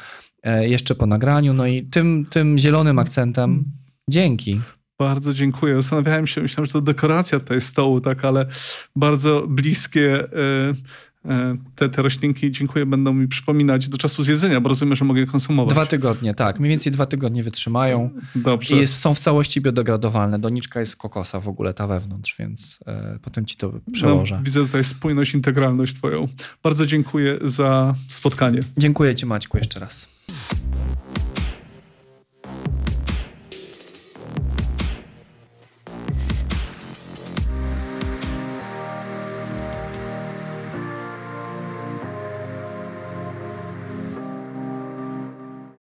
e, 0.44 0.70
jeszcze 0.70 0.96
po 0.96 1.06
nagraniu. 1.06 1.54
No 1.54 1.68
i 1.68 1.84
tym, 1.84 2.26
tym 2.30 2.58
zielonym 2.58 3.00
akcentem 3.00 3.64
dzięki. 4.10 4.60
Bardzo 5.00 5.34
dziękuję. 5.34 5.82
Zastanawiałem 5.82 6.28
się, 6.28 6.42
myślałem, 6.42 6.66
że 6.66 6.74
to 6.74 6.82
dekoracja 6.82 7.40
tutaj 7.40 7.62
stołu, 7.62 8.02
tak, 8.02 8.26
ale 8.26 8.46
bardzo 8.96 9.48
bliskie. 9.48 10.24
E, 10.24 10.30
te, 11.76 11.90
te 11.90 12.02
roślinki, 12.02 12.52
dziękuję, 12.52 12.86
będą 12.86 13.14
mi 13.14 13.28
przypominać 13.28 13.90
do 13.90 13.98
czasu 13.98 14.24
zjedzenia, 14.24 14.62
bo 14.62 14.70
rozumiem, 14.70 14.96
że 14.96 15.06
mogę 15.06 15.20
je 15.20 15.28
konsumować. 15.28 15.74
Dwa 15.74 15.86
tygodnie, 15.86 16.34
tak. 16.34 16.60
Mniej 16.60 16.70
więcej 16.70 16.92
dwa 16.92 17.06
tygodnie 17.06 17.44
wytrzymają. 17.44 18.10
Dobrze. 18.36 18.76
I 18.76 18.78
jest, 18.78 18.94
są 18.94 19.14
w 19.14 19.20
całości 19.20 19.62
biodegradowalne. 19.62 20.40
Doniczka 20.40 20.80
jest 20.80 20.96
kokosa 20.96 21.40
w 21.40 21.48
ogóle, 21.48 21.74
ta 21.74 21.88
wewnątrz, 21.88 22.36
więc 22.40 22.80
e, 22.88 23.20
potem 23.22 23.46
ci 23.46 23.58
to 23.58 23.74
przełożę. 23.92 24.36
No, 24.36 24.44
widzę 24.44 24.60
tutaj 24.66 24.84
spójność, 24.84 25.34
integralność 25.34 25.96
twoją. 25.96 26.28
Bardzo 26.64 26.86
dziękuję 26.86 27.40
za 27.42 27.96
spotkanie. 28.08 28.60
Dziękuję 28.78 29.16
ci 29.16 29.26
Maćku 29.26 29.58
jeszcze 29.58 29.80
raz. 29.80 30.08